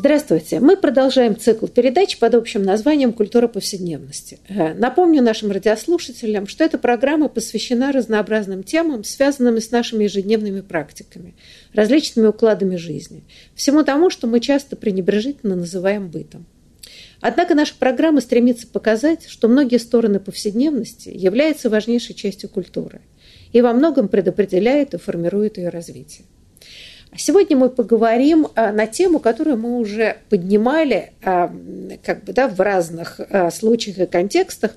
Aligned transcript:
Здравствуйте. 0.00 0.60
Мы 0.60 0.78
продолжаем 0.78 1.38
цикл 1.38 1.66
передач 1.66 2.18
под 2.18 2.34
общим 2.34 2.62
названием 2.62 3.12
«Культура 3.12 3.48
повседневности». 3.48 4.38
Э, 4.48 4.72
напомню 4.72 5.22
нашим 5.22 5.50
радиослушателям, 5.50 6.46
что 6.46 6.64
эта 6.64 6.78
программа 6.78 7.28
посвящена 7.28 7.92
разнообразным 7.92 8.62
темам, 8.62 9.04
связанным 9.04 9.60
с 9.60 9.70
нашими 9.70 10.04
ежедневными 10.04 10.62
практиками, 10.62 11.34
различными 11.74 12.28
укладами 12.28 12.76
жизни, 12.76 13.24
всему 13.54 13.82
тому, 13.82 14.08
что 14.08 14.26
мы 14.26 14.40
часто 14.40 14.74
пренебрежительно 14.74 15.54
называем 15.54 16.08
бытом. 16.08 16.46
Однако 17.20 17.54
наша 17.54 17.74
программа 17.78 18.22
стремится 18.22 18.66
показать, 18.66 19.26
что 19.28 19.48
многие 19.48 19.76
стороны 19.76 20.18
повседневности 20.18 21.10
являются 21.10 21.68
важнейшей 21.68 22.14
частью 22.14 22.48
культуры 22.48 23.02
и 23.52 23.60
во 23.60 23.74
многом 23.74 24.08
предопределяет 24.08 24.94
и 24.94 24.98
формирует 24.98 25.58
ее 25.58 25.68
развитие. 25.68 26.24
А 27.12 27.18
сегодня 27.18 27.56
мы 27.56 27.70
поговорим 27.70 28.48
а, 28.54 28.72
на 28.72 28.86
тему, 28.86 29.18
которую 29.18 29.56
мы 29.56 29.78
уже 29.78 30.18
поднимали 30.28 31.12
а, 31.24 31.52
как 32.04 32.24
бы, 32.24 32.32
да, 32.32 32.48
в 32.48 32.60
разных 32.60 33.20
случаях 33.52 33.98
и 33.98 34.06
контекстах. 34.06 34.72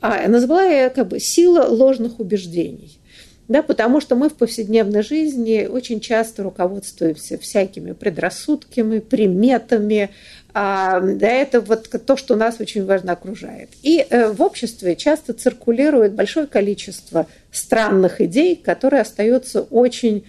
Назвала 0.00 0.62
я 0.62 0.90
как 0.90 1.08
бы 1.08 1.18
«сила 1.18 1.64
ложных 1.64 2.20
убеждений». 2.20 3.00
Да, 3.48 3.62
потому 3.62 4.02
что 4.02 4.14
мы 4.14 4.28
в 4.28 4.34
повседневной 4.34 5.02
жизни 5.02 5.66
очень 5.66 6.00
часто 6.00 6.42
руководствуемся 6.42 7.38
всякими 7.38 7.92
предрассудками, 7.92 8.98
приметами, 8.98 10.10
а, 10.52 11.00
да, 11.00 11.28
это 11.28 11.60
вот 11.60 11.88
то, 12.04 12.16
что 12.16 12.36
нас 12.36 12.56
очень 12.60 12.84
важно 12.84 13.12
окружает. 13.12 13.70
И 13.82 14.04
э, 14.08 14.32
в 14.32 14.42
обществе 14.42 14.96
часто 14.96 15.32
циркулирует 15.32 16.14
большое 16.14 16.46
количество 16.46 17.26
странных 17.52 18.20
идей, 18.20 18.56
которые 18.56 19.02
остаются 19.02 19.62
очень 19.62 20.24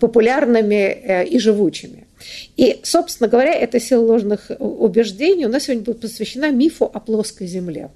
популярными 0.00 0.74
э, 0.74 1.26
и 1.26 1.38
живучими. 1.38 2.06
И, 2.56 2.80
собственно 2.82 3.28
говоря, 3.28 3.52
эта 3.52 3.80
сила 3.80 4.02
ложных 4.02 4.50
убеждений 4.58 5.46
у 5.46 5.50
нас 5.50 5.64
сегодня 5.64 5.84
будет 5.84 6.00
посвящена 6.00 6.50
мифу 6.50 6.84
о 6.84 7.00
плоской 7.00 7.46
Земле. 7.46 7.90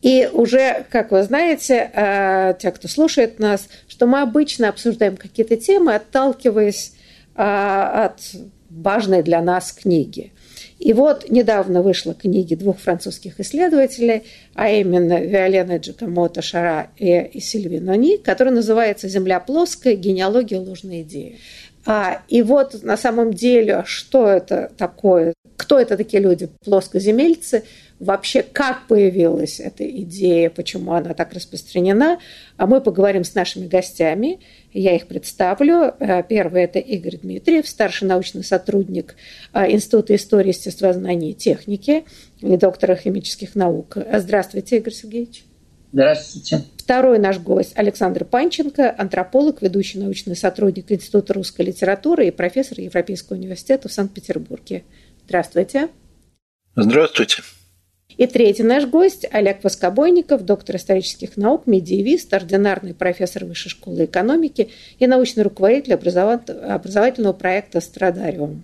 И 0.00 0.28
уже, 0.32 0.84
как 0.90 1.12
вы 1.12 1.22
знаете, 1.22 1.90
э, 1.92 2.54
те, 2.58 2.70
кто 2.70 2.88
слушает 2.88 3.38
нас, 3.38 3.68
что 3.88 4.06
мы 4.06 4.20
обычно 4.20 4.68
обсуждаем 4.68 5.16
какие-то 5.16 5.56
темы, 5.56 5.94
отталкиваясь 5.94 6.92
от 7.36 8.20
важной 8.70 9.24
для 9.24 9.42
нас 9.42 9.72
книги. 9.72 10.30
И 10.84 10.92
вот 10.92 11.30
недавно 11.30 11.80
вышла 11.80 12.12
книги 12.12 12.54
двух 12.54 12.78
французских 12.78 13.40
исследователей, 13.40 14.24
а 14.54 14.68
именно 14.68 15.18
Виолена 15.18 15.78
Джакомото 15.78 16.42
Шара 16.42 16.90
и, 16.98 17.20
и 17.20 17.40
Сильви 17.40 17.80
Нони, 17.80 18.18
которая 18.18 18.54
называется 18.54 19.08
«Земля 19.08 19.40
плоская. 19.40 19.94
Генеалогия 19.94 20.60
ложной 20.60 21.00
идеи». 21.00 21.38
А, 21.86 22.20
и 22.28 22.42
вот 22.42 22.82
на 22.82 22.98
самом 22.98 23.32
деле, 23.32 23.84
что 23.86 24.28
это 24.28 24.72
такое, 24.76 25.32
кто 25.56 25.78
это 25.78 25.96
такие 25.96 26.22
люди, 26.22 26.50
плоскоземельцы, 26.62 27.64
вообще 27.98 28.42
как 28.42 28.86
появилась 28.86 29.60
эта 29.60 29.88
идея, 29.88 30.50
почему 30.50 30.92
она 30.92 31.14
так 31.14 31.32
распространена, 31.32 32.18
а 32.58 32.66
мы 32.66 32.82
поговорим 32.82 33.24
с 33.24 33.34
нашими 33.34 33.66
гостями. 33.66 34.40
Я 34.74 34.96
их 34.96 35.06
представлю. 35.06 35.94
Э, 36.00 36.24
первый– 36.28 36.62
это 36.64 36.80
Игорь 36.80 37.16
Дмитриев, 37.16 37.68
старший 37.68 38.08
научный 38.08 38.42
сотрудник 38.42 39.14
э, 39.52 39.70
Института 39.70 40.16
истории, 40.16 40.48
естествознания 40.48 41.30
и 41.30 41.34
техники 41.34 42.04
и 42.40 42.56
доктора 42.56 42.96
химических 42.96 43.54
наук. 43.54 43.96
Здравствуйте, 44.12 44.78
Игорь 44.78 44.92
Сергеевич. 44.92 45.44
Здравствуйте. 45.92 46.64
Второй 46.76 47.20
наш 47.20 47.38
гость 47.38 47.70
Александр 47.76 48.24
Панченко, 48.24 48.92
антрополог, 48.98 49.62
ведущий 49.62 50.00
научный 50.00 50.34
сотрудник 50.34 50.90
Института 50.90 51.34
русской 51.34 51.62
литературы 51.62 52.26
и 52.26 52.32
профессор 52.32 52.80
Европейского 52.80 53.36
университета 53.36 53.88
в 53.88 53.92
Санкт-Петербурге. 53.92 54.82
Здравствуйте. 55.24 55.88
Здравствуйте. 56.74 57.44
И 58.16 58.26
третий 58.26 58.62
наш 58.62 58.86
гость 58.86 59.26
Олег 59.30 59.64
Воскобойников, 59.64 60.44
доктор 60.44 60.76
исторических 60.76 61.36
наук, 61.36 61.66
медиевист, 61.66 62.32
ординарный 62.32 62.94
профессор 62.94 63.44
Высшей 63.44 63.70
школы 63.70 64.04
экономики 64.04 64.70
и 64.98 65.06
научный 65.06 65.42
руководитель 65.42 65.94
образовательного 65.94 67.32
проекта 67.32 67.80
«Страдариум». 67.80 68.62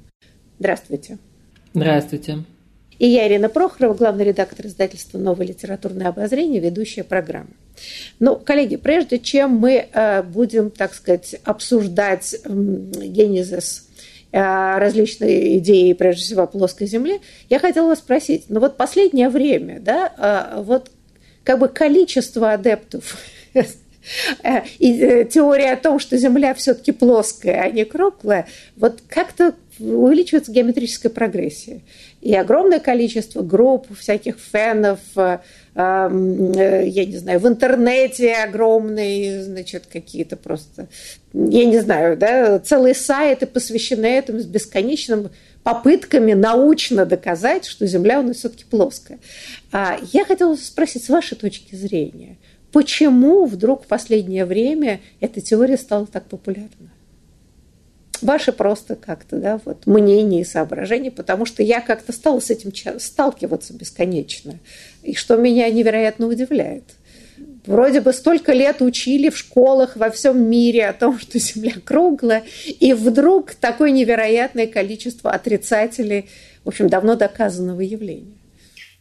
Здравствуйте. 0.58 1.18
Здравствуйте. 1.74 2.44
И 2.98 3.06
я, 3.06 3.26
Ирина 3.26 3.48
Прохорова, 3.48 3.94
главный 3.94 4.26
редактор 4.26 4.66
издательства 4.66 5.18
«Новое 5.18 5.46
литературное 5.46 6.08
обозрение», 6.08 6.60
ведущая 6.60 7.02
программы. 7.02 7.48
Ну, 8.18 8.36
коллеги, 8.36 8.76
прежде 8.76 9.18
чем 9.18 9.52
мы 9.52 9.88
э, 9.90 10.22
будем, 10.22 10.70
так 10.70 10.92
сказать, 10.92 11.36
обсуждать 11.44 12.36
генезис 12.44 13.88
различные 14.32 15.58
идеи, 15.58 15.92
прежде 15.92 16.22
всего, 16.22 16.42
о 16.42 16.46
плоской 16.46 16.86
Земле, 16.86 17.20
я 17.48 17.58
хотела 17.58 17.88
вас 17.88 17.98
спросить, 17.98 18.44
ну 18.48 18.60
вот 18.60 18.76
последнее 18.76 19.28
время, 19.28 19.80
да, 19.80 20.54
э, 20.56 20.62
вот 20.62 20.90
как 21.42 21.58
бы 21.58 21.68
количество 21.68 22.52
адептов 22.52 23.18
э, 23.54 23.64
и 24.78 25.26
теория 25.30 25.72
о 25.72 25.76
том, 25.76 25.98
что 25.98 26.16
Земля 26.16 26.54
все-таки 26.54 26.92
плоская, 26.92 27.62
а 27.62 27.70
не 27.70 27.84
круглая, 27.84 28.46
вот 28.76 29.02
как-то 29.08 29.54
увеличивается 29.80 30.52
геометрическая 30.52 31.10
прогрессия. 31.10 31.80
И 32.20 32.34
огромное 32.34 32.80
количество 32.80 33.42
групп, 33.42 33.86
всяких 33.98 34.36
фенов, 34.38 35.00
Э, 35.74 36.84
я 36.86 37.06
не 37.06 37.16
знаю, 37.16 37.38
в 37.38 37.46
интернете 37.46 38.34
огромные, 38.34 39.42
значит, 39.44 39.86
какие-то 39.86 40.36
просто, 40.36 40.88
я 41.32 41.64
не 41.64 41.80
знаю, 41.80 42.16
да, 42.16 42.58
целые 42.58 42.94
сайты 42.94 43.46
посвящены 43.46 44.06
этому 44.06 44.40
с 44.40 44.46
бесконечным 44.46 45.30
попытками 45.62 46.32
научно 46.32 47.06
доказать, 47.06 47.66
что 47.66 47.86
Земля 47.86 48.20
у 48.20 48.22
нас 48.22 48.38
все-таки 48.38 48.64
плоская. 48.64 49.20
А 49.70 49.96
я 50.12 50.24
хотела 50.24 50.56
спросить, 50.56 51.04
с 51.04 51.08
вашей 51.08 51.36
точки 51.36 51.76
зрения, 51.76 52.36
почему 52.72 53.46
вдруг 53.46 53.84
в 53.84 53.86
последнее 53.86 54.44
время 54.44 55.00
эта 55.20 55.40
теория 55.40 55.76
стала 55.76 56.06
так 56.06 56.24
популярна? 56.24 56.89
Ваши 58.22 58.52
просто 58.52 58.96
как-то, 58.96 59.36
да, 59.36 59.60
вот 59.64 59.86
мнения 59.86 60.42
и 60.42 60.44
соображения, 60.44 61.10
потому 61.10 61.46
что 61.46 61.62
я 61.62 61.80
как-то 61.80 62.12
стала 62.12 62.40
с 62.40 62.50
этим 62.50 62.72
сталкиваться 62.98 63.72
бесконечно, 63.74 64.58
и 65.02 65.14
что 65.14 65.36
меня 65.36 65.70
невероятно 65.70 66.26
удивляет. 66.26 66.84
Вроде 67.66 68.00
бы 68.00 68.12
столько 68.12 68.52
лет 68.52 68.80
учили 68.80 69.28
в 69.28 69.36
школах 69.36 69.96
во 69.96 70.10
всем 70.10 70.42
мире 70.48 70.86
о 70.88 70.92
том, 70.92 71.18
что 71.18 71.38
Земля 71.38 71.74
круглая, 71.84 72.44
и 72.66 72.92
вдруг 72.94 73.54
такое 73.54 73.90
невероятное 73.90 74.66
количество 74.66 75.30
отрицателей, 75.30 76.28
в 76.64 76.68
общем, 76.68 76.88
давно 76.88 77.16
доказанного 77.16 77.80
явления. 77.80 78.38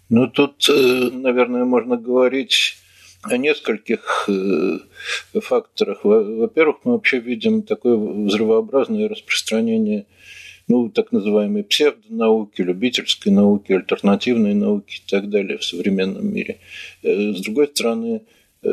Ну, 0.09 0.27
тут, 0.27 0.67
э, 0.69 1.09
наверное, 1.11 1.65
можно 1.65 1.95
говорить 1.95 2.78
о 3.23 3.37
нескольких 3.37 4.29
э, 4.29 4.79
факторах. 5.41 6.03
Во-первых, 6.03 6.77
мы 6.83 6.93
вообще 6.93 7.19
видим 7.19 7.63
такое 7.63 7.95
взрывообразное 7.95 9.09
распространение 9.09 10.05
ну, 10.67 10.89
так 10.89 11.11
называемой 11.11 11.63
псевдонауки, 11.63 12.61
любительской 12.61 13.31
науки, 13.31 13.73
альтернативной 13.73 14.53
науки 14.53 15.01
и 15.03 15.09
так 15.09 15.29
далее 15.29 15.57
в 15.57 15.65
современном 15.65 16.31
мире. 16.31 16.59
Э, 17.03 17.33
с 17.33 17.41
другой 17.41 17.67
стороны, 17.67 18.21
э, 18.61 18.69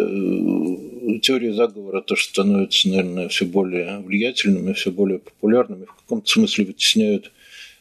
теории 1.23 1.50
заговора 1.50 2.03
тоже 2.03 2.25
становятся, 2.25 2.88
наверное, 2.88 3.29
все 3.29 3.47
более 3.47 3.99
влиятельными, 3.99 4.75
все 4.75 4.91
более 4.91 5.19
популярными, 5.19 5.87
в 5.87 5.94
каком-то 5.94 6.29
смысле 6.29 6.67
вытесняют 6.67 7.32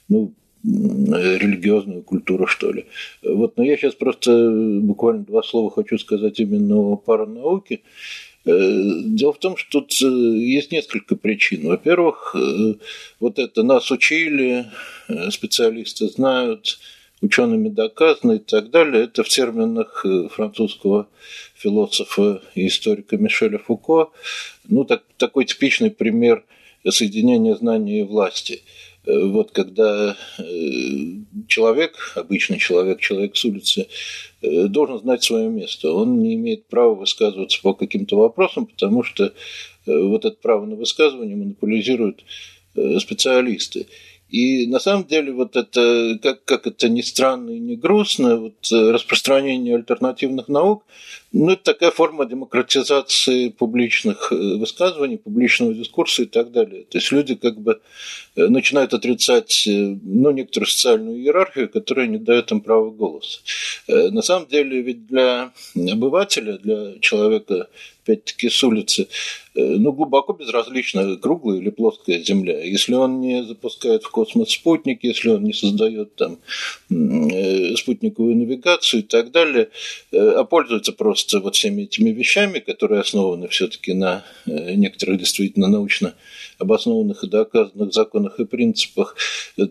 ну, 0.08 0.34
религиозную 0.66 2.02
культуру, 2.02 2.48
что 2.48 2.72
ли. 2.72 2.86
Вот, 3.24 3.58
но 3.58 3.64
я 3.64 3.78
сейчас 3.78 3.94
просто 3.96 4.50
буквально 4.82 5.24
два 5.24 5.44
слова 5.44 5.70
хочу 5.70 5.98
сказать 5.98 6.40
именно 6.40 6.78
о 6.78 6.96
паранауке. 6.96 7.82
Э, 8.46 9.02
дело 9.04 9.34
в 9.34 9.40
том, 9.40 9.58
что 9.58 9.82
тут 9.82 9.94
э, 10.02 10.06
есть 10.06 10.72
несколько 10.72 11.16
причин. 11.16 11.68
Во-первых, 11.68 12.36
э, 12.36 12.76
вот 13.20 13.40
это 13.40 13.64
нас 13.64 13.92
учили, 13.92 14.66
специалисты 15.30 16.08
знают, 16.08 16.80
учеными 17.22 17.70
доказано 17.70 18.34
и 18.34 18.40
так 18.40 18.70
далее. 18.70 19.06
Это 19.06 19.24
в 19.24 19.30
терминах 19.30 20.06
французского 20.32 21.08
философа 21.56 22.42
и 22.54 22.68
историка 22.68 23.18
Мишеля 23.18 23.58
Фуко. 23.58 24.10
Ну, 24.68 24.84
так, 24.84 25.04
такой 25.18 25.46
типичный 25.46 25.92
пример– 25.92 26.44
соединения 26.92 27.56
знания 27.56 28.02
и 28.02 28.04
власти. 28.04 28.62
Вот 29.06 29.52
когда 29.52 30.18
человек, 31.48 32.14
обычный 32.16 32.58
человек, 32.58 33.00
человек 33.00 33.36
с 33.36 33.46
улицы, 33.46 33.88
должен 34.42 35.00
знать 35.00 35.24
свое 35.24 35.50
место. 35.50 35.92
Он 35.92 36.20
не 36.20 36.36
имеет 36.36 36.68
права 36.68 36.96
высказываться 36.96 37.62
по 37.62 37.74
каким-то 37.74 38.18
вопросам, 38.18 38.66
потому 38.66 39.04
что 39.04 39.34
вот 39.86 40.26
это 40.26 40.38
право 40.42 40.66
на 40.66 40.76
высказывание 40.76 41.36
монополизируют 41.36 42.24
специалисты. 43.00 43.88
И 44.30 44.66
на 44.68 44.80
самом 44.80 45.06
деле 45.06 45.32
вот 45.32 45.56
это, 45.56 46.18
как, 46.22 46.44
как 46.46 46.68
это 46.68 46.90
ни 46.90 47.02
странно 47.02 47.52
и 47.52 47.60
не 47.60 47.76
грустно, 47.76 48.38
вот 48.38 48.72
э, 48.72 48.92
распространение 48.92 49.76
альтернативных 49.76 50.48
наук, 50.48 50.84
ну, 51.32 51.52
это 51.52 51.74
такая 51.74 51.92
форма 51.92 52.26
демократизации 52.26 53.50
публичных 53.50 54.32
э, 54.32 54.36
высказываний, 54.36 55.18
публичного 55.18 55.76
дискурса 55.76 56.24
и 56.24 56.26
так 56.26 56.52
далее. 56.52 56.86
То 56.90 56.98
есть 56.98 57.12
люди 57.12 57.36
как 57.36 57.60
бы 57.60 57.82
э, 58.36 58.48
начинают 58.48 58.96
отрицать 58.96 59.64
ну, 59.68 60.32
некоторую 60.32 60.68
социальную 60.68 61.20
иерархию, 61.20 61.70
которая 61.70 62.08
не 62.08 62.18
дает 62.18 62.52
им 62.52 62.62
права 62.62 62.90
голоса. 62.90 63.42
На 63.88 64.24
самом 64.24 64.48
деле 64.48 64.82
ведь 64.82 65.06
для 65.06 65.54
обывателя, 65.76 66.58
для 66.58 67.00
человека 67.00 67.68
опять-таки 68.06 68.50
с 68.50 68.64
улицы, 68.64 69.08
э, 69.56 69.62
ну, 69.62 69.92
глубоко 69.92 70.34
безразлично, 70.34 71.18
круглая 71.18 71.58
или 71.58 71.72
плоская 71.72 72.20
Земля. 72.20 72.64
Если 72.64 72.94
он 72.94 73.20
не 73.20 73.44
запускает 73.44 74.04
в 74.04 74.12
космос 74.12 74.52
спутник, 74.52 75.04
если 75.04 75.30
он 75.30 75.44
не 75.44 75.54
создает 75.54 76.16
там 76.16 76.38
э, 76.92 77.76
спутниковую 77.76 78.36
навигацию 78.36 79.02
и 79.02 79.04
так 79.04 79.32
далее, 79.32 79.70
э, 80.12 80.18
а 80.18 80.44
пользуется 80.44 80.92
просто 80.92 81.40
вот 81.40 81.56
всеми 81.56 81.84
этими 81.84 82.12
вещами, 82.12 82.60
которые 82.60 83.02
основаны 83.02 83.48
все-таки 83.48 83.94
на 83.94 84.24
некоторых 84.46 85.20
действительно 85.20 85.68
научно 85.68 86.14
обоснованных 86.60 87.24
и 87.24 87.28
доказанных 87.28 87.94
законах 87.94 88.40
и 88.40 88.46
принципах, 88.46 89.16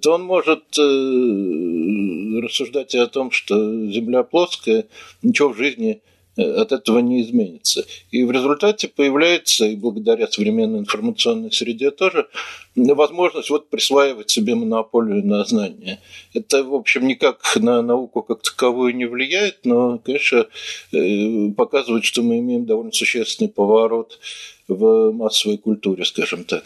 то 0.02 0.12
он 0.12 0.22
может 0.22 0.64
рассуждать 0.76 2.94
и 2.94 2.98
о 2.98 3.06
том, 3.06 3.30
что 3.30 3.54
Земля 3.90 4.22
плоская, 4.22 4.86
ничего 5.22 5.50
в 5.50 5.56
жизни 5.56 6.02
от 6.36 6.72
этого 6.72 6.98
не 6.98 7.22
изменится. 7.22 7.84
И 8.10 8.24
в 8.24 8.30
результате 8.30 8.88
появляется, 8.88 9.66
и 9.66 9.76
благодаря 9.76 10.26
современной 10.26 10.80
информационной 10.80 11.52
среде 11.52 11.90
тоже, 11.90 12.26
возможность 12.74 13.50
вот 13.50 13.68
присваивать 13.68 14.30
себе 14.30 14.54
монополию 14.54 15.24
на 15.24 15.44
знания. 15.44 16.00
Это, 16.32 16.64
в 16.64 16.74
общем, 16.74 17.06
никак 17.06 17.56
на 17.56 17.82
науку 17.82 18.22
как 18.22 18.42
таковую 18.42 18.96
не 18.96 19.04
влияет, 19.04 19.60
но, 19.64 19.98
конечно, 19.98 20.46
э, 20.92 21.50
показывает, 21.56 22.04
что 22.04 22.22
мы 22.22 22.38
имеем 22.38 22.66
довольно 22.66 22.92
существенный 22.92 23.48
поворот 23.48 24.18
в 24.66 25.12
массовой 25.12 25.58
культуре, 25.58 26.04
скажем 26.04 26.44
так. 26.44 26.64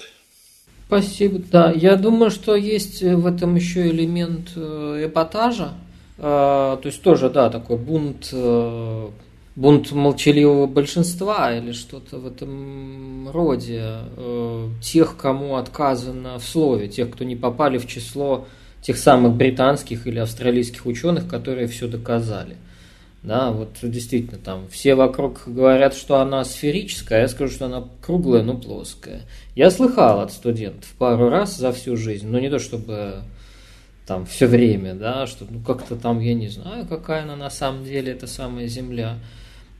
Спасибо. 0.86 1.40
Да, 1.50 1.70
я 1.70 1.96
думаю, 1.96 2.30
что 2.30 2.56
есть 2.56 3.02
в 3.02 3.26
этом 3.26 3.56
еще 3.56 3.88
элемент 3.88 4.52
э, 4.56 5.04
эпатажа. 5.06 5.74
То 6.16 6.80
есть 6.82 7.00
тоже, 7.02 7.30
да, 7.30 7.48
такой 7.48 7.76
бунт 7.76 8.30
э, 8.32 9.08
бунт 9.58 9.90
молчаливого 9.90 10.68
большинства 10.68 11.52
или 11.52 11.72
что-то 11.72 12.18
в 12.18 12.28
этом 12.28 13.28
роде, 13.30 13.82
э, 14.16 14.68
тех, 14.80 15.16
кому 15.16 15.56
отказано 15.56 16.38
в 16.38 16.44
слове, 16.44 16.86
тех, 16.86 17.10
кто 17.10 17.24
не 17.24 17.34
попали 17.34 17.78
в 17.78 17.88
число 17.88 18.46
тех 18.82 18.96
самых 18.96 19.34
британских 19.34 20.06
или 20.06 20.20
австралийских 20.20 20.86
ученых, 20.86 21.26
которые 21.26 21.66
все 21.66 21.88
доказали. 21.88 22.56
Да, 23.24 23.50
вот 23.50 23.70
действительно 23.82 24.38
там 24.38 24.68
все 24.70 24.94
вокруг 24.94 25.42
говорят, 25.48 25.94
что 25.94 26.20
она 26.20 26.44
сферическая, 26.44 27.18
а 27.18 27.22
я 27.22 27.28
скажу, 27.28 27.52
что 27.52 27.66
она 27.66 27.82
круглая, 28.00 28.44
но 28.44 28.56
плоская. 28.56 29.22
Я 29.56 29.72
слыхал 29.72 30.20
от 30.20 30.32
студентов 30.32 30.88
пару 30.98 31.30
раз 31.30 31.56
за 31.56 31.72
всю 31.72 31.96
жизнь, 31.96 32.28
но 32.28 32.38
не 32.38 32.48
то 32.48 32.60
чтобы 32.60 33.22
там 34.06 34.24
все 34.24 34.46
время, 34.46 34.94
да, 34.94 35.26
что 35.26 35.46
ну 35.50 35.58
как-то 35.58 35.96
там 35.96 36.20
я 36.20 36.34
не 36.34 36.46
знаю, 36.46 36.86
какая 36.86 37.24
она 37.24 37.34
на 37.34 37.50
самом 37.50 37.84
деле, 37.84 38.12
эта 38.12 38.28
самая 38.28 38.68
Земля. 38.68 39.18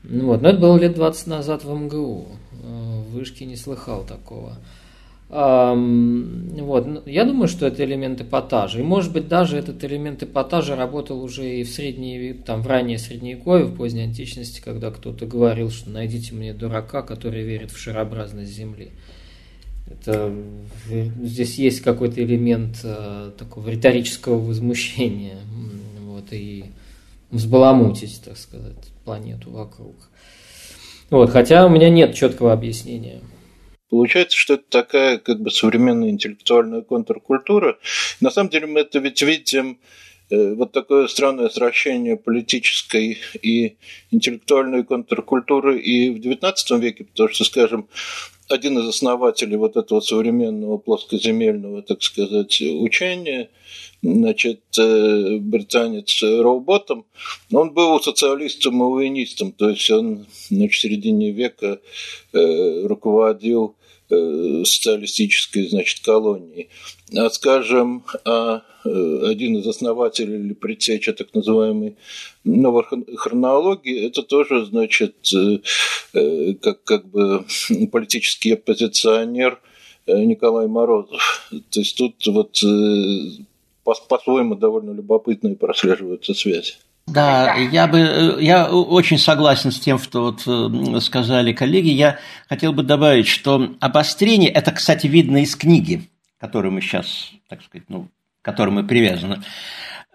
Ну 0.05 0.27
вот, 0.27 0.43
но 0.43 0.51
это 0.51 0.59
было 0.59 0.77
лет 0.77 0.95
20 0.95 1.27
назад 1.27 1.65
в 1.65 1.73
МГУ. 1.73 2.29
Э, 2.63 3.03
в 3.09 3.13
Вышке 3.13 3.45
не 3.45 3.57
слыхал 3.57 4.05
такого. 4.05 4.59
Вот. 5.31 7.07
Я 7.07 7.25
думаю, 7.25 7.49
что 7.49 7.67
это 7.67 7.85
элемент 7.85 8.23
эпатажа. 8.23 8.81
И 8.81 8.83
может 8.83 9.13
быть 9.13 9.29
даже 9.29 9.59
этот 9.59 9.85
элемент 9.85 10.23
эпатажа 10.23 10.75
работал 10.75 11.23
уже 11.23 11.61
и 11.61 11.65
в 11.65 11.69
средние, 11.69 12.33
там, 12.33 12.63
в 12.63 12.67
раннее 12.67 12.99
средневековье, 12.99 13.67
в 13.67 13.77
поздней 13.77 14.05
античности, 14.05 14.63
когда 14.65 14.91
кто-то 14.91 15.27
говорил, 15.27 15.71
что 15.71 15.91
найдите 15.91 16.35
мне 16.35 16.55
дурака, 16.55 17.03
который 17.03 17.43
верит 17.43 17.71
в 17.71 17.79
шарообразность 17.79 18.51
Земли. 18.51 18.91
Это, 19.87 20.33
здесь 21.23 21.59
есть 21.59 21.81
какой-то 21.83 22.23
элемент 22.23 22.81
э, 22.83 23.33
такого 23.39 23.69
риторического 23.69 24.39
возмущения. 24.39 25.39
Вот, 26.01 26.33
и 26.33 26.67
взбаламутить, 27.31 28.23
так 28.25 28.37
сказать, 28.37 28.93
планету 29.05 29.51
вокруг. 29.51 29.97
Вот, 31.11 31.31
хотя 31.31 31.67
у 31.67 31.71
меня 31.71 31.89
нет 31.89 32.15
четкого 32.15 32.53
объяснения. 32.53 33.21
Получается, 33.91 34.37
что 34.37 34.55
это 34.55 34.65
такая 34.69 35.19
как 35.19 35.41
бы 35.41 35.51
современная 35.51 36.11
интеллектуальная 36.11 36.83
контркультура. 36.83 37.79
На 38.21 38.31
самом 38.31 38.51
деле 38.51 38.67
мы 38.67 38.81
это 38.81 38.99
ведь 38.99 39.23
видим 39.23 39.79
э, 40.31 40.53
вот 40.53 40.73
такое 40.73 41.09
странное 41.09 41.49
сращение 41.49 42.19
политической 42.19 43.19
и 43.41 43.79
интеллектуальной 44.11 44.85
контркультуры 44.85 45.79
и 45.79 46.11
в 46.11 46.19
XIX 46.19 46.81
веке, 46.81 47.05
потому 47.05 47.31
что, 47.31 47.45
скажем, 47.45 47.89
один 48.49 48.79
из 48.79 48.89
основателей 48.89 49.57
вот 49.57 49.77
этого 49.77 50.01
современного 50.01 50.79
плоскоземельного, 50.79 51.83
так 51.83 52.03
сказать, 52.03 52.61
учения– 52.61 53.51
значит, 54.03 54.63
э, 54.79 55.39
британец 55.39 56.23
Роуботом, 56.23 57.05
он 57.53 57.73
был 57.73 58.01
социалистом 58.01 58.81
и 58.83 58.85
уинистом, 58.85 59.53
то 59.53 59.71
есть 59.71 59.91
он 59.91 60.27
значит, 60.49 60.73
в 60.73 60.81
середине 60.81 61.33
века 61.33 61.81
э, 62.33 62.87
руководил 62.87 63.77
э, 64.11 64.63
социалистической, 64.65 65.69
значит, 65.69 66.05
колонией. 66.05 66.69
А, 67.17 67.31
скажем, 67.31 68.05
а 68.25 68.63
один 68.85 69.57
из 69.57 69.67
основателей 69.67 70.39
или 70.39 70.55
предтеча 70.55 71.13
так 71.13 71.35
называемой 71.35 71.97
новой 72.45 72.85
хронологии, 73.17 74.07
это 74.07 74.23
тоже, 74.23 74.65
значит, 74.67 75.17
как, 76.63 76.85
как 76.85 77.09
бы 77.09 77.45
политический 77.93 78.53
оппозиционер 78.53 79.61
Николай 80.07 80.69
Морозов. 80.69 81.51
То 81.71 81.81
есть 81.81 81.97
тут 81.99 82.27
вот 82.27 82.63
по-своему 83.85 84.55
довольно 84.55 84.93
любопытные 84.93 85.57
прослеживаются 85.57 86.35
связи. 86.35 86.75
Да, 87.07 87.55
я 87.55 87.87
бы, 87.87 88.37
я 88.39 88.71
очень 88.71 89.19
согласен 89.19 89.71
с 89.73 89.81
тем, 89.81 89.99
что 89.99 90.25
вот 90.25 90.43
э, 90.47 91.01
сказали 91.01 91.55
коллеги. 91.55 91.89
Я 91.89 92.19
хотел 92.51 92.75
бы 92.75 92.83
добавить, 92.83 93.27
что 93.27 93.71
обострение, 93.81 94.51
это, 94.51 94.73
кстати, 94.73 95.07
видно 95.07 95.39
из 95.43 95.57
книги, 95.57 96.03
которую 96.39 96.73
мы 96.73 96.81
сейчас, 96.81 97.31
так 97.49 97.63
сказать, 97.63 97.89
ну, 97.89 98.09
к 98.43 98.45
которой 98.45 98.71
мы 98.71 98.85
привязаны. 98.85 99.43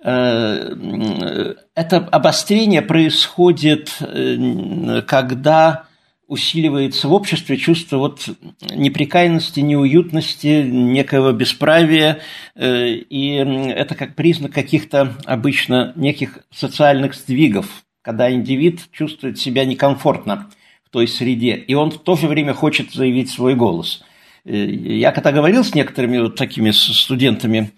Э, 0.03 1.56
это 1.75 1.98
обострение 1.98 2.82
происходит, 2.82 3.98
э, 4.01 5.01
когда 5.08 5.86
усиливается 6.27 7.08
в 7.08 7.13
обществе 7.13 7.58
чувство 7.58 7.98
вот 7.98 8.27
неприкаянности, 8.72 9.60
неуютности, 9.60 10.63
некого 10.63 11.32
бесправия, 11.32 12.20
э, 12.56 12.88
и 12.88 13.36
это 13.36 13.96
как 13.96 14.15
признак 14.15 14.51
каких-то 14.51 15.15
обычно 15.25 15.94
неких 15.96 16.39
социальных 16.51 17.13
сдвигов, 17.13 17.84
когда 18.01 18.32
индивид 18.32 18.82
чувствует 18.92 19.38
себя 19.38 19.63
некомфортно 19.65 20.50
в 20.86 20.89
той 20.89 21.08
среде, 21.08 21.56
и 21.56 21.74
он 21.75 21.92
в 21.92 22.00
то 22.00 22.15
же 22.15 22.27
время 22.27 22.53
хочет 22.53 22.92
заявить 22.92 23.30
свой 23.30 23.56
голос. 23.56 24.03
Э, 24.46 24.66
я 24.66 25.12
когда 25.12 25.32
говорил 25.32 25.64
с 25.64 25.74
некоторыми 25.74 26.20
вот 26.20 26.36
такими 26.36 26.72
студентами, 26.72 27.72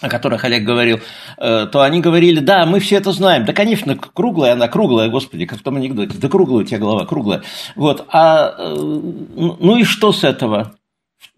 о 0.00 0.08
которых 0.08 0.44
Олег 0.44 0.64
говорил, 0.64 1.00
э, 1.36 1.66
то 1.70 1.82
они 1.82 2.00
говорили, 2.00 2.40
да, 2.40 2.64
мы 2.66 2.80
все 2.80 2.96
это 2.96 3.12
знаем. 3.12 3.44
Да, 3.44 3.52
конечно, 3.52 3.96
круглая 3.96 4.54
она, 4.54 4.68
круглая, 4.68 5.08
господи, 5.08 5.46
как 5.46 5.60
в 5.60 5.62
том 5.62 5.76
анекдоте. 5.76 6.16
Да 6.18 6.28
круглая 6.28 6.64
у 6.64 6.66
тебя 6.66 6.78
голова, 6.78 7.06
круглая. 7.06 7.42
Вот. 7.76 8.06
А 8.08 8.54
э, 8.58 8.74
ну 8.76 9.76
и 9.76 9.84
что 9.84 10.12
с 10.12 10.24
этого? 10.24 10.74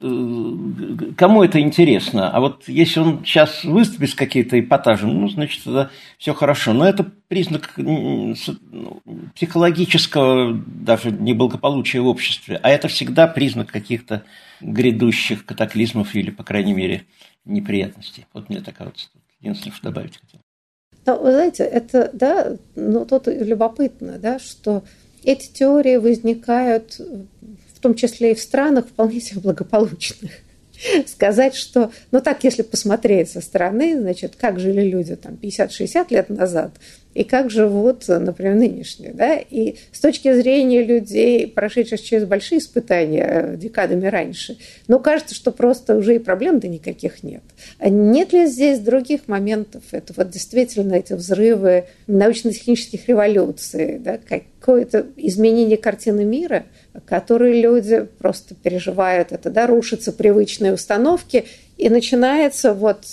Кому 0.01 1.43
это 1.43 1.61
интересно? 1.61 2.31
А 2.31 2.41
вот 2.41 2.69
если 2.69 3.01
он 3.01 3.25
сейчас 3.25 3.65
выступит 3.65 4.11
с 4.11 4.15
каким-то 4.15 4.59
эпатажем, 4.59 5.21
ну, 5.21 5.29
значит, 5.29 5.63
тогда 5.65 5.91
все 6.19 6.35
хорошо. 6.35 6.73
Но 6.73 6.89
это 6.89 7.05
признак 7.29 7.71
ну, 7.77 8.35
психологического 9.35 10.61
даже 10.67 11.11
неблагополучия 11.11 12.01
в 12.01 12.07
обществе. 12.07 12.61
А 12.63 12.71
это 12.71 12.89
всегда 12.89 13.27
признак 13.27 13.71
каких-то 13.71 14.25
грядущих 14.63 15.45
катаклизмов 15.45 16.15
или, 16.15 16.31
по 16.31 16.45
крайней 16.45 16.73
мере, 16.73 17.05
неприятностей. 17.45 18.27
Вот 18.33 18.49
мне 18.49 18.61
так 18.61 18.81
вот 18.81 18.95
единственное, 19.41 19.75
что 19.75 19.85
добавить 19.85 20.19
хотел. 20.19 20.41
Ну, 21.05 21.21
вы 21.21 21.33
знаете, 21.33 21.65
это, 21.65 22.11
да, 22.13 22.57
ну, 22.77 23.05
тут 23.05 23.27
любопытно, 23.27 24.19
да, 24.19 24.39
что 24.39 24.85
эти 25.25 25.53
теории 25.53 25.97
возникают 25.97 26.99
в 26.99 27.81
том 27.81 27.95
числе 27.95 28.33
и 28.33 28.35
в 28.35 28.41
странах 28.41 28.87
вполне 28.87 29.21
себе 29.21 29.41
благополучных. 29.41 30.31
сказать, 31.07 31.55
что, 31.55 31.91
ну 32.11 32.21
так, 32.21 32.45
если 32.45 32.63
посмотреть 32.63 33.31
со 33.31 33.41
стороны, 33.41 33.99
значит, 33.99 34.37
как 34.37 34.59
жили 34.59 34.83
люди 34.83 35.17
там 35.17 35.35
50-60 35.35 36.07
лет 36.11 36.29
назад, 36.29 36.73
и 37.15 37.25
как 37.25 37.51
живут, 37.51 38.09
например, 38.09 38.55
нынешние. 38.55 39.13
Да? 39.13 39.37
И 39.37 39.77
с 39.93 40.01
точки 40.01 40.33
зрения 40.33 40.83
людей, 40.83 41.47
прошедших 41.47 42.03
через 42.03 42.25
большие 42.25 42.59
испытания 42.59 43.27
э, 43.27 43.57
декадами 43.57 44.07
раньше, 44.07 44.57
ну, 44.89 44.99
кажется, 44.99 45.35
что 45.35 45.53
просто 45.53 45.97
уже 45.97 46.17
и 46.17 46.19
проблем-то 46.19 46.69
никаких 46.69 47.23
нет. 47.23 47.43
А 47.79 47.89
нет 47.89 48.33
ли 48.33 48.47
здесь 48.47 48.79
других 48.79 49.29
моментов? 49.29 49.83
Это 49.93 50.13
вот 50.17 50.31
действительно 50.31 50.95
эти 50.95 51.13
взрывы 51.13 51.85
научно-технических 52.07 53.09
революций, 53.09 53.99
да? 53.99 54.19
какое-то 54.19 55.07
изменение 55.17 55.77
картины 55.77 56.25
мира, 56.25 56.65
которые 57.07 57.61
люди 57.61 58.07
просто 58.19 58.55
переживают 58.55 59.33
это, 59.33 59.51
да, 59.51 59.67
рушатся 59.67 60.13
привычные 60.13 60.73
установки, 60.73 61.45
и 61.77 61.89
начинается 61.89 62.75
вот 62.75 63.05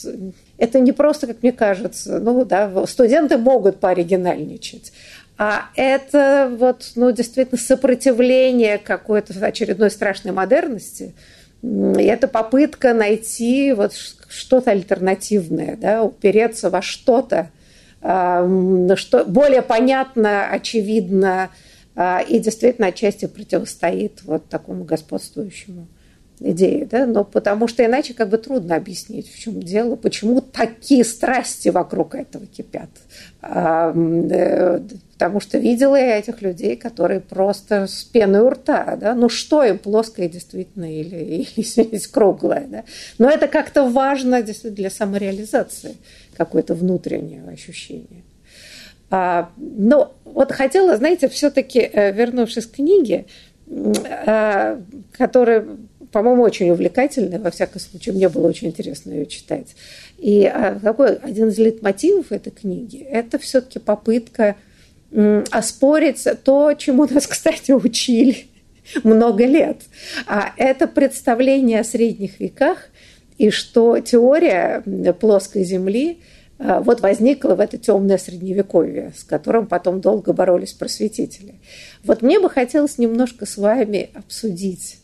это 0.59 0.79
не 0.79 0.91
просто, 0.91 1.27
как 1.27 1.41
мне 1.41 1.51
кажется, 1.51 2.19
ну 2.19 2.45
да, 2.45 2.85
студенты 2.85 3.37
могут 3.37 3.79
пооригинальничать, 3.79 4.91
а 5.37 5.69
это 5.75 6.51
вот, 6.59 6.91
ну, 6.95 7.11
действительно 7.11 7.57
сопротивление 7.57 8.77
какой-то 8.77 9.33
очередной 9.45 9.89
страшной 9.89 10.33
модерности. 10.33 11.15
И 11.61 12.03
это 12.03 12.27
попытка 12.27 12.93
найти 12.93 13.71
вот 13.71 13.93
что-то 14.27 14.71
альтернативное, 14.71 15.77
да, 15.77 16.03
упереться 16.03 16.69
во 16.69 16.81
что-то, 16.81 17.51
что 18.01 19.25
более 19.25 19.61
понятно, 19.61 20.49
очевидно, 20.49 21.49
а, 21.95 22.21
и 22.21 22.39
действительно 22.39 22.87
отчасти 22.87 23.25
противостоит 23.25 24.23
вот 24.23 24.47
такому 24.47 24.85
господствующему 24.85 25.87
идеи, 26.39 26.87
да, 26.89 27.05
но 27.05 27.23
потому 27.23 27.67
что 27.67 27.85
иначе 27.85 28.13
как 28.13 28.29
бы 28.29 28.37
трудно 28.37 28.75
объяснить, 28.75 29.31
в 29.31 29.37
чем 29.37 29.61
дело, 29.61 29.95
почему 29.95 30.41
такие 30.41 31.03
страсти 31.03 31.69
вокруг 31.69 32.15
этого 32.15 32.45
кипят. 32.45 32.89
Э, 33.41 34.79
потому 35.13 35.39
что 35.41 35.57
видела 35.57 35.95
я 35.95 36.17
этих 36.17 36.41
людей, 36.41 36.75
которые 36.75 37.19
просто 37.19 37.87
с 37.87 38.03
пеной 38.03 38.41
у 38.41 38.49
рта, 38.49 38.97
да, 38.99 39.13
ну 39.13 39.29
что 39.29 39.63
им 39.63 39.77
плоское 39.77 40.29
действительно 40.29 40.91
или, 40.91 41.45
или 41.55 41.97
круглое, 42.11 42.65
да. 42.67 42.83
Но 43.17 43.29
это 43.29 43.47
как-то 43.47 43.89
важно 43.89 44.41
действительно 44.41 44.75
для 44.75 44.89
самореализации 44.89 45.97
какое-то 46.37 46.73
внутреннее 46.73 47.43
ощущение. 47.51 48.23
А, 49.11 49.49
но 49.57 50.13
вот 50.23 50.51
хотела, 50.51 50.95
знаете, 50.95 51.27
все-таки, 51.29 51.79
э, 51.79 52.11
вернувшись 52.11 52.67
к 52.67 52.75
книге, 52.75 53.25
а, 54.25 54.79
которая 55.11 55.65
по-моему, 56.11 56.43
очень 56.43 56.69
увлекательная. 56.71 57.39
Во 57.39 57.51
всяком 57.51 57.79
случае, 57.79 58.15
мне 58.15 58.29
было 58.29 58.47
очень 58.47 58.67
интересно 58.67 59.11
ее 59.11 59.25
читать. 59.25 59.75
И 60.17 60.45
а, 60.45 60.79
какой 60.81 61.15
один 61.15 61.49
из 61.49 61.57
лейтмотивов 61.57 62.31
этой 62.31 62.51
книги– 62.51 62.97
это 63.11 63.37
все-таки 63.39 63.79
попытка 63.79 64.55
оспорить 65.49 66.27
то, 66.43 66.73
чему 66.73 67.07
нас, 67.09 67.25
кстати, 67.27 67.71
учили 67.71 68.45
много 69.03 69.45
лет. 69.45 69.81
А 70.27 70.53
это 70.57 70.87
представление 70.87 71.81
о 71.81 71.83
средних 71.83 72.39
веках 72.39 72.89
и 73.37 73.49
что 73.49 73.99
теория 73.99 74.83
плоской 75.19 75.63
Земли 75.63 76.19
а, 76.59 76.81
вот 76.81 76.99
возникла 76.99 77.55
в 77.55 77.59
это 77.59 77.77
темное 77.77 78.17
средневековье, 78.17 79.13
с 79.15 79.23
которым 79.23 79.65
потом 79.67 80.01
долго 80.01 80.33
боролись 80.33 80.73
просветители. 80.73 81.55
Вот 82.03 82.21
мне 82.21 82.39
бы 82.39 82.49
хотелось 82.49 82.97
немножко 82.97 83.45
с 83.45 83.57
вами 83.57 84.09
обсудить 84.13 84.98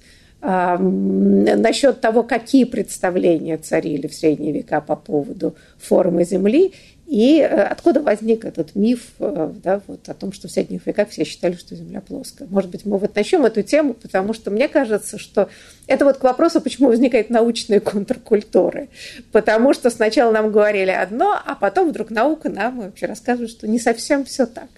насчет 0.48 2.02
того, 2.02 2.24
какие 2.24 2.66
представления 2.66 3.58
царили 3.58 4.08
в 4.08 4.14
средние 4.14 4.52
века 4.52 4.80
по 4.82 4.96
поводу 4.96 5.56
формы 5.80 6.24
Земли 6.24 6.74
и 7.08 7.40
э, 7.40 7.46
откуда 7.46 8.02
возник 8.02 8.46
этот 8.46 8.74
миф 8.74 9.12
э, 9.20 9.54
да, 9.64 9.82
вот, 9.86 10.10
о 10.10 10.14
том, 10.16 10.34
что 10.34 10.48
в 10.48 10.52
средних 10.52 10.88
веках 10.88 11.10
все 11.10 11.24
считали, 11.24 11.54
что 11.54 11.76
Земля 11.76 12.02
плоская. 12.02 12.48
Может 12.48 12.72
быть, 12.72 12.86
мы 12.86 12.98
вот 12.98 13.16
начнем 13.16 13.46
эту 13.46 13.62
тему, 13.62 13.94
потому 13.94 14.34
что 14.34 14.50
мне 14.50 14.68
кажется, 14.68 15.20
что 15.20 15.50
это 15.86 16.04
вот 16.06 16.18
к 16.18 16.24
вопросу, 16.24 16.62
почему 16.62 16.88
возникают 16.88 17.30
научные 17.30 17.80
контркультуры. 17.80 18.90
Потому 19.32 19.74
что 19.74 19.92
сначала 19.92 20.32
нам 20.32 20.52
говорили 20.52 20.90
одно, 20.90 21.40
а 21.46 21.56
потом 21.56 21.90
вдруг 21.90 22.10
наука 22.10 22.50
нам 22.50 22.82
вообще 22.82 23.06
рассказывает, 23.06 23.52
что 23.52 23.68
не 23.68 23.80
совсем 23.80 24.26
все 24.26 24.48
так. 24.48 24.70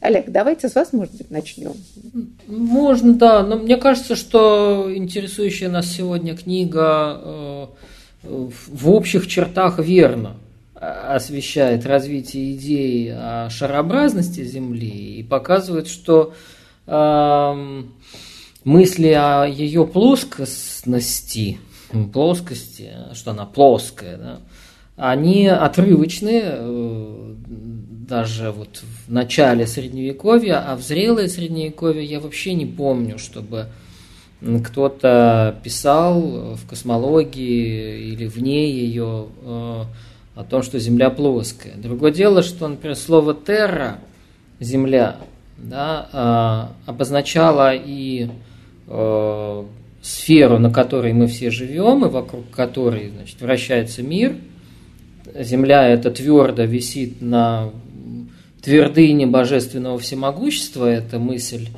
Олег, 0.00 0.30
давайте 0.30 0.68
с 0.68 0.74
вас, 0.74 0.92
может 0.92 1.14
быть, 1.16 1.30
начнем. 1.30 1.74
Можно, 2.46 3.14
да. 3.14 3.42
Но 3.42 3.56
мне 3.56 3.76
кажется, 3.76 4.16
что 4.16 4.90
интересующая 4.94 5.68
нас 5.68 5.86
сегодня 5.92 6.36
книга 6.36 7.20
э, 7.22 7.66
в 8.22 8.90
общих 8.90 9.26
чертах 9.26 9.78
верно 9.78 10.36
освещает 10.74 11.84
развитие 11.84 12.56
идеи 12.56 13.14
о 13.14 13.50
шарообразности 13.50 14.42
Земли 14.42 15.18
и 15.18 15.22
показывает, 15.22 15.88
что 15.88 16.32
э, 16.86 17.82
мысли 18.64 19.08
о 19.08 19.44
ее 19.44 19.86
плоскостности, 19.86 21.58
плоскости, 22.14 22.92
что 23.12 23.32
она 23.32 23.44
плоская, 23.44 24.16
да, 24.16 24.40
они 24.96 25.48
отрывочные, 25.48 26.42
э, 26.44 27.34
даже 28.10 28.50
вот 28.50 28.82
в 29.06 29.12
начале 29.12 29.66
средневековья, 29.68 30.64
а 30.66 30.76
в 30.76 30.82
зрелое 30.82 31.28
средневековье 31.28 32.04
я 32.04 32.18
вообще 32.18 32.54
не 32.54 32.66
помню, 32.66 33.18
чтобы 33.18 33.68
кто-то 34.64 35.56
писал 35.62 36.56
в 36.56 36.68
космологии 36.68 38.10
или 38.12 38.26
вне 38.26 38.68
ее 38.68 39.28
э, 39.42 39.84
о 40.34 40.44
том, 40.44 40.62
что 40.62 40.80
Земля 40.80 41.10
плоская. 41.10 41.74
Другое 41.76 42.10
дело, 42.10 42.42
что, 42.42 42.66
например, 42.66 42.96
слово 42.96 43.32
«терра»– 43.32 43.98
«земля» 44.60 45.16
да, 45.56 46.72
э, 46.86 46.90
обозначало 46.90 47.74
и 47.74 48.28
э, 48.88 49.64
сферу, 50.02 50.58
на 50.58 50.72
которой 50.72 51.12
мы 51.12 51.28
все 51.28 51.50
живем, 51.50 52.04
и 52.06 52.08
вокруг 52.08 52.50
которой 52.50 53.10
значит, 53.10 53.40
вращается 53.40 54.02
мир. 54.02 54.34
Земля 55.38 55.86
это 55.86 56.10
твердо 56.10 56.64
висит 56.64 57.20
на 57.20 57.70
твердыни 58.62 59.24
божественного 59.24 59.98
всемогущества, 59.98 60.86
это 60.86 61.18
мысль 61.18 61.68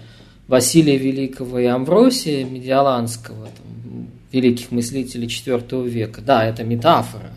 Василия 0.49 0.97
Великого 0.97 1.59
и 1.59 1.67
Амвросия 1.67 2.45
Медиаланского, 2.45 3.47
там, 3.47 4.09
великих 4.33 4.71
мыслителей 4.71 5.27
IV 5.27 5.89
века. 5.89 6.21
Да, 6.21 6.45
это 6.45 6.65
метафора, 6.65 7.31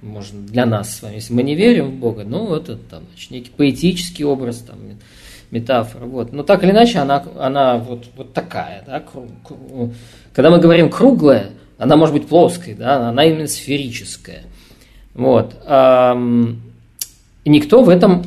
можно 0.00 0.40
для 0.40 0.66
нас 0.66 0.96
с 0.96 1.02
вами, 1.02 1.16
если 1.16 1.32
мы 1.32 1.42
не 1.42 1.54
верим 1.54 1.90
в 1.90 1.94
Бога, 1.94 2.24
ну, 2.24 2.54
это 2.54 2.76
там, 2.76 3.02
значит, 3.10 3.30
некий 3.30 3.50
поэтический 3.56 4.24
образ, 4.24 4.58
там, 4.58 4.78
метафора. 5.50 6.06
Вот. 6.06 6.32
Но 6.32 6.42
так 6.42 6.64
или 6.64 6.70
иначе, 6.70 6.98
она, 6.98 7.24
она 7.38 7.76
вот, 7.78 8.06
вот 8.16 8.32
такая. 8.32 8.82
Да? 8.86 9.02
Когда 10.32 10.50
мы 10.50 10.58
говорим 10.58 10.88
круглая, 10.88 11.50
она 11.78 11.96
может 11.96 12.14
быть 12.14 12.26
плоской, 12.26 12.74
да? 12.74 13.10
она 13.10 13.24
именно 13.24 13.46
сферическая. 13.46 14.44
Вот. 15.14 15.54
И 17.44 17.50
никто 17.50 17.82
в 17.82 17.88
этом 17.90 18.24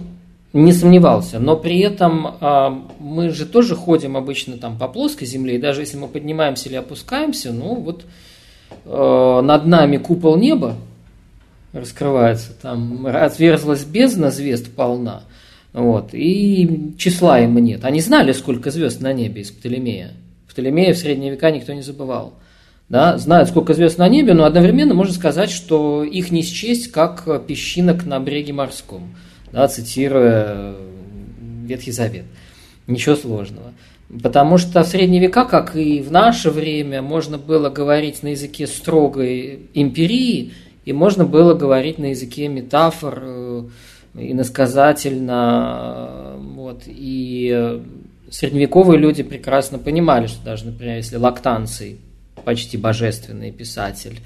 не 0.55 0.71
сомневался. 0.71 1.39
Но 1.39 1.57
при 1.57 1.79
этом 1.79 2.37
э, 2.39 2.69
мы 2.99 3.29
же 3.29 3.45
тоже 3.45 3.75
ходим 3.75 4.15
обычно 4.15 4.57
там 4.57 4.77
по 4.77 4.87
плоской 4.87 5.27
земле, 5.27 5.55
и 5.55 5.59
даже 5.59 5.81
если 5.81 5.97
мы 5.97 6.07
поднимаемся 6.07 6.69
или 6.69 6.75
опускаемся, 6.75 7.51
ну 7.51 7.75
вот 7.75 8.05
э, 8.85 9.41
над 9.43 9.65
нами 9.65 9.97
купол 9.97 10.37
неба 10.37 10.75
раскрывается, 11.73 12.53
там 12.61 13.05
отверзлась 13.05 13.83
бездна, 13.83 14.31
звезд 14.31 14.73
полна, 14.73 15.23
вот, 15.73 16.11
и 16.13 16.93
числа 16.97 17.41
им 17.41 17.57
нет. 17.57 17.83
Они 17.83 17.99
знали, 17.99 18.31
сколько 18.31 18.71
звезд 18.71 19.01
на 19.01 19.11
небе 19.11 19.41
из 19.41 19.51
Птолемея. 19.51 20.13
Птолемея 20.49 20.93
в 20.93 20.97
средние 20.97 21.31
века 21.31 21.51
никто 21.51 21.73
не 21.73 21.81
забывал. 21.81 22.33
Да, 22.87 23.17
знают, 23.17 23.49
сколько 23.49 23.73
звезд 23.73 23.97
на 23.97 24.07
небе, 24.07 24.33
но 24.33 24.45
одновременно 24.45 24.93
можно 24.93 25.13
сказать, 25.13 25.49
что 25.49 26.03
их 26.03 26.31
не 26.31 26.43
счесть, 26.43 26.91
как 26.91 27.45
песчинок 27.45 28.05
на 28.05 28.21
бреге 28.21 28.53
морском 28.53 29.09
да, 29.55 29.67
цитируя 29.69 30.75
Ветхий 31.63 31.91
Завет. 31.91 32.25
Ничего 32.87 33.15
сложного. 33.15 33.71
Потому 34.21 34.57
что 34.57 34.83
в 34.83 34.87
средние 34.87 35.21
века, 35.21 35.45
как 35.45 35.77
и 35.77 36.01
в 36.01 36.11
наше 36.11 36.51
время, 36.51 37.01
можно 37.01 37.37
было 37.37 37.69
говорить 37.69 38.21
на 38.21 38.27
языке 38.29 38.67
строгой 38.67 39.61
империи, 39.73 40.53
и 40.83 40.93
можно 40.93 41.25
было 41.25 41.53
говорить 41.53 41.97
на 41.97 42.07
языке 42.07 42.49
метафор, 42.49 43.21
э, 43.23 43.63
иносказательно. 44.15 46.35
Вот. 46.37 46.83
И 46.85 47.81
средневековые 48.29 48.99
люди 48.99 49.23
прекрасно 49.23 49.79
понимали, 49.79 50.27
что 50.27 50.43
даже, 50.43 50.65
например, 50.65 50.97
если 50.97 51.15
Лактанций, 51.15 51.99
почти 52.43 52.77
божественный 52.77 53.51
писатель, 53.51 54.19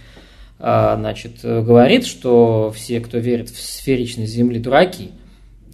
значит, 0.60 1.40
говорит, 1.44 2.06
что 2.06 2.72
все, 2.76 3.00
кто 3.00 3.18
верит 3.18 3.50
в 3.50 3.62
сферичность 3.62 4.34
Земли, 4.34 4.60
дураки. 4.60 5.12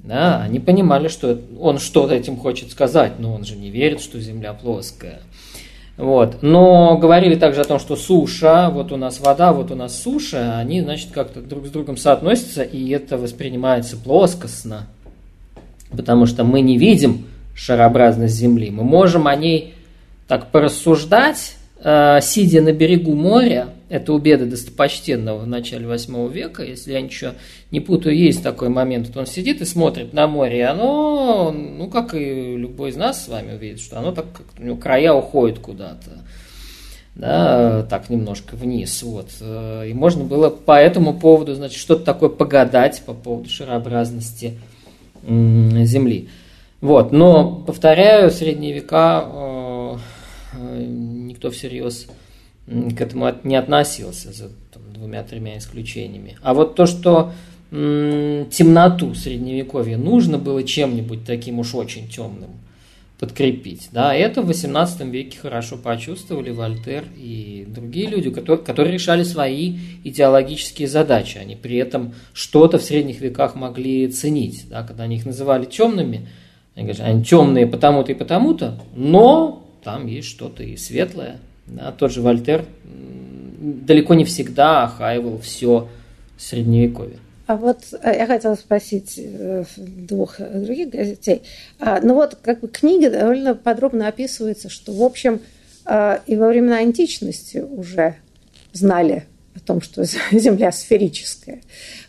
Да, 0.04 0.42
они 0.42 0.60
понимали, 0.60 1.08
что 1.08 1.42
он 1.60 1.80
что-то 1.80 2.14
этим 2.14 2.38
хочет 2.38 2.70
сказать, 2.70 3.14
но 3.18 3.34
он 3.34 3.44
же 3.44 3.56
не 3.56 3.72
верит, 3.72 4.02
что 4.02 4.20
Земля 4.20 4.54
плоская. 4.54 5.20
Вот. 5.98 6.44
Но 6.44 6.98
говорили 6.98 7.36
также 7.36 7.62
о 7.62 7.66
том, 7.66 7.80
что 7.80 7.96
суша, 7.96 8.70
вот 8.70 8.92
у 8.92 8.98
нас 8.98 9.20
вода, 9.20 9.54
вот 9.54 9.72
у 9.72 9.76
нас 9.76 10.00
суша, 10.00 10.60
они, 10.60 10.82
значит, 10.82 11.12
как-то 11.12 11.42
друг 11.42 11.66
с 11.66 11.70
другом 11.72 11.98
соотносятся, 11.98 12.62
и 12.62 12.90
это 12.90 13.18
воспринимается 13.18 13.98
плоскостно, 13.98 14.88
потому 15.90 16.28
что 16.28 16.44
мы 16.44 16.62
не 16.62 16.78
видим 16.78 17.26
шарообразность 17.56 18.36
Земли. 18.36 18.70
Мы 18.70 18.84
можем 18.84 19.26
о 19.26 19.36
ней 19.36 19.74
так 20.28 20.52
порассуждать, 20.52 21.56
сидя 21.86 22.62
на 22.62 22.72
берегу 22.72 23.14
моря, 23.14 23.70
это 23.90 24.12
у 24.14 24.18
Беда 24.18 24.46
Достопочтенного 24.46 25.40
в 25.40 25.48
начале 25.48 25.86
8 25.86 26.32
века, 26.32 26.64
если 26.64 26.94
я 26.94 27.02
ничего 27.02 27.32
не 27.70 27.80
путаю, 27.80 28.18
есть 28.18 28.42
такой 28.42 28.70
момент, 28.70 29.08
вот 29.08 29.18
он 29.18 29.26
сидит 29.28 29.62
и 29.62 29.66
смотрит 29.66 30.12
на 30.12 30.26
море, 30.26 30.58
и 30.58 30.62
оно, 30.62 31.52
ну, 31.52 31.88
как 31.88 32.16
и 32.16 32.56
любой 32.58 32.90
из 32.90 32.96
нас 32.96 33.26
с 33.26 33.28
вами 33.28 33.54
увидит, 33.54 33.80
что 33.80 34.00
оно 34.00 34.12
так, 34.12 34.26
как 34.34 34.48
у 34.60 34.64
него 34.64 34.78
края 34.78 35.14
уходят 35.14 35.60
куда-то, 35.60 36.24
да, 37.14 37.84
так 37.84 38.10
немножко 38.10 38.56
вниз, 38.56 39.04
вот. 39.04 39.30
И 39.42 39.94
можно 39.94 40.24
было 40.24 40.50
по 40.50 40.80
этому 40.80 41.14
поводу, 41.14 41.54
значит, 41.54 41.78
что-то 41.78 42.04
такое 42.04 42.30
погадать 42.30 43.04
по 43.06 43.14
поводу 43.14 43.48
шарообразности 43.48 44.58
Земли. 45.28 46.30
Вот, 46.82 47.12
но, 47.12 47.64
повторяю, 47.66 48.30
средние 48.30 48.74
века 48.74 49.24
э, 49.26 49.30
э, 49.34 49.65
никто 51.46 51.52
всерьез 51.52 52.08
к 52.68 53.02
этому 53.02 53.32
не 53.44 53.56
относился, 53.56 54.32
за 54.34 54.50
двумя-тремя 54.94 55.58
исключениями. 55.58 56.38
А 56.42 56.54
вот 56.54 56.76
то, 56.76 56.86
что 56.88 57.32
м, 57.72 58.50
темноту 58.50 59.14
средневековья 59.14 59.98
нужно 59.98 60.38
было 60.38 60.64
чем-нибудь 60.64 61.26
таким 61.26 61.60
уж 61.60 61.76
очень 61.76 62.08
темным 62.08 62.50
подкрепить, 63.20 63.90
да, 63.94 64.14
это 64.14 64.42
в 64.42 64.48
18 64.48 65.02
веке 65.10 65.38
хорошо 65.38 65.78
почувствовали 65.78 66.52
Вольтер 66.52 67.06
и 67.16 67.66
другие 67.66 68.08
люди, 68.08 68.30
которые, 68.30 68.66
которые 68.66 68.94
решали 68.94 69.24
свои 69.24 69.78
идеологические 70.04 70.90
задачи. 70.90 71.38
Они 71.38 71.56
при 71.56 71.78
этом 71.78 72.14
что-то 72.34 72.78
в 72.78 72.82
средних 72.82 73.22
веках 73.22 73.56
могли 73.56 74.08
ценить, 74.10 74.66
да, 74.70 74.84
когда 74.84 75.04
они 75.04 75.16
их 75.16 75.26
называли 75.26 75.64
темными, 75.66 76.28
они 76.76 76.88
говорят, 76.88 77.08
они 77.08 77.24
темные 77.24 77.68
потому-то 77.68 78.12
и 78.12 78.16
потому-то, 78.16 78.82
но 78.96 79.65
там 79.86 80.08
есть 80.08 80.28
что-то 80.28 80.64
и 80.64 80.76
светлое, 80.78 81.38
да, 81.68 81.92
тот 81.92 82.12
же 82.12 82.22
Вольтер 82.22 82.66
далеко 83.60 84.16
не 84.16 84.26
всегда 84.26 84.84
охаивал 84.84 85.40
все 85.40 85.88
средневековье. 86.38 87.20
А 87.46 87.56
вот 87.56 87.84
э, 88.02 88.16
я 88.18 88.26
хотела 88.26 88.56
спросить 88.56 89.20
э, 89.20 89.64
двух 89.78 90.40
других 90.40 90.90
газетей. 90.90 91.44
А, 91.80 92.02
ну 92.02 92.16
вот, 92.16 92.36
как 92.42 92.62
бы 92.62 92.68
книга 92.68 93.12
довольно 93.12 93.54
подробно 93.54 94.08
описывается, 94.08 94.70
что, 94.70 94.92
в 94.92 95.04
общем, 95.04 95.40
а, 95.86 96.20
и 96.26 96.36
во 96.36 96.48
времена 96.48 96.78
античности 96.78 97.60
уже 97.60 98.16
знали 98.74 99.26
о 99.56 99.60
том, 99.60 99.82
что 99.82 100.04
Земля 100.32 100.72
сферическая. 100.72 101.62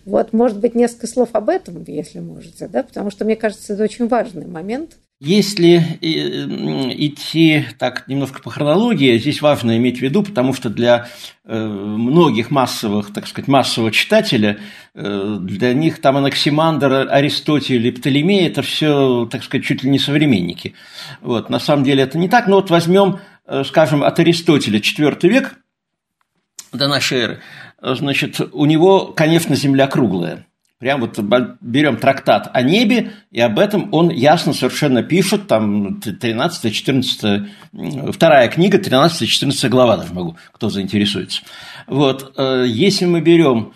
Вот, 0.06 0.32
может 0.32 0.58
быть, 0.58 0.74
несколько 0.74 1.06
слов 1.06 1.28
об 1.34 1.50
этом, 1.50 1.84
если 1.86 2.20
можете, 2.20 2.68
да, 2.68 2.82
потому 2.82 3.10
что, 3.10 3.26
мне 3.26 3.36
кажется, 3.36 3.74
это 3.74 3.82
очень 3.82 4.08
важный 4.08 4.46
момент– 4.46 4.96
если 5.18 5.98
э, 6.02 6.94
идти 6.94 7.64
так 7.78 8.06
немножко 8.06 8.42
по 8.42 8.50
хронологии, 8.50 9.16
здесь 9.16 9.40
важно 9.40 9.76
иметь 9.78 9.98
в 9.98 10.02
виду, 10.02 10.22
потому 10.22 10.52
что 10.52 10.68
для 10.68 11.08
э, 11.44 11.58
многих 11.58 12.50
массовых, 12.50 13.14
так 13.14 13.26
сказать, 13.26 13.48
массового 13.48 13.92
читателя, 13.92 14.58
э, 14.94 15.38
для 15.40 15.72
них 15.72 16.02
там 16.02 16.18
Анаксимандр, 16.18 17.08
Аристотель 17.10 17.86
и 17.86 17.90
Птолемей– 17.92 18.46
это 18.48 18.60
все, 18.60 19.26
так 19.30 19.42
сказать, 19.42 19.64
чуть 19.64 19.82
ли 19.82 19.90
не 19.90 19.98
современники. 19.98 20.74
Вот, 21.22 21.48
на 21.48 21.60
самом 21.60 21.84
деле 21.84 22.02
это 22.02 22.18
не 22.18 22.28
так, 22.28 22.46
но 22.46 22.56
вот 22.56 22.68
возьмем, 22.68 23.20
скажем, 23.64 24.02
от 24.02 24.18
Аристотеля. 24.18 24.80
IV 24.80 25.28
век 25.28 25.54
до 26.72 26.88
нашей 26.88 27.18
эры, 27.18 27.40
значит, 27.80 28.38
у 28.52 28.66
него, 28.66 29.06
конечно, 29.06 29.56
Земля 29.56 29.86
круглая– 29.86 30.46
Прям 30.78 31.00
вот 31.00 31.18
берем 31.62 31.96
трактат 31.96 32.50
о 32.52 32.60
небе, 32.60 33.12
и 33.30 33.40
об 33.40 33.58
этом 33.58 33.88
он 33.92 34.10
ясно 34.10 34.52
совершенно 34.52 35.02
пишет, 35.02 35.46
там 35.46 36.02
13 36.02 36.74
14 36.74 37.48
вторая 38.12 38.48
книга, 38.48 38.76
13-14 38.76 39.68
глава 39.70 39.96
даже 39.96 40.12
могу, 40.12 40.36
кто 40.52 40.68
заинтересуется. 40.68 41.40
Вот, 41.86 42.34
э, 42.36 42.66
если 42.68 43.06
мы 43.06 43.22
берем 43.22 43.72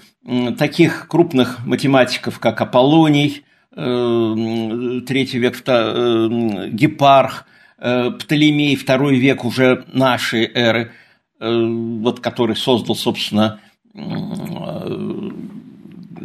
таких 0.59 1.09
крупных 1.09 1.64
математиков, 1.64 2.38
как 2.38 2.61
Аполлоний, 2.61 3.44
э, 3.74 5.01
третий 5.07 5.38
век, 5.38 5.62
э, 5.66 6.68
Гепарх, 6.70 7.46
Птолемей, 7.79 8.77
второй 8.77 9.16
век 9.16 9.42
уже 9.46 9.87
нашей 9.90 10.44
эры, 10.44 10.92
вот, 11.38 12.20
который 12.20 12.55
создал, 12.55 12.94
собственно, 12.94 13.59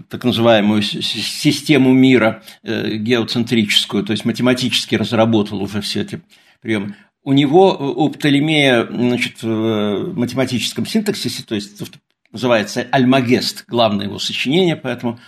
так 0.10 0.24
называемую 0.24 0.82
систему 0.82 1.92
мира 1.92 2.44
э, 2.64 2.96
геоцентрическую, 2.98 4.04
то 4.04 4.12
есть 4.12 4.26
математически 4.26 4.96
разработал 4.96 5.62
уже 5.62 5.82
все 5.82 6.02
эти 6.02 6.22
приемы. 6.62 6.96
У 7.24 7.34
него, 7.34 7.76
э, 7.80 7.84
у 7.84 8.10
Птолемея, 8.10 8.88
значит, 8.90 9.42
в 9.42 10.14
математическом 10.16 10.86
синтаксисе, 10.86 11.44
то 11.44 11.56
есть 11.56 11.82
называется 12.32 12.88
Альмагест, 12.92 13.66
главное 13.68 14.06
его 14.06 14.20
сочинение 14.20 14.76
по 14.76 14.88
этому 14.88 15.20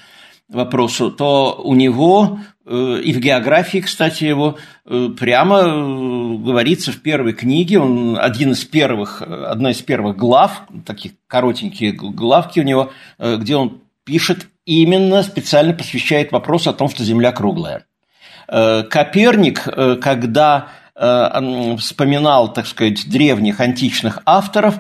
вопросу, 0.48 1.12
то 1.12 1.60
у 1.64 1.76
него 1.76 2.40
э, 2.66 3.02
и 3.04 3.14
в 3.14 3.20
географии, 3.20 3.80
кстати, 3.80 4.24
его 4.26 4.58
прямо 4.86 6.38
говорится 6.38 6.92
в 6.92 7.02
первой 7.02 7.34
книге, 7.34 7.80
он 7.80 8.18
один 8.18 8.52
из 8.52 8.64
первых, 8.64 9.22
одна 9.22 9.72
из 9.72 9.82
первых 9.82 10.16
глав, 10.16 10.64
таких 10.86 11.14
коротенькие 11.28 11.92
главки 11.92 12.62
у 12.62 12.64
него, 12.64 12.92
где 13.20 13.58
он 13.58 13.82
пишет 14.06 14.48
именно 14.68 15.24
специально 15.24 15.74
посвящает 15.74 16.32
вопрос 16.32 16.68
о 16.68 16.74
том, 16.74 16.90
что 16.90 17.04
Земля 17.04 17.32
круглая. 17.32 17.86
Э, 18.48 18.84
Коперник, 18.84 19.68
э, 19.68 19.96
когда 19.96 20.68
э, 20.94 21.76
вспоминал, 21.78 22.54
так 22.54 22.68
сказать, 22.68 23.10
древних 23.10 23.62
античных 23.62 24.20
авторов, 24.26 24.76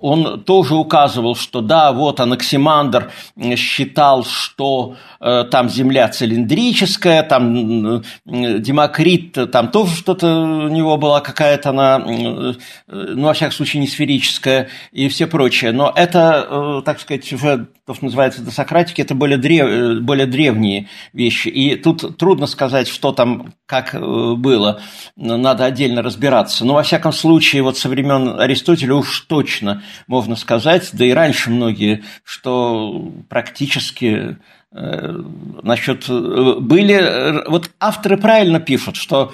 он 0.00 0.42
тоже 0.44 0.74
указывал, 0.74 1.36
что 1.36 1.60
да, 1.60 1.92
вот 1.92 2.20
Анаксимандр 2.20 3.10
считал, 3.56 4.24
что 4.24 4.96
э, 5.20 5.44
там 5.50 5.68
Земля 5.68 6.08
цилиндрическая, 6.08 7.22
там 7.22 7.96
э, 7.96 8.02
Демокрит, 8.24 9.36
там 9.50 9.68
тоже 9.68 9.94
что-то 9.96 10.40
у 10.40 10.68
него 10.68 10.96
была 10.96 11.20
какая-то 11.20 11.70
она, 11.70 12.02
э, 12.06 12.54
ну, 12.86 13.26
во 13.26 13.34
всяком 13.34 13.54
случае, 13.54 13.80
не 13.80 13.86
сферическая 13.88 14.68
и 14.92 15.08
все 15.08 15.26
прочее. 15.26 15.72
Но 15.72 15.92
это, 15.94 16.46
э, 16.48 16.82
так 16.84 17.00
сказать, 17.00 17.30
уже 17.32 17.68
то, 17.86 17.94
что 17.94 18.04
называется 18.04 18.42
досократики, 18.42 19.00
это 19.00 19.14
более, 19.14 19.38
древ, 19.38 20.00
более 20.02 20.26
древние 20.26 20.88
вещи. 21.12 21.48
И 21.48 21.76
тут 21.76 22.16
трудно 22.16 22.46
сказать, 22.46 22.88
что 22.88 23.12
там, 23.12 23.52
как 23.66 23.94
э, 23.94 23.98
было. 23.98 24.80
Надо 25.16 25.64
отдельно 25.64 26.02
разбираться. 26.02 26.64
Но, 26.64 26.74
во 26.74 26.82
всяком 26.82 27.12
случае, 27.12 27.62
вот 27.62 27.76
со 27.76 27.88
времен 27.88 28.40
Аристотеля 28.40 28.94
уж 28.94 29.20
точно 29.22 29.82
можно 30.06 30.36
сказать, 30.36 30.90
да 30.92 31.04
и 31.04 31.12
раньше 31.12 31.50
многие, 31.50 32.04
что 32.24 33.12
практически 33.28 34.38
э, 34.72 35.22
насчет 35.62 36.08
э, 36.08 36.54
были... 36.60 36.94
Э, 36.94 37.48
вот 37.48 37.70
авторы 37.80 38.16
правильно 38.16 38.60
пишут, 38.60 38.96
что 38.96 39.32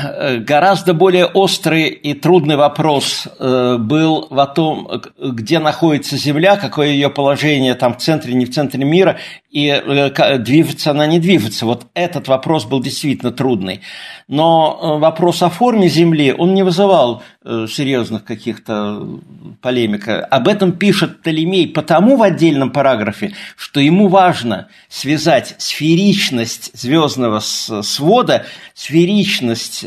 гораздо 0.00 0.92
более 0.92 1.24
острый 1.24 1.88
и 1.88 2.12
трудный 2.12 2.56
вопрос 2.56 3.26
был 3.38 4.28
о 4.30 4.46
том, 4.46 5.00
где 5.18 5.60
находится 5.60 6.18
Земля, 6.18 6.56
какое 6.56 6.88
ее 6.88 7.08
положение 7.08 7.74
там 7.74 7.94
в 7.94 7.96
центре, 7.96 8.34
не 8.34 8.44
в 8.44 8.52
центре 8.52 8.84
мира, 8.84 9.18
и 9.48 9.82
движется 10.40 10.90
она, 10.90 11.06
не 11.06 11.18
движется. 11.18 11.64
Вот 11.64 11.86
этот 11.94 12.28
вопрос 12.28 12.66
был 12.66 12.82
действительно 12.82 13.32
трудный. 13.32 13.80
Но 14.32 14.78
э, 14.80 14.98
вопрос 14.98 15.42
о 15.42 15.50
форме 15.50 15.88
Земли, 15.90 16.32
он 16.32 16.54
не 16.54 16.62
вызывал 16.62 17.22
серьезных 17.44 18.24
каких-то 18.24 19.06
полемик. 19.60 20.08
Об 20.08 20.48
этом 20.48 20.72
пишет 20.72 21.20
Птолемей 21.20 21.68
потому 21.68 22.16
в 22.16 22.22
отдельном 22.22 22.70
параграфе, 22.70 23.34
что 23.56 23.80
ему 23.80 24.08
важно 24.08 24.68
связать 24.88 25.56
сферичность 25.58 26.70
звездного 26.72 27.40
свода, 27.40 28.46
сферичность 28.74 29.82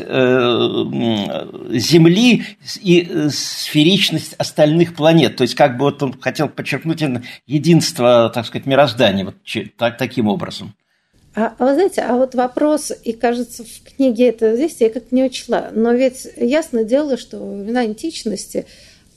Земли 1.80 2.44
и 2.82 3.28
сферичность 3.30 4.34
остальных 4.34 4.94
планет. 4.94 5.36
То 5.36 5.42
есть, 5.42 5.54
как 5.54 5.78
бы 5.78 5.86
вот 5.86 6.02
он 6.02 6.14
хотел 6.20 6.48
подчеркнуть 6.48 7.02
единство, 7.46 8.30
так 8.32 8.46
сказать, 8.46 8.66
мироздания. 8.66 9.24
Вот 9.24 9.36
так, 9.76 9.96
таким 9.96 10.28
образом. 10.28 10.74
А, 11.36 11.54
а 11.58 11.66
вы 11.66 11.74
знаете, 11.74 12.00
а 12.00 12.16
вот 12.16 12.34
вопрос, 12.34 12.92
и 13.04 13.12
кажется, 13.12 13.62
в 13.62 13.94
книге 13.96 14.28
это 14.28 14.56
здесь 14.56 14.76
я 14.80 14.88
как 14.88 15.12
не 15.12 15.22
учла, 15.22 15.68
но 15.74 15.92
ведь 15.92 16.26
ясно 16.36 16.82
дело, 16.82 17.18
что 17.18 17.38
во 17.38 17.58
времена 17.58 17.80
античности 17.80 18.64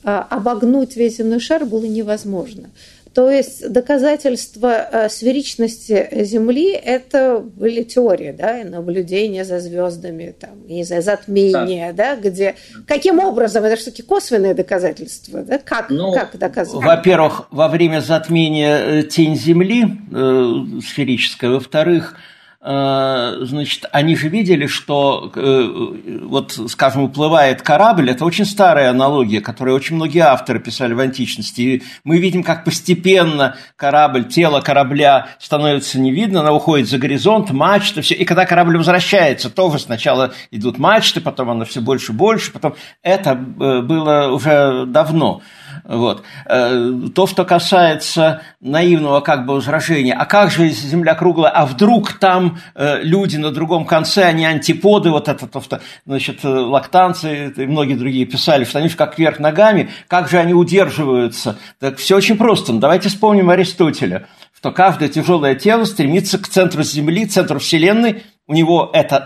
а, 0.03 0.27
обогнуть 0.29 0.97
весь 0.97 1.15
земной 1.15 1.39
шар 1.39 1.65
было 1.65 1.85
невозможно. 1.85 2.71
То 3.13 3.29
есть 3.29 3.67
доказательства 3.71 4.87
э, 4.91 5.09
сферичности 5.09 6.07
Земли– 6.23 6.71
это 6.73 7.39
были 7.39 7.83
теории, 7.83 8.31
да, 8.31 8.63
наблюдения 8.63 9.43
за 9.43 9.59
звездами, 9.59 10.35
там, 10.39 10.67
не 10.67 10.83
знаю, 10.83 11.01
затмения, 11.01 11.91
да. 11.93 12.15
да, 12.15 12.21
где… 12.21 12.55
Каким 12.87 13.19
образом? 13.19 13.63
Это 13.63 13.75
все-таки 13.77 14.03
косвенные 14.03 14.53
доказательства, 14.53 15.41
да? 15.41 15.57
Как, 15.57 15.89
ну, 15.89 16.13
как 16.13 16.37
доказывать? 16.37 16.85
Во-первых, 16.85 17.47
во 17.51 17.67
время 17.67 17.99
затмения 18.01 18.77
э, 18.77 19.03
тень 19.03 19.35
Земли 19.35 19.85
э, 20.11 20.53
сферическая, 20.81 21.51
во-вторых, 21.51 22.15
Э, 22.15 22.29
значит, 22.61 23.85
они 23.93 24.17
же 24.17 24.27
видели, 24.27 24.67
что 24.67 25.31
э, 25.33 26.19
вот, 26.23 26.59
скажем, 26.67 27.03
уплывает 27.03 27.61
корабль, 27.61 28.09
это 28.09 28.25
очень 28.25 28.43
старая 28.43 28.89
аналогия, 28.89 29.39
которую 29.39 29.77
очень 29.77 29.95
многие 29.95 30.19
авторы 30.19 30.59
писали 30.59 30.93
в 30.93 30.99
античности. 30.99 31.61
И 31.61 31.83
мы 32.03 32.17
видим, 32.17 32.43
как 32.43 32.65
постепенно 32.65 33.55
корабль, 33.77 34.25
тело 34.25 34.59
корабля 34.59 35.29
становится 35.39 35.99
не 35.99 36.11
видно, 36.11 36.41
она 36.41 36.51
уходит 36.51 36.89
за 36.89 36.97
горизонт, 36.97 37.51
мачта, 37.51 38.01
все. 38.01 38.15
И 38.15 38.25
когда 38.25 38.45
корабль 38.45 38.77
возвращается, 38.77 39.49
тоже 39.49 39.79
сначала 39.79 40.33
идут 40.51 40.79
мачты, 40.79 41.21
потом 41.21 41.51
она 41.51 41.63
все 41.63 41.79
больше 41.79 42.11
и 42.11 42.15
больше, 42.15 42.51
потом 42.51 42.75
это 43.01 43.31
э, 43.31 43.81
было 43.81 44.31
уже 44.33 44.85
давно. 44.85 45.41
Вот. 45.89 46.21
То, 46.45 47.25
что 47.25 47.45
касается 47.45 48.43
наивного 48.59 49.21
как 49.21 49.47
бы 49.47 49.55
возражения, 49.55 50.13
а 50.13 50.25
как 50.25 50.51
же 50.51 50.69
Земля 50.69 51.15
круглая, 51.15 51.49
а 51.49 51.65
вдруг 51.65 52.13
там 52.13 52.59
э, 52.75 53.01
люди 53.01 53.37
на 53.37 53.49
другом 53.49 53.87
конце, 53.87 54.25
они 54.25 54.45
антиподы, 54.45 55.09
вот 55.09 55.27
это, 55.27 55.47
то, 55.47 55.61
что, 55.61 55.81
значит, 56.05 56.45
э, 56.45 56.47
лактанцы 56.47 57.51
и 57.57 57.65
многие 57.65 57.95
другие 57.95 58.27
писали, 58.27 58.65
что 58.65 58.77
они 58.77 58.89
как 58.89 59.17
вверх 59.17 59.39
ногами, 59.39 59.89
как 60.07 60.29
же 60.29 60.37
они 60.37 60.53
удерживаются? 60.53 61.57
Так 61.79 61.97
все 61.97 62.17
очень 62.17 62.37
просто. 62.37 62.71
Ну, 62.71 62.79
давайте 62.79 63.09
вспомним 63.09 63.49
Аристотеля, 63.49 64.27
что 64.55 64.71
каждое 64.71 65.09
тяжелое 65.09 65.55
тело 65.55 65.85
стремится 65.85 66.37
к 66.37 66.47
центру 66.47 66.83
Земли, 66.83 67.25
центру 67.25 67.57
Вселенной, 67.57 68.23
у 68.45 68.53
него 68.53 68.91
это 68.93 69.25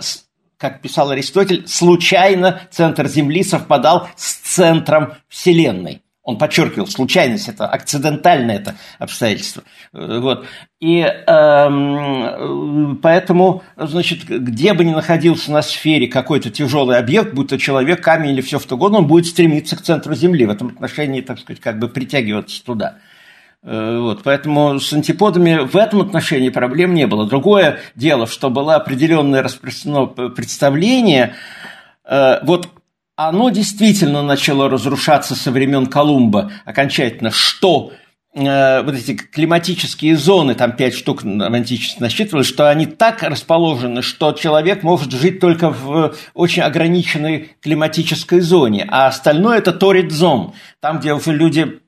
как 0.58 0.80
писал 0.80 1.10
Аристотель, 1.10 1.68
случайно 1.68 2.62
центр 2.72 3.10
Земли 3.10 3.44
совпадал 3.44 4.08
с 4.16 4.36
центром 4.36 5.16
Вселенной. 5.28 6.03
Он 6.24 6.38
подчеркивал, 6.38 6.88
случайность 6.88 7.50
это, 7.50 7.68
акцидентальное 7.68 8.56
это 8.56 8.76
обстоятельство. 8.98 9.64
Э, 9.94 10.20
вот. 10.20 10.46
И 10.80 11.00
эм, 11.02 13.00
поэтому, 13.02 13.64
значит, 13.76 14.24
где 14.26 14.74
бы 14.74 14.86
ни 14.86 14.92
находился 14.92 15.52
на 15.52 15.62
сфере 15.62 16.08
какой-то 16.08 16.50
тяжелый 16.50 16.98
объект, 16.98 17.34
будь 17.34 17.50
то 17.50 17.58
человек, 17.58 18.02
камень 18.02 18.32
или 18.32 18.42
все 18.42 18.58
что 18.60 18.76
угодно, 18.76 19.00
он 19.00 19.08
будет 19.08 19.26
стремиться 19.26 19.76
к 19.76 19.82
центру 19.82 20.16
Земли. 20.16 20.46
В 20.46 20.50
этом 20.50 20.70
отношении, 20.70 21.20
так 21.20 21.40
сказать, 21.40 21.62
как 21.62 21.78
бы 21.78 21.90
притягиваться 21.90 22.64
туда. 22.64 23.00
Э, 23.62 23.98
вот, 24.00 24.24
поэтому 24.24 24.80
с 24.80 24.94
антиподами 24.94 25.60
в 25.66 25.76
этом 25.76 26.02
отношении 26.02 26.50
проблем 26.50 26.94
не 26.94 27.06
было. 27.06 27.28
Другое 27.28 27.80
дело, 27.96 28.28
что 28.28 28.50
было 28.50 28.76
определенное 28.76 29.44
распространено 29.44 30.06
представление, 30.30 31.34
э, 32.06 32.40
вот 32.44 32.70
оно 33.16 33.50
действительно 33.50 34.24
начало 34.24 34.70
разрушаться 34.70 35.36
со 35.36 35.52
времен 35.52 35.86
Колумба 35.86 36.52
окончательно, 36.66 37.30
что 37.30 37.92
э, 38.34 38.82
вот 38.82 38.96
эти 38.96 39.16
климатические 39.16 40.18
зоны, 40.18 40.56
там 40.56 40.76
пять 40.76 40.96
штук 40.96 41.22
в 41.24 41.28
античности 41.28 42.02
насчитывалось, 42.02 42.48
что 42.48 42.70
они 42.70 42.88
так 42.88 43.22
расположены, 43.22 44.02
что 44.02 44.32
человек 44.32 44.82
может 44.82 45.12
жить 45.12 45.40
только 45.40 45.70
в 45.70 46.16
очень 46.34 46.64
ограниченной 46.64 47.52
климатической 47.62 48.40
зоне, 48.40 48.88
а 48.90 49.08
остальное 49.08 49.60
это 49.60 49.74
торит 49.74 50.12
зон, 50.12 50.54
там, 50.80 51.00
где 51.00 51.14
уже 51.14 51.34
люди 51.34 51.80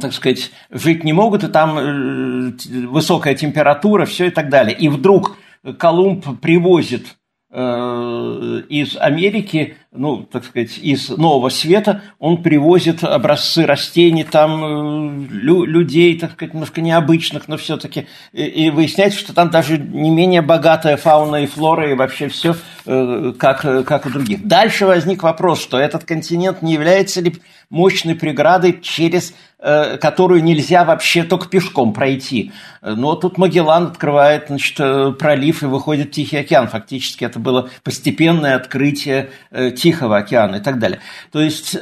так 0.00 0.12
сказать, 0.12 0.52
жить 0.70 1.02
не 1.02 1.12
могут, 1.12 1.42
и 1.42 1.48
там 1.48 1.76
э, 1.76 2.52
высокая 2.86 3.34
температура, 3.34 4.06
все 4.06 4.26
и 4.26 4.30
так 4.30 4.48
далее. 4.48 4.76
И 4.76 4.88
вдруг 4.88 5.36
Колумб 5.76 6.40
привозит 6.40 7.06
Э, 7.06 7.21
из 7.52 8.96
Америки, 8.96 9.76
ну, 9.94 10.22
так 10.22 10.44
сказать, 10.44 10.78
из 10.78 11.10
Нового 11.10 11.50
Света, 11.50 12.00
он 12.18 12.42
привозит 12.42 13.04
образцы 13.04 13.66
растений, 13.66 14.24
там, 14.24 14.64
э, 14.64 15.26
лю 15.30 15.64
людей, 15.64 16.18
так 16.18 16.32
сказать, 16.32 16.54
немножко 16.54 16.80
необычных, 16.80 17.46
но 17.46 17.58
все-таки, 17.58 18.06
и, 18.32 18.44
и 18.44 18.70
выясняется, 18.70 19.18
что 19.18 19.34
там 19.34 19.50
даже 19.50 19.76
не 19.76 20.08
менее 20.08 20.40
богатая 20.40 20.96
фауна 20.96 21.42
и 21.42 21.46
флора, 21.46 21.90
и 21.90 21.94
вообще 21.94 22.28
все 22.28 22.56
э, 22.86 23.34
как, 23.38 23.60
как 23.60 24.06
у 24.06 24.10
других. 24.10 24.46
Дальше 24.46 24.86
возник 24.86 25.22
вопрос, 25.22 25.60
что 25.60 25.78
этот 25.78 26.04
континент 26.04 26.62
не 26.62 26.72
является 26.72 27.20
ли 27.20 27.34
мощной 27.68 28.14
преградой, 28.14 28.80
через 28.80 29.34
э, 29.58 29.98
которую 29.98 30.42
нельзя 30.42 30.84
вообще 30.84 31.22
только 31.22 31.48
пешком 31.48 31.92
пройти. 31.92 32.52
Но 32.82 33.14
тут 33.14 33.38
Магеллан 33.38 33.88
открывает 33.88 34.46
значит, 34.48 34.76
э, 34.78 35.12
пролив 35.18 35.62
и 35.62 35.66
выходит 35.66 36.08
в 36.08 36.10
Тихий 36.12 36.38
океан. 36.38 36.68
Фактически 36.68 37.24
это 37.24 37.38
было 37.42 37.70
постепенное 37.84 38.56
открытие 38.56 39.30
э, 39.50 39.70
Тихого 39.70 40.18
океана 40.18 40.56
и 40.56 40.60
так 40.60 40.78
далее. 40.78 41.00
То 41.30 41.40
есть 41.40 41.76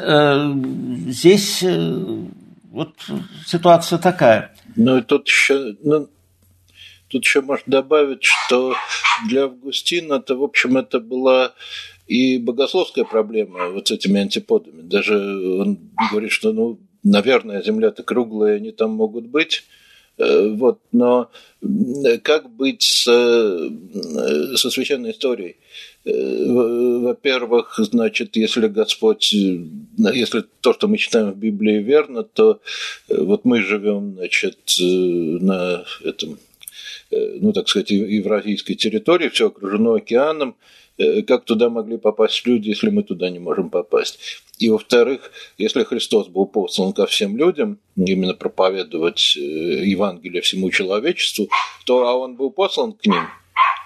здесь 1.08 1.64
вот 2.70 2.94
ситуация 3.46 3.98
такая. 3.98 4.54
Ну 4.76 4.98
и 4.98 5.02
тут 5.02 5.26
еще, 5.26 5.74
ну, 5.82 6.08
тут 7.08 7.24
еще 7.24 7.40
можно 7.40 7.64
добавить, 7.66 8.22
что 8.22 8.74
для 9.28 9.44
Августина 9.44 10.14
это, 10.14 10.36
в 10.36 10.42
общем, 10.42 10.76
это 10.76 11.00
была 11.00 11.52
и 12.06 12.38
богословская 12.38 13.04
проблема 13.04 13.68
вот 13.68 13.88
с 13.88 13.90
этими 13.90 14.20
антиподами. 14.20 14.82
Даже 14.82 15.16
он 15.60 15.78
говорит, 16.10 16.32
что, 16.32 16.52
ну, 16.52 16.78
наверное, 17.02 17.62
Земля-то 17.62 18.02
круглая, 18.02 18.56
они 18.56 18.72
там 18.72 18.90
могут 18.90 19.26
быть. 19.26 19.64
Э, 20.18 20.48
вот, 20.48 20.80
но 20.92 21.30
как 22.22 22.50
быть 22.50 22.82
с, 22.82 23.06
э, 23.08 24.56
со 24.56 24.70
священной 24.70 25.12
историей? 25.12 25.56
Э, 26.04 27.00
во-первых, 27.00 27.74
значит, 27.78 28.36
если 28.36 28.68
Господь, 28.68 29.32
если 29.32 30.44
то, 30.60 30.72
что 30.72 30.88
мы 30.88 30.98
читаем 30.98 31.32
в 31.32 31.38
Библии, 31.38 31.82
верно, 31.82 32.22
то 32.22 32.60
вот 33.08 33.44
мы 33.44 33.62
живем, 33.62 34.14
значит, 34.16 34.58
на 34.78 35.84
этом, 36.04 36.38
ну, 37.10 37.52
так 37.52 37.68
сказать, 37.68 37.90
евразийской 37.90 38.76
территории, 38.76 39.28
все 39.28 39.48
окружено 39.48 39.94
океаном, 39.94 40.56
как 41.26 41.44
туда 41.44 41.70
могли 41.70 41.96
попасть 41.96 42.46
люди, 42.46 42.68
если 42.68 42.90
мы 42.90 43.02
туда 43.02 43.30
не 43.30 43.38
можем 43.38 43.70
попасть. 43.70 44.18
И 44.60 44.68
во-вторых, 44.68 45.32
если 45.56 45.84
Христос 45.84 46.28
был 46.28 46.46
послан 46.46 46.92
ко 46.92 47.06
всем 47.06 47.36
людям, 47.36 47.78
именно 47.96 48.34
проповедовать 48.34 49.34
э, 49.36 49.40
Евангелие 49.40 50.42
всему 50.42 50.70
человечеству, 50.70 51.48
то 51.86 52.06
а 52.06 52.14
он 52.14 52.36
был 52.36 52.50
послан 52.50 52.92
к 52.92 53.06
ним? 53.06 53.22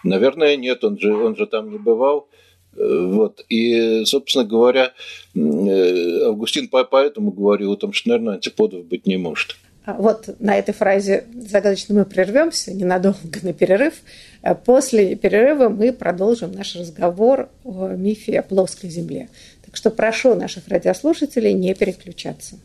Наверное, 0.03 0.57
нет, 0.57 0.83
он 0.83 0.99
же, 0.99 1.15
он 1.15 1.37
же 1.37 1.47
там 1.47 1.71
не 1.71 1.79
бывал. 1.79 2.29
Э, 2.77 3.07
вот. 3.07 3.45
И, 3.49 4.05
собственно 4.05 4.45
говоря, 4.45 4.93
Августин 5.37 6.69
поэтому 6.69 7.31
говорил 7.31 7.73
о 7.73 7.77
том, 7.77 7.93
что, 7.93 8.09
наверное, 8.09 8.35
антиподов 8.35 8.85
быть 8.85 9.07
не 9.07 9.17
может. 9.17 9.57
А 9.85 9.93
вот 9.95 10.41
на 10.41 10.57
этой 10.57 10.73
фразе 10.73 11.25
загадочно 11.35 11.95
мы 11.95 12.05
прервемся 12.07 12.73
ненадолго 12.73 13.41
на 13.43 13.53
перерыв. 13.53 13.95
А 14.43 14.55
после 14.55 15.15
перерыва 15.15 15.69
мы 15.69 15.93
продолжим 15.93 16.53
наш 16.53 16.75
разговор 16.75 17.51
о 17.65 17.89
мифе 17.89 18.41
о 18.41 18.43
плоской 18.43 18.89
земле. 18.89 19.29
Так 19.65 19.77
что 19.77 19.91
прошу 19.91 20.35
наших 20.35 20.69
радиослушателей 20.69 21.53
не 21.53 21.75
переключаться. 21.75 22.57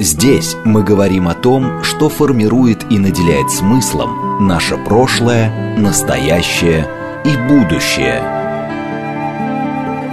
Здесь 0.00 0.54
мы 0.64 0.84
говорим 0.84 1.28
о 1.28 1.34
том, 1.34 1.82
что 1.82 2.08
формирует 2.08 2.84
и 2.90 2.98
наделяет 2.98 3.50
смыслом 3.50 4.46
наше 4.46 4.76
прошлое, 4.76 5.76
настоящее 5.78 6.86
и 7.24 7.36
будущее– 7.48 8.32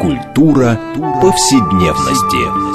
Культура 0.04 0.78
повседневности. 1.22 2.74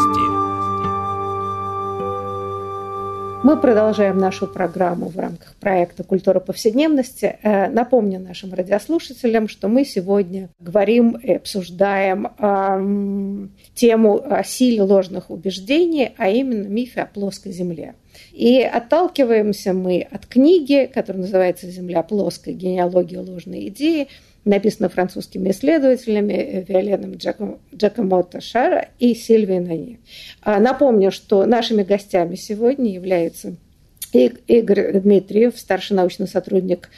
Мы 3.45 3.61
продолжаем 3.61 4.17
нашу 4.17 4.47
программу 4.47 5.09
в 5.11 5.19
рамках 5.19 5.55
проекта 5.57 6.05
«Культура 6.05 6.41
повседневности». 6.41 7.39
Э, 7.43 7.69
напомню 7.69 8.19
нашим 8.19 8.55
радиослушателям, 8.55 9.47
что 9.47 9.69
мы 9.69 9.85
сегодня 9.85 10.49
говорим 10.59 11.19
и 11.19 11.35
обсуждаем 11.35 12.31
тему 13.75 14.23
о 14.25 14.43
силе 14.43 14.81
ложных 14.83 15.29
убеждений, 15.29 16.15
а 16.17 16.31
именно 16.31 16.67
мифе 16.67 17.03
о 17.03 17.07
плоской 17.07 17.53
Земле. 17.53 17.95
И 18.33 18.63
отталкиваемся 18.63 19.75
мы 19.75 20.01
от 20.11 20.25
книги, 20.25 20.91
которая 20.93 21.25
называется 21.25 21.71
«Земля 21.71 22.03
плоская. 22.03 22.55
Генеалогия 22.55 23.21
ложной 23.21 23.69
идеи», 23.69 24.09
написано 24.45 24.89
французскими 24.89 25.51
исследователями 25.51 26.65
Виоленом 26.67 27.15
Джакомотто 27.75 28.41
Шара 28.41 28.89
и 28.99 29.15
Сильвией 29.15 29.61
Нани. 29.61 29.99
А, 30.43 30.59
напомню, 30.59 31.11
что 31.11 31.45
нашими 31.47 31.83
гостями 31.83 32.35
сегодня 32.35 32.93
являются 32.93 33.57
Игорь 34.13 35.01
Дмитриев, 35.01 35.59
старший 35.59 35.97
научный 35.97 36.27
сотрудник 36.27 36.89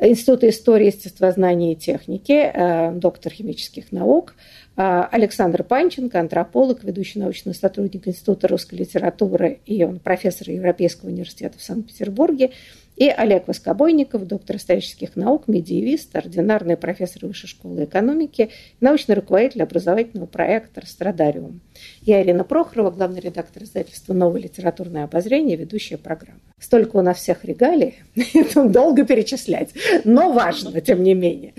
Института 0.00 0.48
истории, 0.48 0.86
естествознания 0.86 1.74
и 1.74 1.76
техники, 1.76 2.52
доктор 2.98 3.32
химических 3.32 3.92
наук, 3.92 4.34
Александр 4.74 5.62
Панченко, 5.62 6.18
антрополог, 6.18 6.82
ведущий 6.82 7.18
научный 7.18 7.54
сотрудник 7.54 8.08
Института 8.08 8.48
русской 8.48 8.76
литературы, 8.76 9.60
и 9.66 9.84
он 9.84 9.98
профессор 9.98 10.48
Европейского 10.48 11.10
университета 11.10 11.58
в 11.58 11.62
Санкт-Петербурге, 11.62 12.52
и 13.00 13.08
Олег 13.08 13.48
Воскобойников, 13.48 14.26
доктор 14.26 14.56
исторических 14.56 15.16
наук, 15.16 15.48
медиевист, 15.48 16.14
ординарный 16.14 16.76
профессор 16.76 17.24
Высшей 17.24 17.48
школы 17.48 17.84
экономики, 17.84 18.50
научный 18.80 19.14
руководитель 19.14 19.62
образовательного 19.62 20.26
проекта 20.26 20.86
«Страдариум». 20.86 21.62
Я 22.02 22.22
Ирина 22.22 22.44
Прохорова, 22.44 22.90
главный 22.90 23.20
редактор 23.20 23.62
издательства 23.62 24.14
«Новое 24.14 24.40
литературное 24.40 25.04
обозрение», 25.04 25.56
ведущая 25.56 25.98
программы. 25.98 26.40
Столько 26.58 26.96
у 26.96 27.02
нас 27.02 27.18
всех 27.18 27.44
регалий, 27.44 27.98
это 28.34 28.68
долго 28.68 29.04
перечислять, 29.04 29.70
но 30.04 30.32
важно, 30.32 30.80
тем 30.80 31.02
не 31.02 31.14
менее. 31.14 31.54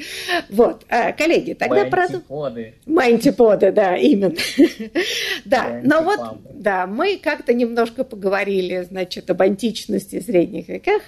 Вот, 0.50 0.86
а, 0.90 1.12
коллеги, 1.12 1.54
тогда 1.54 1.86
про... 1.86 2.04
Мантиподы. 2.04 2.74
Мантиподы, 2.86 3.72
да, 3.72 3.96
именно. 3.96 4.36
Да, 5.46 5.82
но 5.84 6.02
вот, 6.02 6.20
да, 6.54 6.88
мы 6.88 7.20
как-то 7.22 7.54
немножко 7.54 8.04
поговорили, 8.04 8.86
значит, 8.90 9.30
об 9.30 9.42
античности 9.42 10.16
и 10.16 10.22
средних 10.22 10.68
веках, 10.70 11.02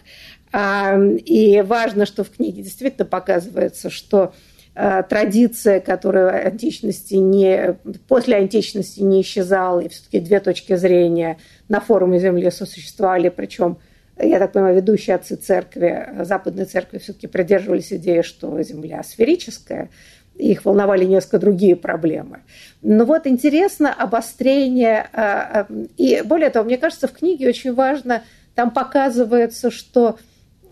и 1.26 1.64
важно, 1.66 2.06
что 2.06 2.24
в 2.24 2.30
книге 2.32 2.64
действительно 2.64 3.06
показывается, 3.06 3.90
что 3.90 4.34
традиция, 4.74 5.80
которая 5.80 6.48
античности 6.48 7.14
не, 7.16 7.76
после 8.08 8.38
античности 8.38 9.02
не 9.02 9.22
исчезала, 9.22 9.82
и 9.82 9.90
все-таки 9.90 10.20
две 10.20 10.40
точки 10.40 10.76
зрения 10.76 11.38
на 11.70 11.80
форуме 11.80 12.20
Земли 12.20 12.50
сосуществовали, 12.50 13.30
причем, 13.30 13.78
я 14.18 14.40
так 14.40 14.52
понимаю, 14.52 14.76
ведущие 14.76 15.16
отцы 15.16 15.36
церкви, 15.36 16.10
западной 16.22 16.66
церкви 16.66 16.98
все-таки 16.98 17.28
придерживались 17.28 17.94
идеи, 17.94 18.22
что 18.22 18.60
Земля 18.64 19.04
сферическая, 19.04 19.90
их 20.36 20.66
волновали 20.66 21.06
несколько 21.06 21.38
другие 21.38 21.76
проблемы. 21.76 22.40
Но 22.82 23.06
вот 23.06 23.28
интересно 23.28 23.94
обострение, 23.94 25.08
а, 25.14 25.68
и 25.98 26.24
более 26.26 26.50
того, 26.50 26.66
мне 26.66 26.78
кажется, 26.78 27.08
в 27.08 27.12
книге 27.12 27.48
очень 27.48 27.76
важно, 27.76 28.24
там 28.56 28.72
показывается, 28.72 29.70
что 29.70 30.18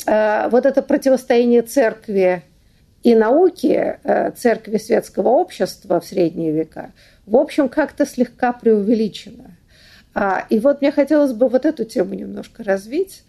вот 0.04 0.66
это 0.66 0.82
противостояние 0.82 1.62
церкви 1.62 2.42
и 3.04 3.16
науки 3.16 3.98
э, 4.04 4.32
церкви 4.32 4.78
светского 4.78 5.30
общества 5.30 6.00
в 6.00 6.06
средние 6.06 6.52
века, 6.52 6.92
в 7.26 7.36
общем, 7.36 7.70
как-то 7.70 8.06
слегка 8.06 8.54
преувеличено. 8.54 9.58
А, 10.14 10.46
и 10.50 10.60
вот 10.60 10.82
мне 10.82 10.92
хотелось 10.92 11.34
бы 11.34 11.48
вот 11.48 11.66
эту 11.66 11.86
тему 11.86 12.14
немножко 12.14 12.64
развить. 12.64 13.24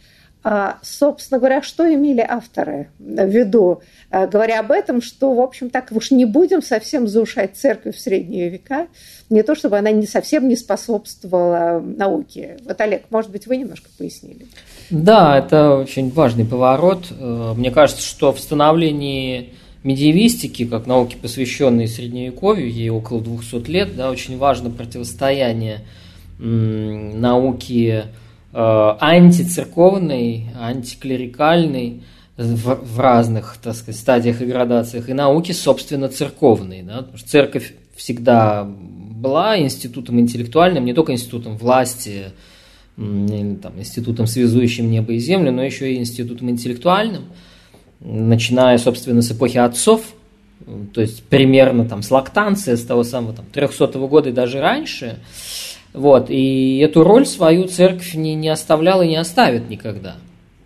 А, 0.44 0.78
собственно 0.82 1.38
говоря, 1.38 1.62
что 1.62 1.86
имели 1.86 2.20
авторы 2.20 2.88
в 2.98 3.28
виду, 3.28 3.80
а, 4.10 4.26
говоря 4.26 4.58
об 4.58 4.72
этом, 4.72 5.00
что, 5.00 5.32
в 5.32 5.40
общем, 5.40 5.70
так 5.70 5.92
уж 5.92 6.10
не 6.10 6.24
будем 6.24 6.62
совсем 6.62 7.06
заушать 7.06 7.56
церковь 7.56 7.96
в 7.96 8.00
средние 8.00 8.48
века, 8.48 8.88
не 9.30 9.44
то 9.44 9.54
чтобы 9.54 9.78
она 9.78 9.92
не 9.92 10.06
совсем 10.06 10.48
не 10.48 10.56
способствовала 10.56 11.80
науке. 11.80 12.56
Вот, 12.64 12.80
Олег, 12.80 13.04
может 13.10 13.30
быть, 13.30 13.46
вы 13.46 13.56
немножко 13.56 13.88
пояснили? 13.96 14.48
Да, 14.90 15.38
это 15.38 15.76
очень 15.76 16.10
важный 16.10 16.44
поворот. 16.44 17.06
Э, 17.12 17.52
мне 17.56 17.70
кажется, 17.70 18.02
что 18.02 18.32
в 18.32 18.40
становлении 18.40 19.54
медиевистики, 19.84 20.64
как 20.64 20.86
науки, 20.86 21.16
посвященной 21.20 21.88
Средневековью, 21.88 22.70
ей 22.70 22.90
около 22.90 23.20
200 23.20 23.70
лет, 23.70 23.96
да, 23.96 24.10
очень 24.10 24.38
важно 24.38 24.70
противостояние 24.70 25.80
науки 26.38 28.04
э, 28.52 28.96
антицерковной, 29.00 30.46
антиклерикальной 30.58 32.02
в, 32.36 32.74
в 32.74 33.00
разных, 33.00 33.56
так 33.62 33.74
сказать, 33.74 34.00
стадиях 34.00 34.40
и 34.42 34.46
градациях, 34.46 35.08
и 35.08 35.12
науки, 35.12 35.52
собственно, 35.52 36.08
церковной. 36.08 36.82
Да, 36.82 36.98
потому 36.98 37.18
что 37.18 37.28
церковь 37.28 37.74
всегда 37.94 38.64
была 38.64 39.58
институтом 39.58 40.18
интеллектуальным, 40.18 40.84
не 40.84 40.94
только 40.94 41.12
институтом 41.12 41.56
власти, 41.56 42.32
там, 42.96 43.78
институтом, 43.78 44.26
связующим 44.26 44.90
небо 44.90 45.12
и 45.12 45.18
землю, 45.18 45.52
но 45.52 45.62
еще 45.62 45.92
и 45.92 45.98
институтом 45.98 46.50
интеллектуальным– 46.50 47.24
начиная, 48.04 48.78
собственно, 48.78 49.22
с 49.22 49.32
эпохи 49.32 49.58
отцов, 49.58 50.02
то 50.92 51.00
есть 51.00 51.22
примерно 51.24 51.84
там 51.84 52.02
с 52.02 52.10
лактанции, 52.10 52.74
с 52.74 52.84
того 52.84 53.04
самого 53.04 53.34
там, 53.34 53.44
300 53.52 53.84
-го 53.84 54.08
года 54.08 54.30
и 54.30 54.32
даже 54.32 54.60
раньше. 54.60 55.18
Вот, 55.92 56.30
и 56.30 56.78
эту 56.78 57.04
роль 57.04 57.26
свою 57.26 57.68
церковь 57.68 58.14
не, 58.14 58.34
не 58.34 58.48
оставляла 58.48 59.02
и 59.02 59.08
не 59.08 59.16
оставит 59.16 59.68
никогда. 59.68 60.16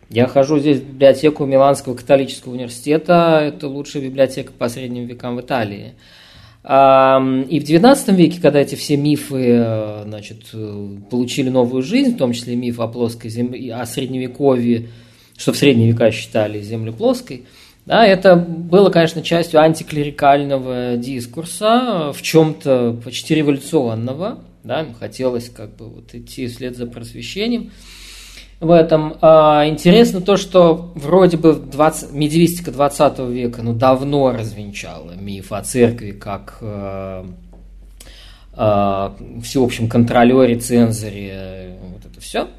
Я 0.08 0.28
хожу 0.28 0.60
здесь 0.60 0.78
в 0.78 0.84
библиотеку 0.84 1.46
Миланского 1.46 1.94
католического 1.94 2.52
университета, 2.52 3.40
это 3.42 3.66
лучшая 3.66 4.04
библиотека 4.04 4.52
по 4.56 4.68
средним 4.68 5.06
векам 5.06 5.36
в 5.36 5.40
Италии. 5.40 5.94
И 6.64 6.68
в 6.68 7.62
XIX 7.62 8.14
веке, 8.14 8.40
когда 8.40 8.60
эти 8.60 8.74
все 8.74 8.96
мифы 8.96 9.50
э, 9.56 10.02
значит, 10.04 10.46
получили 11.10 11.48
новую 11.48 11.82
жизнь, 11.84 12.14
в 12.14 12.18
том 12.18 12.32
числе 12.32 12.56
миф 12.56 12.80
о 12.80 12.88
плоской 12.88 13.30
земле, 13.30 13.72
о 13.72 13.86
средневековье, 13.86 14.88
что 15.36 15.52
в 15.52 15.56
средние 15.56 15.92
века 15.92 16.10
считали 16.10 16.60
землю 16.60 16.92
плоской, 16.92 17.44
да, 17.86 18.04
это 18.04 18.34
было, 18.34 18.90
конечно, 18.90 19.22
частью 19.22 19.60
антиклерикального 19.60 20.96
дискурса, 20.96 22.12
в 22.12 22.20
чем-то 22.20 23.00
почти 23.04 23.36
революционного, 23.36 24.40
да, 24.64 24.80
им 24.80 24.92
хотелось 24.92 25.48
как 25.48 25.76
бы 25.76 25.88
вот 25.88 26.12
идти 26.12 26.48
вслед 26.48 26.76
за 26.76 26.86
просвещением 26.86 27.70
в 28.58 28.72
этом. 28.72 29.16
А, 29.20 29.68
интересно 29.68 30.20
то, 30.20 30.36
что 30.36 30.90
вроде 30.96 31.36
бы 31.36 31.54
20, 31.54 32.12
медиевистика 32.12 32.72
20 32.72 33.20
века 33.30 33.62
ну, 33.62 33.72
давно 33.72 34.32
развенчала 34.32 35.12
миф 35.12 35.52
о 35.52 35.62
церкви 35.62 36.10
как 36.10 36.58
э, 36.62 37.24
э, 38.56 39.10
всеобщем 39.44 39.88
контролере, 39.88 40.58
цензоре, 40.58 41.78
вот 41.92 42.04
это 42.04 42.20
все– 42.20 42.48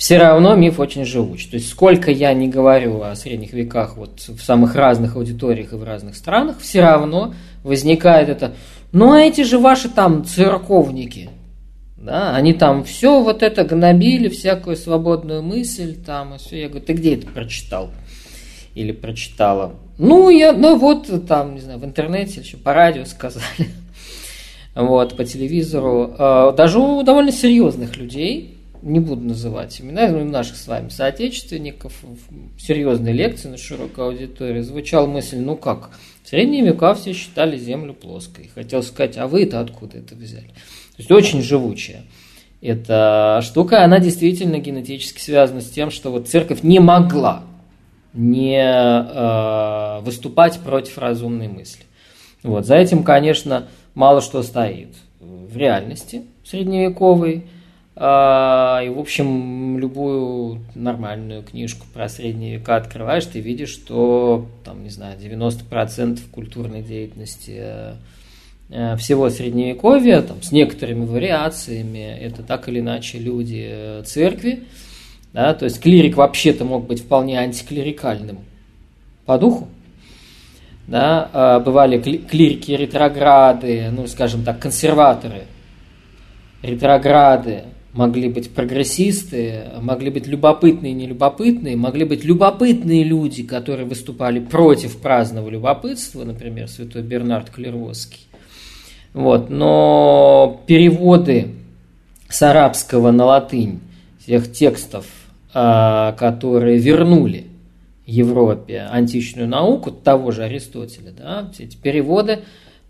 все 0.00 0.16
равно 0.16 0.54
миф 0.54 0.80
очень 0.80 1.04
живуч. 1.04 1.44
То 1.48 1.56
есть 1.56 1.68
сколько 1.68 2.10
я 2.10 2.32
не 2.32 2.48
говорю 2.48 3.02
о 3.02 3.14
средних 3.14 3.52
веках 3.52 3.98
вот 3.98 4.20
в 4.28 4.40
самых 4.40 4.74
разных 4.74 5.14
аудиториях 5.14 5.74
и 5.74 5.76
в 5.76 5.84
разных 5.84 6.16
странах, 6.16 6.56
все 6.58 6.80
равно 6.80 7.34
возникает 7.64 8.30
это, 8.30 8.54
ну 8.92 9.12
а 9.12 9.20
эти 9.20 9.42
же 9.42 9.58
ваши 9.58 9.90
там 9.90 10.24
церковники, 10.24 11.28
да, 11.98 12.34
они 12.34 12.54
там 12.54 12.82
все 12.84 13.22
вот 13.22 13.42
это 13.42 13.62
гнобили, 13.64 14.30
всякую 14.30 14.76
свободную 14.76 15.42
мысль 15.42 15.96
там 15.96 16.34
и 16.34 16.38
все. 16.38 16.62
Я 16.62 16.68
говорю, 16.70 16.86
ты 16.86 16.94
где 16.94 17.16
это 17.16 17.26
прочитал? 17.26 17.90
Или 18.74 18.92
прочитала? 18.92 19.74
Ну, 19.98 20.30
я, 20.30 20.54
ну 20.54 20.78
вот 20.78 21.26
там, 21.28 21.56
не 21.56 21.60
знаю, 21.60 21.78
в 21.78 21.84
интернете, 21.84 22.40
еще 22.40 22.56
по 22.56 22.72
радио 22.72 23.04
сказали, 23.04 23.68
вот, 24.74 25.14
по 25.14 25.26
телевизору. 25.26 26.14
А, 26.16 26.52
даже 26.52 26.78
у 26.78 27.02
довольно 27.02 27.32
серьезных 27.32 27.98
людей, 27.98 28.56
не 28.82 29.00
буду 29.00 29.22
называть 29.22 29.80
имена, 29.80 30.08
но 30.08 30.24
наших 30.24 30.56
с 30.56 30.66
вами 30.66 30.88
соотечественников, 30.88 31.92
в 32.02 32.60
серьезной 32.60 33.12
лекции 33.12 33.48
на 33.48 33.56
широкой 33.56 34.06
аудитории 34.06 34.60
звучала 34.60 35.06
мысль, 35.06 35.38
ну 35.38 35.56
как, 35.56 35.90
в 36.22 36.28
средние 36.28 36.64
века 36.64 36.94
все 36.94 37.12
считали 37.12 37.56
Землю 37.56 37.94
плоской. 37.94 38.50
Хотел 38.54 38.82
сказать, 38.82 39.16
а 39.18 39.26
вы-то 39.26 39.60
откуда 39.60 39.98
это 39.98 40.14
взяли? 40.14 40.46
То 40.46 40.98
есть 40.98 41.10
очень 41.10 41.42
живучая. 41.42 42.02
Эта 42.60 43.40
штука, 43.42 43.84
она 43.84 44.00
действительно 44.00 44.58
генетически 44.58 45.20
связана 45.20 45.60
с 45.60 45.70
тем, 45.70 45.90
что 45.90 46.10
вот 46.10 46.28
церковь 46.28 46.62
не 46.62 46.78
могла 46.78 47.44
не 48.12 48.60
э, 48.60 50.00
выступать 50.02 50.58
против 50.60 50.98
разумной 50.98 51.48
мысли. 51.48 51.84
Вот. 52.42 52.66
За 52.66 52.76
этим, 52.76 53.02
конечно, 53.02 53.68
мало 53.94 54.20
что 54.20 54.42
стоит 54.42 54.94
в 55.20 55.56
реальности 55.56 56.22
средневековой, 56.44 57.46
и, 57.96 58.88
в 58.88 58.98
общем, 58.98 59.78
любую 59.78 60.60
нормальную 60.74 61.42
книжку 61.42 61.86
про 61.92 62.08
средние 62.08 62.56
века 62.56 62.76
открываешь, 62.76 63.26
ты 63.26 63.40
видишь, 63.40 63.70
что, 63.70 64.46
там, 64.64 64.84
не 64.84 64.90
знаю, 64.90 65.18
90% 65.18 66.20
культурной 66.30 66.82
деятельности 66.82 67.60
э, 68.70 68.96
всего 68.96 69.28
средневековья, 69.28 70.22
там, 70.22 70.40
с 70.40 70.52
некоторыми 70.52 71.04
вариациями, 71.04 72.16
это 72.20 72.42
так 72.42 72.68
или 72.68 72.78
иначе 72.78 73.18
люди 73.18 73.66
э, 73.68 74.02
церкви, 74.06 74.64
да, 75.32 75.52
то 75.52 75.64
есть 75.64 75.80
клирик 75.80 76.16
вообще-то 76.16 76.64
мог 76.64 76.86
быть 76.86 77.02
вполне 77.02 77.38
антиклерикальным 77.38 78.38
по 79.26 79.36
духу, 79.36 79.68
да, 80.86 81.28
а 81.32 81.60
бывали 81.60 82.00
клирики 82.00 82.72
ретрограды, 82.72 83.90
ну, 83.92 84.06
скажем 84.06 84.44
так, 84.44 84.58
консерваторы, 84.58 85.42
ретрограды, 86.62 87.64
могли 87.92 88.28
быть 88.28 88.50
прогрессисты, 88.50 89.64
могли 89.80 90.10
быть 90.10 90.26
любопытные 90.26 90.92
и 90.92 90.94
нелюбопытные, 90.94 91.76
могли 91.76 92.04
быть 92.04 92.24
любопытные 92.24 93.02
люди, 93.04 93.42
которые 93.42 93.86
выступали 93.86 94.38
против 94.40 94.98
праздного 94.98 95.48
любопытства, 95.48 96.24
например, 96.24 96.68
святой 96.68 97.02
Бернард 97.02 97.50
Клервосский. 97.50 98.26
Вот. 99.12 99.50
Но 99.50 100.62
переводы 100.66 101.48
с 102.28 102.42
арабского 102.42 103.10
на 103.10 103.24
латынь 103.24 103.80
тех 104.24 104.52
текстов, 104.52 105.06
а, 105.52 106.12
которые 106.12 106.78
вернули 106.78 107.46
Европе 108.06 108.80
античную 108.90 109.48
науку 109.48 109.90
того 109.90 110.30
же 110.30 110.44
Аристотеля, 110.44 111.12
да, 111.12 111.50
все 111.52 111.64
эти 111.64 111.76
переводы, 111.76 112.40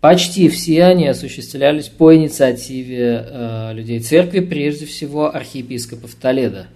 почти 0.01 0.49
все 0.49 0.83
они 0.83 1.07
осуществлялись 1.07 1.87
по 1.87 2.13
инициативе 2.13 3.25
э, 3.25 3.73
людей 3.73 3.99
церкви, 3.99 4.39
прежде 4.39 4.85
всего 4.85 5.33
архиепископов 5.33 6.15
Толеда. 6.15 6.67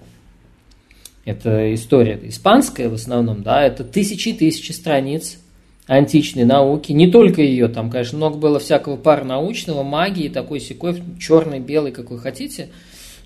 Это 1.26 1.74
история 1.74 2.20
испанская 2.24 2.88
в 2.88 2.94
основном, 2.94 3.42
да, 3.42 3.64
это 3.64 3.84
тысячи 3.84 4.30
и 4.30 4.34
тысячи 4.34 4.72
страниц 4.72 5.40
античной 5.88 6.46
науки, 6.46 6.92
не 6.92 7.12
только 7.12 7.42
ее, 7.42 7.68
там, 7.68 7.90
конечно, 7.90 8.18
много 8.18 8.38
было 8.38 8.60
всякого 8.60 8.96
паранаучного, 8.96 9.84
магии, 9.84 10.30
такой 10.30 10.60
секой, 10.60 11.02
черный, 11.20 11.60
белый, 11.60 11.92
как 11.92 12.12
вы 12.12 12.20
хотите, 12.20 12.70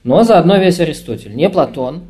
но 0.03 0.23
заодно 0.23 0.57
весь 0.57 0.79
Аристотель. 0.79 1.35
Не 1.35 1.49
Платон, 1.49 2.03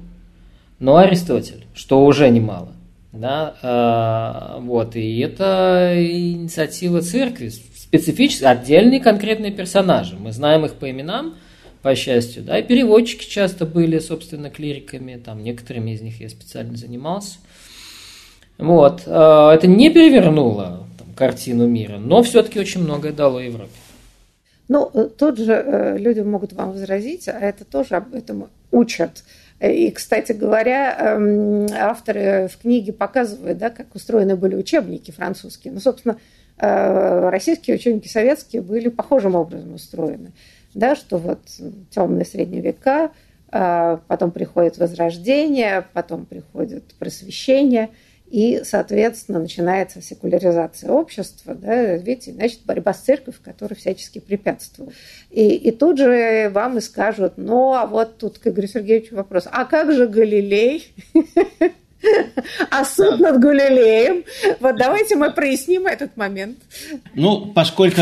но 0.80 0.98
Аристотель, 0.98 1.66
что 1.74 2.06
уже 2.06 2.30
немало. 2.30 2.74
Да, 3.12 3.56
э, 3.64 4.62
вот, 4.62 4.96
и 4.96 5.20
это 5.20 5.96
инициатива 5.98 7.02
церкви, 7.02 7.52
специфические, 7.90 8.50
отдельные 8.50 9.00
конкретные 9.00 9.52
персонажи. 9.52 10.16
Мы 10.16 10.32
знаем 10.32 10.64
их 10.66 10.76
по 10.76 10.90
именам, 10.90 11.36
по 11.82 11.96
счастью, 11.96 12.44
да, 12.44 12.60
и 12.60 12.64
переводчики 12.64 13.28
часто 13.28 13.66
были, 13.66 14.00
собственно, 14.00 14.50
клириками, 14.50 15.20
там 15.24 15.44
некоторыми 15.44 15.92
из 15.92 16.02
них 16.02 16.22
я 16.22 16.30
специально 16.30 16.78
занимался. 16.78 17.40
Вот, 18.58 19.04
э, 19.06 19.50
это 19.54 19.66
не 19.66 19.90
перевернуло 19.90 20.86
там, 20.98 21.08
картину 21.16 21.68
мира, 21.68 21.98
но 21.98 22.22
все-таки 22.22 22.60
очень 22.60 22.84
многое 22.84 23.14
дало 23.14 23.40
Европе. 23.40 23.72
Ну, 24.68 24.92
э, 24.94 25.10
тут 25.18 25.40
же 25.40 25.96
люди 25.98 26.20
могут 26.20 26.54
вам 26.54 26.74
возразить, 26.74 27.28
а 27.28 27.40
это 27.40 27.64
тоже 27.66 27.96
об 27.96 28.14
этом 28.14 28.50
учат 28.72 29.24
и, 29.60 29.92
кстати 29.92 30.32
говоря, 30.32 30.96
эм, 30.98 31.68
авторы 31.78 32.50
в 32.52 32.62
книге 32.62 32.94
показывают, 32.94 33.58
да, 33.58 33.70
как 33.70 33.94
устроены 33.94 34.38
были 34.38 34.56
учебники 34.56 35.12
французские. 35.12 35.74
Ну, 35.74 35.82
собственно, 35.82 36.14
э, 36.14 36.18
российские 36.60 37.76
учебники 37.76 38.08
советские 38.08 38.62
были 38.62 38.90
похожим 38.90 39.36
образом 39.36 39.74
устроены. 39.74 40.32
Да, 40.74 40.96
что 40.96 41.18
вот 41.18 41.40
темные 41.90 42.26
средние 42.26 42.62
века, 42.62 43.12
э, 43.52 43.98
потом 44.08 44.32
приходит 44.32 44.78
возрождение, 44.78 45.86
потом 45.94 46.26
приходит 46.26 46.94
просвещение– 47.00 47.90
и, 48.30 48.62
соответственно, 48.64 49.40
начинается 49.40 50.02
секуляризация 50.04 50.92
общества, 50.92 51.56
да, 51.56 51.96
видите, 51.96 52.32
значит, 52.32 52.62
борьба 52.64 52.94
с 52.94 53.00
церковью, 53.00 53.40
которая 53.44 53.76
всячески 53.76 54.20
препятствует. 54.20 54.94
И, 55.32 55.56
и 55.56 55.72
тут 55.72 55.98
же 55.98 56.50
вам 56.54 56.78
и 56.78 56.82
скажут, 56.82 57.34
ну, 57.38 57.74
а 57.74 57.88
вот 57.88 58.20
тут 58.20 58.38
к 58.38 58.48
Игорю 58.48 58.68
Сергеевичу 58.68 59.16
вопрос, 59.16 59.48
а 59.52 59.66
как 59.66 59.92
же 59.92 60.08
Галилей? 60.08 60.94
А 62.72 62.86
суд 62.86 63.20
над 63.20 63.40
Галилеем? 63.40 64.24
Вот 64.60 64.78
давайте 64.78 65.16
мы 65.16 65.32
проясним 65.32 65.88
этот 65.88 66.16
момент. 66.18 66.58
Ну, 67.14 67.48
поскольку 67.48 68.02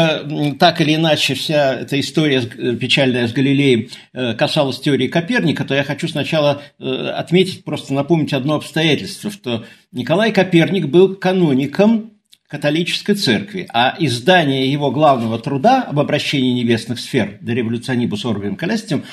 так 0.60 0.82
или 0.82 0.96
иначе 0.96 1.34
вся 1.34 1.82
эта 1.82 2.00
история 2.00 2.42
э, 2.42 2.76
печальная 2.76 3.28
с 3.28 3.34
Галилеем 3.34 3.90
э, 4.14 4.34
касалась 4.36 4.80
теории 4.80 5.08
Коперника, 5.08 5.66
то 5.66 5.74
я 5.76 5.84
хочу 5.84 6.08
сначала 6.08 6.62
э, 6.80 6.86
отметить, 6.86 7.64
просто 7.64 7.94
напомнить 7.94 8.34
одно 8.34 8.56
обстоятельство, 8.56 9.32
что 9.32 9.66
Николай 9.92 10.32
Коперник 10.32 10.88
был 10.88 11.16
каноником 11.16 12.12
католической 12.48 13.16
церкви, 13.16 13.68
а 13.74 13.96
издание 14.00 14.72
его 14.72 14.90
главного 14.92 15.38
труда 15.38 15.84
об 15.84 16.00
обращении 16.00 16.54
небесных 16.54 17.00
сфер 17.00 17.40
«De 17.42 17.54
revolutionibus 17.54 18.24
orbium 18.24 18.58
celestium» 18.58 19.04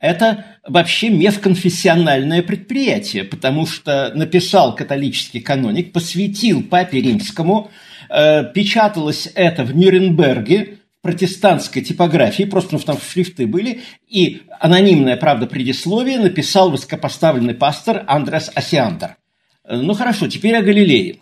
это 0.00 0.44
вообще 0.66 1.08
межконфессиональное 1.10 2.42
предприятие, 2.42 3.24
потому 3.24 3.66
что 3.66 4.12
написал 4.14 4.74
католический 4.74 5.40
каноник, 5.40 5.92
посвятил 5.92 6.62
папе 6.62 7.00
римскому, 7.00 7.70
э, 8.10 8.44
печаталось 8.52 9.30
это 9.34 9.64
в 9.64 9.74
Нюрнберге, 9.74 10.78
протестантской 11.00 11.82
типографии, 11.82 12.42
просто 12.42 12.74
ну, 12.74 12.80
там 12.80 12.98
шрифты 13.00 13.46
были, 13.46 13.82
и 14.08 14.42
анонимное, 14.60 15.16
правда, 15.16 15.46
предисловие 15.46 16.18
написал 16.18 16.70
высокопоставленный 16.70 17.54
пастор 17.54 18.04
Андрес 18.06 18.50
Асиандер. 18.54 19.16
Э, 19.64 19.76
ну 19.76 19.94
хорошо, 19.94 20.28
теперь 20.28 20.56
о 20.56 20.62
Галилее. 20.62 21.20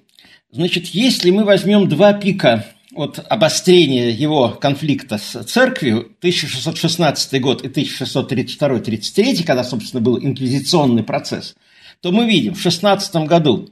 Значит, 0.51 0.87
если 0.87 1.31
мы 1.31 1.45
возьмем 1.45 1.89
два 1.89 2.15
пика 2.15 2.65
от 2.97 3.25
обострения 3.29 4.11
его 4.11 4.49
конфликта 4.51 5.19
с 5.19 5.45
церковью 5.45 6.13
1616 6.19 7.41
год 7.41 7.63
и 7.65 7.69
1632-33, 7.69 9.45
когда, 9.45 9.63
собственно, 9.63 10.01
был 10.01 10.19
инквизиционный 10.19 11.03
процесс, 11.03 11.55
то 12.01 12.11
мы 12.11 12.27
видим 12.27 12.55
в 12.55 12.61
16 12.61 13.15
году 13.27 13.71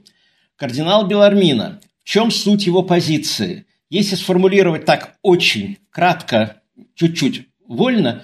кардинал 0.55 1.07
Белармина, 1.07 1.81
в 2.03 2.07
чем 2.07 2.31
суть 2.31 2.65
его 2.65 2.83
позиции? 2.83 3.65
Если 3.89 4.15
сформулировать 4.15 4.85
так 4.85 5.15
очень 5.21 5.77
кратко, 5.89 6.61
чуть-чуть 6.95 7.47
вольно, 7.67 8.23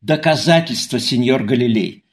доказательство, 0.00 0.98
сеньор 0.98 1.44
Галилей. 1.44 2.04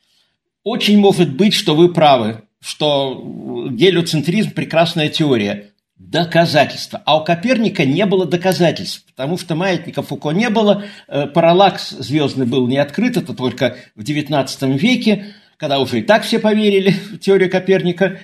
Очень 0.63 0.99
может 0.99 1.35
быть, 1.35 1.53
что 1.53 1.75
вы 1.75 1.93
правы, 1.93 2.43
что 2.61 3.67
гелиоцентризм– 3.71 4.51
прекрасная 4.55 5.09
теория 5.09 5.71
доказательства. 5.99 7.01
А 7.05 7.19
у 7.19 7.23
Коперника 7.25 7.85
не 7.85 8.05
было 8.05 8.25
доказательств, 8.25 9.05
потому 9.05 9.37
что 9.37 9.55
маятника 9.55 10.01
Фуко 10.01 10.31
не 10.31 10.49
было, 10.49 10.85
э, 11.07 11.27
параллакс 11.27 11.89
звездный 11.89 12.45
был 12.45 12.67
не 12.67 12.77
открыт, 12.77 13.17
это 13.17 13.33
только 13.33 13.75
в 13.95 14.01
XIX 14.01 14.77
веке, 14.77 15.35
когда 15.57 15.79
уже 15.79 15.99
и 15.99 16.01
так 16.01 16.23
все 16.23 16.39
поверили 16.39 16.91
в 16.91 17.19
теорию 17.19 17.51
Коперника. 17.51 18.21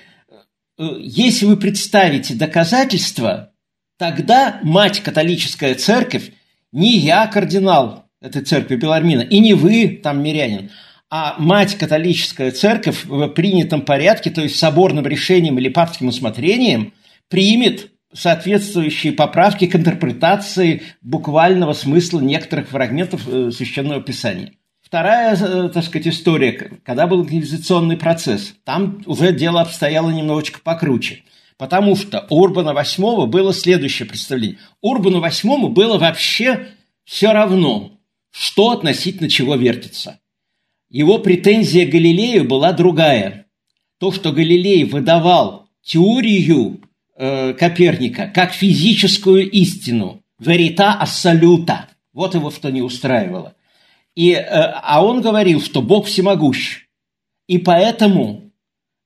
Э, 0.78 0.88
если 0.98 1.44
вы 1.44 1.58
представите 1.58 2.34
доказательства, 2.34 3.52
тогда 3.98 4.58
мать 4.62 5.00
католическая 5.00 5.74
церковь, 5.74 6.30
не 6.72 6.96
я 6.96 7.26
кардинал 7.26 8.06
этой 8.22 8.42
церкви 8.42 8.76
Белармина, 8.76 9.20
и 9.20 9.38
не 9.38 9.52
вы 9.52 10.00
там 10.02 10.22
мирянин, 10.22 10.70
а 11.10 11.36
мать 11.38 11.76
католическая 11.76 12.50
церковь 12.52 13.04
в 13.04 13.28
принятом 13.28 13.82
порядке, 13.82 14.30
то 14.30 14.40
есть 14.40 14.56
соборным 14.56 15.06
решением 15.06 15.58
или 15.58 15.68
папским 15.68 16.08
усмотрением– 16.08 16.94
примет 17.28 17.92
соответствующие 18.12 19.12
поправки 19.12 19.66
к 19.66 19.76
интерпретации 19.76 20.82
буквального 21.02 21.72
смысла 21.72 22.20
некоторых 22.20 22.68
фрагментов 22.68 23.28
э, 23.28 23.50
Священного 23.50 24.00
Писания. 24.00 24.52
Вторая, 24.80 25.36
э, 25.36 25.68
так 25.68 25.84
сказать, 25.84 26.08
история, 26.08 26.80
когда 26.84 27.06
был 27.06 27.22
инквизиционный 27.22 27.96
процесс, 27.96 28.54
там 28.64 29.02
уже 29.06 29.32
дело 29.32 29.60
обстояло 29.60 30.10
немножечко 30.10 30.60
покруче. 30.60 31.24
Потому 31.58 31.96
что 31.96 32.26
у 32.30 32.40
Урбана 32.40 32.70
VIII 32.70 33.26
было 33.26 33.52
следующее 33.52 34.06
представление. 34.06 34.58
Урбану 34.80 35.24
VIII 35.24 35.68
было 35.68 35.98
вообще 35.98 36.68
все 37.04 37.32
равно, 37.32 37.98
что 38.30 38.70
относительно 38.70 39.28
чего 39.28 39.56
вертится. 39.56 40.20
Его 40.88 41.18
претензия 41.18 41.86
к 41.86 41.90
Галилею 41.90 42.44
была 42.44 42.72
другая. 42.72 43.46
То, 43.98 44.12
что 44.12 44.32
Галилей 44.32 44.84
выдавал 44.84 45.68
теорию 45.82 46.80
э, 47.16 47.54
Коперника 47.54 48.30
как 48.34 48.52
физическую 48.52 49.50
истину, 49.50 50.22
верита 50.38 50.92
ассолюта. 50.92 51.88
Вот 52.12 52.34
его 52.34 52.50
что 52.50 52.70
не 52.70 52.82
устраивало. 52.82 53.54
И, 54.14 54.32
э, 54.32 54.42
а 54.42 55.04
он 55.04 55.20
говорил, 55.20 55.60
что 55.60 55.82
Бог 55.82 56.06
всемогущ. 56.06 56.86
И 57.46 57.58
поэтому 57.58 58.50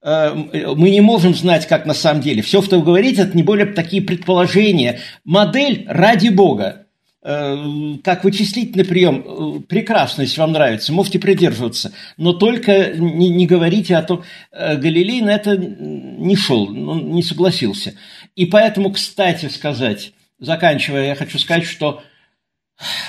э, 0.02 0.34
мы 0.76 0.90
не 0.90 1.00
можем 1.00 1.34
знать, 1.34 1.66
как 1.66 1.86
на 1.86 1.94
самом 1.94 2.22
деле. 2.22 2.42
Все, 2.42 2.62
что 2.62 2.78
вы 2.78 2.84
говорите, 2.84 3.22
это 3.22 3.36
не 3.36 3.42
более 3.42 3.66
такие 3.66 4.02
предположения. 4.02 5.00
Модель 5.24 5.84
ради 5.88 6.28
Бога. 6.28 6.86
Э, 7.22 7.54
как 8.02 8.24
вычислительный 8.24 8.84
прием, 8.86 9.22
э, 9.26 9.60
прекрасно, 9.68 10.22
если 10.22 10.40
вам 10.40 10.52
нравится, 10.52 10.90
можете 10.90 11.18
придерживаться, 11.18 11.92
но 12.16 12.32
только 12.32 12.94
не, 12.94 13.28
не 13.28 13.46
говорите 13.46 13.94
о 13.96 14.02
том, 14.02 14.22
э, 14.52 14.76
Галилей 14.78 15.20
на 15.20 15.34
это 15.34 15.54
не 15.54 16.34
шел, 16.34 16.70
не 16.70 17.22
согласился. 17.22 17.92
И 18.36 18.46
поэтому, 18.46 18.90
кстати 18.90 19.50
сказать, 19.50 20.14
заканчивая, 20.38 21.08
я 21.08 21.14
хочу 21.14 21.38
сказать, 21.38 21.64
что 21.64 22.02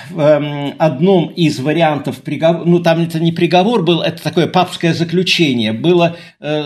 в 0.09 0.19
эм, 0.19 0.75
одном 0.77 1.29
из 1.29 1.61
вариантов 1.61 2.21
приговора, 2.21 2.65
ну 2.65 2.81
там 2.81 2.99
это 2.99 3.17
не 3.17 3.31
приговор 3.31 3.81
был, 3.81 4.01
это 4.01 4.21
такое 4.21 4.47
папское 4.47 4.93
заключение, 4.93 5.71
было 5.71 6.17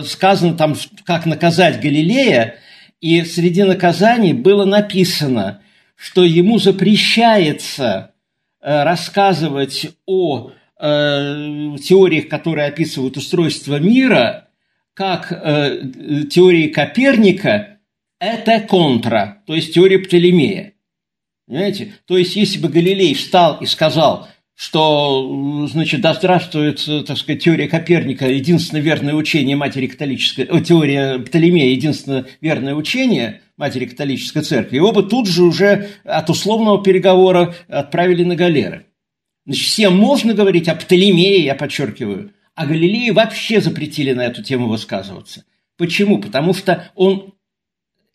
сказано 0.04 0.56
там, 0.56 0.76
как 1.04 1.28
наказать 1.28 1.80
Галилея, 1.80 2.56
и 3.02 3.22
среди 3.22 3.62
наказаний 3.62 4.34
было 4.34 4.66
написано– 4.66 5.62
что 5.96 6.24
ему 6.24 6.60
запрещается 6.60 8.14
э, 8.62 8.84
рассказывать 8.84 9.88
о 10.06 10.52
э, 10.80 11.76
теориях, 11.82 12.28
которые 12.28 12.68
описывают 12.68 13.18
устройство 13.18 13.80
мира, 13.80 14.50
как 14.94 15.32
э, 15.32 16.26
теории 16.30 16.68
Коперника, 16.68 17.80
это 18.20 18.62
контра, 18.62 19.44
то 19.46 19.54
есть 19.54 19.74
теория 19.74 20.00
Птолемея. 20.00 20.74
Понимаете? 21.48 21.94
То 22.06 22.18
есть, 22.18 22.36
если 22.36 22.60
бы 22.60 22.70
Галилей 22.70 23.14
встал 23.14 23.60
и 23.62 23.66
сказал, 23.66 24.28
что, 24.56 25.68
значит, 25.70 26.00
да 26.00 26.14
здравствует, 26.14 26.84
так 27.06 27.18
сказать, 27.18 27.44
теория 27.44 27.68
Коперника, 27.68 28.28
единственное 28.30 28.82
верное 28.82 29.14
учение 29.14 29.58
матери 29.58 29.88
католической, 29.88 30.46
о, 30.46 30.62
теория 30.62 31.20
Птолемея, 31.20 31.72
единственное 31.72 32.26
верное 32.40 32.74
учение 32.74 33.42
матери 33.58 33.86
католической 33.86 34.42
церкви. 34.42 34.78
И 34.78 34.80
оба 34.80 35.04
тут 35.04 35.28
же 35.28 35.44
уже 35.44 35.90
от 36.06 36.30
условного 36.30 36.82
переговора 36.82 37.54
отправили 37.68 38.24
на 38.24 38.38
галеры. 38.38 38.86
Значит, 39.46 39.68
всем 39.68 39.98
можно 39.98 40.34
говорить 40.34 40.70
о 40.70 40.76
Птолемее, 40.76 41.44
я 41.44 41.54
подчеркиваю, 41.54 42.32
а 42.56 42.66
Галилею 42.66 43.14
вообще 43.14 43.60
запретили 43.60 44.14
на 44.14 44.26
эту 44.26 44.42
тему 44.42 44.68
высказываться. 44.68 45.44
Почему? 45.78 46.20
Потому 46.20 46.54
что 46.54 46.90
он 46.96 47.34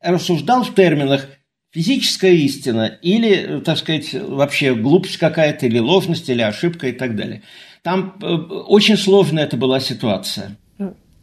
рассуждал 0.00 0.64
в 0.64 0.74
терминах 0.74 1.28
физическая 1.70 2.32
истина 2.32 2.98
или, 3.02 3.60
так 3.60 3.78
сказать, 3.78 4.12
вообще 4.14 4.74
глупость 4.74 5.18
какая-то, 5.18 5.66
или 5.66 5.78
ложность, 5.78 6.28
или 6.28 6.42
ошибка 6.42 6.88
и 6.88 6.92
так 6.92 7.16
далее. 7.16 7.42
Там 7.82 8.16
э, 8.20 8.26
очень 8.26 8.96
сложная 8.96 9.44
это 9.44 9.56
была 9.56 9.80
ситуация. 9.80 10.56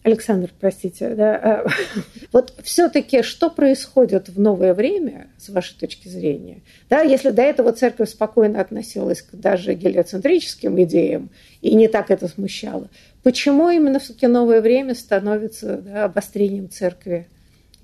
Александр, 0.08 0.50
простите, 0.58 1.10
да, 1.16 1.36
а, 1.36 1.68
вот 2.32 2.54
все-таки 2.64 3.24
что 3.24 3.50
происходит 3.50 4.30
в 4.30 4.40
новое 4.40 4.74
время, 4.74 5.28
с 5.38 5.50
вашей 5.50 5.78
точки 5.78 6.08
зрения? 6.08 6.62
Да, 6.90 7.02
если 7.02 7.30
до 7.32 7.42
этого 7.42 7.74
церковь 7.74 8.10
спокойно 8.10 8.62
относилась 8.62 9.22
к 9.22 9.36
даже 9.36 9.74
гелиоцентрическим 9.74 10.82
идеям 10.84 11.30
и 11.62 11.76
не 11.76 11.90
так 11.90 12.10
это 12.10 12.30
смущало, 12.30 12.90
почему 13.22 13.70
именно 13.70 14.00
все-таки 14.00 14.28
новое 14.28 14.62
время 14.62 14.96
становится 14.96 15.76
да, 15.80 16.06
обострением 16.06 16.70
церкви 16.70 17.28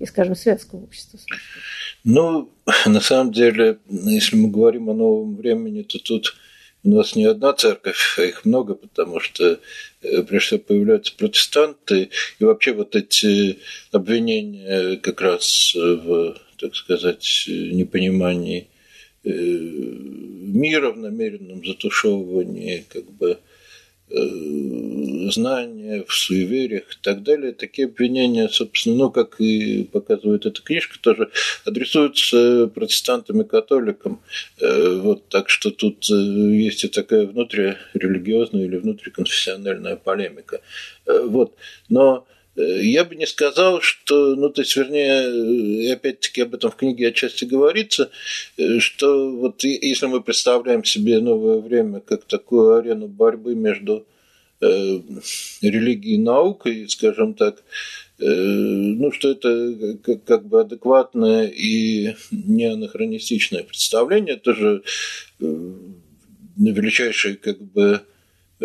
и, 0.04 0.06
скажем, 0.06 0.36
светского 0.36 0.80
общества? 0.80 1.18
Ну, 2.04 2.52
на 2.86 3.00
самом 3.00 3.32
деле, 3.32 3.78
если 3.88 4.36
мы 4.36 4.50
говорим 4.50 4.90
о 4.90 4.94
новом 4.94 5.34
времени, 5.34 5.82
то 5.82 5.98
тут 5.98 6.36
у 6.84 6.90
нас 6.90 7.16
не 7.16 7.24
одна 7.24 7.54
церковь, 7.54 8.18
а 8.18 8.22
их 8.22 8.44
много, 8.44 8.74
потому 8.74 9.18
что 9.18 9.58
э, 10.02 10.22
прежде 10.22 10.46
всего 10.46 10.60
появляются 10.60 11.16
протестанты, 11.16 12.10
и 12.38 12.44
вообще 12.44 12.72
вот 12.74 12.94
эти 12.94 13.58
обвинения 13.92 14.96
как 14.98 15.22
раз 15.22 15.72
в, 15.74 16.36
так 16.58 16.76
сказать, 16.76 17.44
непонимании 17.48 18.68
э, 19.24 19.30
мира, 19.30 20.90
в 20.90 20.98
намеренном 20.98 21.64
затушевывании, 21.64 22.84
как 22.90 23.10
бы 23.10 23.38
знания, 25.30 26.04
в 26.06 26.12
суевериях 26.12 26.84
и 26.84 26.96
так 27.00 27.22
далее. 27.22 27.52
Такие 27.52 27.86
обвинения, 27.86 28.48
собственно, 28.48 28.96
ну, 28.96 29.10
как 29.10 29.40
и 29.40 29.84
показывает 29.84 30.46
эта 30.46 30.62
книжка, 30.62 30.98
тоже 31.00 31.30
адресуются 31.64 32.70
протестантам 32.74 33.42
и 33.42 33.44
католикам. 33.44 34.20
Э, 34.60 34.98
вот, 35.00 35.28
так 35.28 35.48
что 35.48 35.70
тут 35.70 36.08
э, 36.10 36.14
есть 36.14 36.84
и 36.84 36.88
такая 36.88 37.26
внутрирелигиозная 37.26 38.64
или 38.64 38.76
внутриконфессиональная 38.76 39.96
полемика. 39.96 40.60
Вот. 41.06 41.54
Но 41.88 42.26
я 42.56 43.04
бы 43.04 43.16
не 43.16 43.26
сказал, 43.26 43.80
что, 43.80 44.36
ну, 44.36 44.48
то 44.48 44.62
есть, 44.62 44.76
вернее, 44.76 45.92
опять-таки 45.92 46.42
об 46.42 46.54
этом 46.54 46.70
в 46.70 46.76
книге 46.76 47.08
отчасти 47.08 47.44
говорится, 47.44 48.10
что 48.78 49.30
вот 49.30 49.64
если 49.64 50.06
мы 50.06 50.22
представляем 50.22 50.84
себе 50.84 51.20
новое 51.20 51.58
время 51.58 52.00
как 52.00 52.24
такую 52.24 52.76
арену 52.76 53.08
борьбы 53.08 53.54
между 53.54 54.06
э, 54.60 55.00
религией 55.62 56.14
и 56.14 56.18
наукой, 56.18 56.88
скажем 56.88 57.34
так, 57.34 57.62
э, 58.18 58.24
ну, 58.24 59.10
что 59.10 59.32
это 59.32 59.98
как, 60.02 60.24
как 60.24 60.46
бы 60.46 60.60
адекватное 60.60 61.48
и 61.48 62.14
не 62.30 62.66
анахронистичное 62.66 63.64
представление, 63.64 64.36
тоже 64.36 64.82
э, 65.40 65.72
величайшие 66.56 67.36
как 67.36 67.60
бы 67.60 68.02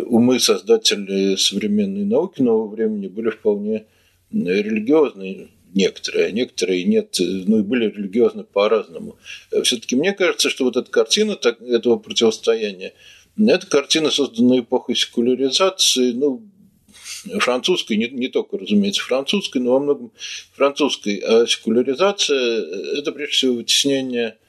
умы 0.06 0.40
создатели 0.40 1.36
современной 1.36 2.06
науки 2.06 2.42
нового 2.42 2.68
времени 2.68 3.08
были 3.08 3.30
вполне 3.30 3.86
религиозные, 4.32 5.50
некоторые, 5.74 6.28
а 6.28 6.32
некоторые 6.32 6.84
нет, 6.84 7.18
ну 7.20 7.60
и 7.60 7.64
были 7.64 7.90
религиозны 7.90 8.44
по-разному. 8.44 9.18
Все-таки 9.64 9.96
мне 9.96 10.14
кажется, 10.14 10.50
что 10.50 10.66
вот 10.66 10.78
эта 10.78 10.90
картина 10.90 11.36
так, 11.36 11.62
этого 11.62 11.98
противостояния, 11.98 12.94
это 13.38 13.68
картина, 13.68 14.12
созданная 14.12 14.60
эпохой 14.60 14.96
секуляризации, 14.96 16.12
ну, 16.12 16.44
французской, 17.40 17.98
не, 17.98 18.08
не 18.08 18.28
только, 18.28 18.58
разумеется, 18.58 19.02
французской, 19.04 19.60
но 19.60 19.74
во 19.74 19.80
многом 19.80 20.12
французской. 20.54 21.18
А 21.18 21.46
секуляризация– 21.48 22.38
это, 22.98 23.12
прежде 23.12 23.34
всего, 23.34 23.56
вытеснение 23.56 24.28
э, 24.28 24.49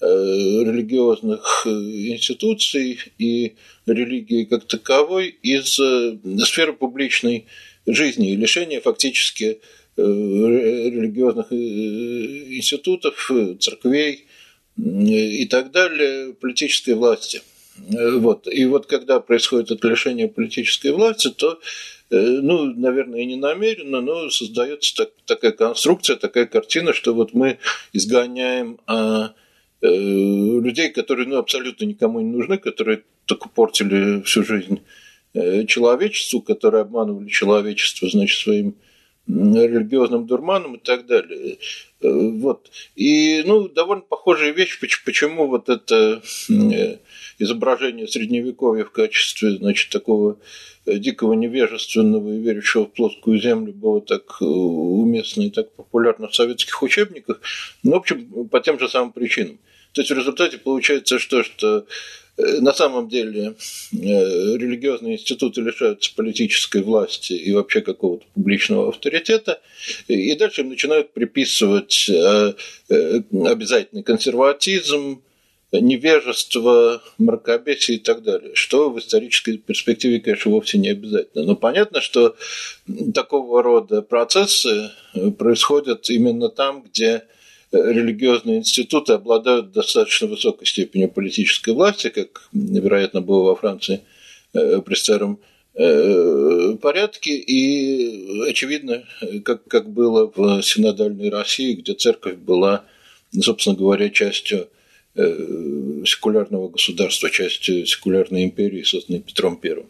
религиозных 0.00 1.66
э, 1.66 1.70
институций 1.70 2.98
и 3.18 3.56
религии 3.86 4.44
как 4.44 4.66
таковой 4.66 5.28
из 5.42 5.78
э, 5.80 6.18
сферы 6.44 6.72
публичной 6.72 7.46
жизни 7.86 8.32
и 8.32 8.36
лишение 8.36 8.80
фактически 8.80 9.60
э, 9.96 10.02
религиозных 10.02 11.50
э, 11.50 11.56
институтов, 11.56 13.30
церквей 13.60 14.26
и 14.76 15.44
так 15.46 15.72
далее 15.72 16.34
политической 16.34 16.94
власти. 16.94 17.42
Вот. 17.76 18.46
И 18.46 18.64
вот 18.66 18.86
когда 18.86 19.18
происходит 19.18 19.72
это 19.72 19.88
лишение 19.88 20.28
политической 20.28 20.92
власти, 20.92 21.30
то 21.30 21.58
ну, 22.10 22.64
наверное, 22.64 23.20
и 23.20 23.26
не 23.26 23.36
намеренно, 23.36 24.00
но 24.00 24.30
создается 24.30 24.96
так, 24.96 25.10
такая 25.26 25.52
конструкция, 25.52 26.16
такая 26.16 26.46
картина, 26.46 26.94
что 26.94 27.12
вот 27.12 27.34
мы 27.34 27.58
изгоняем 27.92 28.78
а, 28.86 29.26
э, 29.26 29.28
людей, 29.80 30.90
которые 30.90 31.28
ну, 31.28 31.36
абсолютно 31.36 31.84
никому 31.84 32.20
не 32.20 32.30
нужны, 32.30 32.58
которые 32.58 33.04
только 33.26 33.48
портили 33.48 34.22
всю 34.22 34.42
жизнь 34.42 34.80
э, 35.34 35.64
человечеству, 35.66 36.42
которые 36.42 36.82
обманывали 36.82 37.28
человечество, 37.28 38.08
значит, 38.08 38.40
своим 38.40 38.74
религиозным 39.28 40.26
дурманом 40.26 40.76
и 40.76 40.78
так 40.78 41.06
далее. 41.06 41.58
Э, 42.00 42.08
вот. 42.10 42.70
И, 42.96 43.42
ну, 43.46 43.68
довольно 43.68 44.02
похожая 44.02 44.52
вещь, 44.52 44.80
почему 44.80 45.46
вот 45.46 45.68
это 45.68 46.22
э, 46.48 46.96
изображение 47.38 48.08
средневековья 48.08 48.84
в 48.84 48.90
качестве, 48.90 49.50
значит, 49.52 49.90
такого 49.90 50.38
дикого 50.86 51.34
невежественного 51.34 52.32
и 52.32 52.38
верящего 52.38 52.86
в 52.86 52.92
плоскую 52.92 53.38
землю 53.38 53.74
было 53.74 54.00
так 54.00 54.40
уместно 54.40 55.42
и 55.42 55.50
так 55.50 55.70
популярно 55.72 56.28
в 56.28 56.34
советских 56.34 56.82
учебниках, 56.82 57.40
ну, 57.82 57.92
в 57.92 57.96
общем, 57.96 58.48
по 58.48 58.60
тем 58.60 58.78
же 58.78 58.88
самым 58.88 59.12
причинам. 59.12 59.58
То 59.98 60.02
есть 60.02 60.12
в 60.12 60.18
результате 60.18 60.58
получается 60.58 61.18
что, 61.18 61.42
что 61.42 61.84
Э, 62.38 62.60
на 62.60 62.72
самом 62.72 63.08
деле 63.08 63.54
э, 63.92 63.96
религиозные 63.96 65.14
институты 65.14 65.60
лишаются 65.60 66.14
политической 66.14 66.82
власти 66.82 67.32
и 67.32 67.52
вообще 67.52 67.80
какого-то 67.80 68.24
публичного 68.32 68.90
авторитета, 68.90 69.60
и 70.06 70.34
дальше 70.36 70.60
им 70.60 70.68
начинают 70.68 71.12
приписывать 71.12 72.08
э, 72.08 72.52
обязательный 72.88 74.04
консерватизм, 74.04 75.22
невежество, 75.72 77.02
мракобесие 77.18 77.98
и 77.98 78.00
так 78.00 78.22
далее, 78.22 78.54
что 78.54 78.88
в 78.88 78.98
исторической 79.00 79.58
перспективе, 79.58 80.20
конечно, 80.20 80.50
вовсе 80.50 80.78
не 80.78 80.88
обязательно. 80.90 81.44
Но 81.44 81.56
понятно, 81.56 82.00
что 82.00 82.36
такого 83.12 83.62
рода 83.62 84.00
процессы 84.00 84.90
происходят 85.36 86.08
именно 86.08 86.48
там, 86.48 86.82
где 86.82 87.24
религиозные 87.72 88.58
институты 88.58 89.12
обладают 89.12 89.72
достаточно 89.72 90.26
высокой 90.26 90.66
степенью 90.66 91.10
политической 91.10 91.74
власти, 91.74 92.08
как, 92.08 92.48
вероятно, 92.52 93.20
было 93.20 93.42
во 93.42 93.56
Франции 93.56 94.00
э, 94.54 94.80
при 94.80 94.94
старом 94.94 95.38
э, 95.74 96.76
порядке, 96.80 97.36
и 97.36 98.48
очевидно, 98.48 99.04
как, 99.44 99.64
как 99.64 99.90
было 99.90 100.32
в 100.34 100.62
синодальной 100.62 101.28
России, 101.28 101.74
где 101.74 101.92
церковь 101.94 102.36
была, 102.36 102.84
собственно 103.38 103.76
говоря, 103.76 104.08
частью 104.08 104.68
э, 105.14 106.02
секулярного 106.06 106.70
государства, 106.70 107.28
частью 107.28 107.86
секулярной 107.86 108.44
империи, 108.44 108.82
созданной 108.82 109.20
Петром 109.20 109.60
I. 109.62 109.84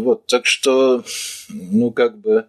Вот, 0.00 0.26
так 0.26 0.46
что, 0.46 1.04
ну, 1.48 1.90
как 1.90 2.18
бы, 2.18 2.46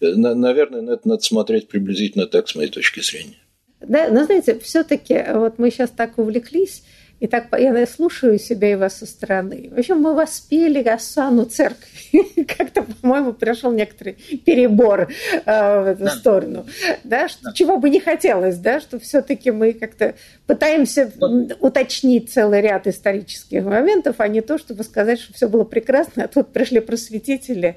наверное, 0.00 0.82
на 0.82 0.90
это 0.92 1.08
надо 1.08 1.22
смотреть 1.22 1.68
приблизительно 1.68 2.26
так, 2.26 2.48
с 2.48 2.54
моей 2.54 2.68
точки 2.68 3.00
зрения. 3.00 3.36
Да, 3.80 4.08
но 4.08 4.24
знаете, 4.24 4.58
все-таки 4.58 5.24
вот 5.32 5.58
мы 5.58 5.70
сейчас 5.70 5.90
так 5.90 6.18
увлеклись, 6.18 6.82
и 7.20 7.26
так 7.26 7.48
я 7.58 7.86
слушаю 7.86 8.38
себя 8.38 8.72
и 8.72 8.76
вас 8.76 8.96
со 8.96 9.06
стороны. 9.06 9.70
В 9.70 9.78
общем, 9.78 10.00
мы 10.00 10.14
воспели 10.14 10.82
осану 10.88 11.44
церкви. 11.44 12.44
Как-то, 12.44 12.82
по-моему, 12.82 13.34
пришел 13.34 13.72
некоторый 13.72 14.14
перебор 14.46 15.02
э, 15.44 15.82
в 15.82 15.86
эту 15.86 16.04
да. 16.04 16.10
сторону. 16.10 16.66
Да, 17.04 17.28
что, 17.28 17.44
да. 17.44 17.52
Чего 17.52 17.76
бы 17.76 17.90
не 17.90 18.00
хотелось, 18.00 18.56
да, 18.56 18.80
что 18.80 18.98
все-таки 18.98 19.50
мы 19.50 19.74
как-то 19.74 20.14
пытаемся 20.50 21.12
уточнить 21.60 22.32
целый 22.32 22.60
ряд 22.60 22.88
исторических 22.88 23.62
моментов, 23.62 24.16
а 24.18 24.26
не 24.26 24.40
то, 24.40 24.58
чтобы 24.58 24.82
сказать, 24.82 25.20
что 25.20 25.32
все 25.32 25.48
было 25.48 25.62
прекрасно, 25.62 26.24
а 26.24 26.26
тут 26.26 26.52
пришли 26.52 26.80
просветители 26.80 27.76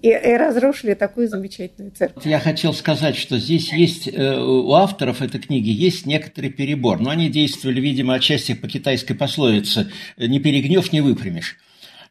и, 0.00 0.08
и 0.08 0.36
разрушили 0.38 0.94
такую 0.94 1.28
замечательную 1.28 1.92
церковь. 1.92 2.24
Я 2.24 2.40
хотел 2.40 2.72
сказать, 2.72 3.16
что 3.16 3.36
здесь 3.36 3.70
есть 3.74 4.08
э, 4.08 4.40
у 4.40 4.72
авторов 4.72 5.20
этой 5.20 5.38
книги 5.38 5.68
есть 5.68 6.06
некоторый 6.06 6.48
перебор, 6.48 6.98
но 6.98 7.10
они 7.10 7.28
действовали, 7.28 7.78
видимо, 7.82 8.14
отчасти 8.14 8.54
по 8.54 8.68
китайской 8.68 9.12
пословице 9.12 9.90
«не 10.16 10.40
перегнешь, 10.40 10.92
не 10.92 11.02
выпрямишь». 11.02 11.58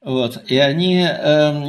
Вот. 0.04 0.44
И 0.48 0.58
они 0.58 0.98
э, 0.98 1.10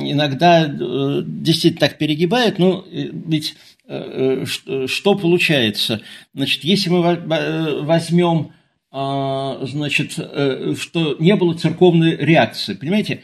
иногда 0.03 0.67
э, 0.67 1.23
действительно 1.25 1.81
так 1.81 1.97
перегибают, 1.97 2.59
ну, 2.59 2.81
э, 2.81 3.09
ведь 3.27 3.55
что 3.87 5.15
получается? 5.15 6.01
Значит, 6.33 6.65
если 6.65 6.91
мы 6.91 7.83
возьмем, 7.83 8.53
э, 8.93 9.67
значит, 9.67 10.15
э, 10.17 10.75
что 10.79 11.17
не 11.19 11.37
было 11.37 11.55
церковной 11.55 12.17
реакции, 12.17 12.75
понимаете, 12.75 13.23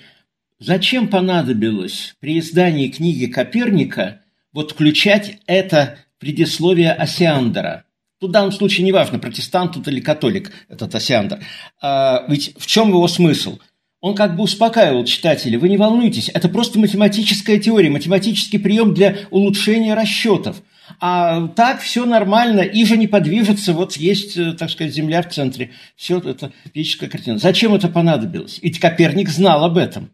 зачем 0.59 1.09
понадобилось 1.09 2.15
при 2.21 2.39
издании 2.39 2.89
книги 2.89 3.27
Коперника 3.27 4.21
вот 4.53 4.73
включать 4.73 5.39
это 5.47 5.99
предисловие 6.19 6.93
Осиандера– 6.93 7.85
Тут 8.21 8.31
в 8.31 8.33
данном 8.35 8.53
случае 8.53 8.87
неважно, 8.87 9.19
протестант 9.19 9.73
тут 9.73 9.89
или 9.89 10.01
католик 10.01 10.53
этот 10.69 10.95
Осиандр. 10.95 11.43
А, 11.81 12.27
ведь 12.29 12.55
в 12.59 12.67
чем 12.67 12.91
его 12.91 13.09
смысл? 13.09 13.59
Он 14.01 14.15
как 14.15 14.35
бы 14.35 14.45
успокаивал 14.45 15.05
читателей, 15.05 15.59
вы 15.59 15.69
не 15.69 15.77
волнуйтесь, 15.77 16.31
это 16.33 16.49
просто 16.49 16.79
математическая 16.79 17.59
теория, 17.59 17.91
математический 17.91 18.59
прием 18.59 18.95
для 18.95 19.17
улучшения 19.31 19.95
расчетов. 19.95 20.63
А 20.99 21.49
так 21.49 21.81
все 21.81 22.05
нормально, 22.05 22.61
и 22.61 22.85
же 22.85 22.97
не 22.97 23.07
подвижется, 23.07 23.73
вот 23.75 23.97
есть, 23.97 24.37
э, 24.37 24.53
так 24.55 24.71
сказать, 24.71 24.93
Земля 24.93 25.23
в 25.23 25.29
центре. 25.29 25.71
Все 25.95 26.19
это 26.19 26.53
физическая 26.75 27.09
картина. 27.09 27.39
Зачем 27.39 27.75
это 27.75 27.89
понадобилось? 27.89 28.59
Ведь 28.61 28.81
Коперник 28.81 29.29
знал 29.29 29.65
об 29.65 29.77
этом. 29.77 30.11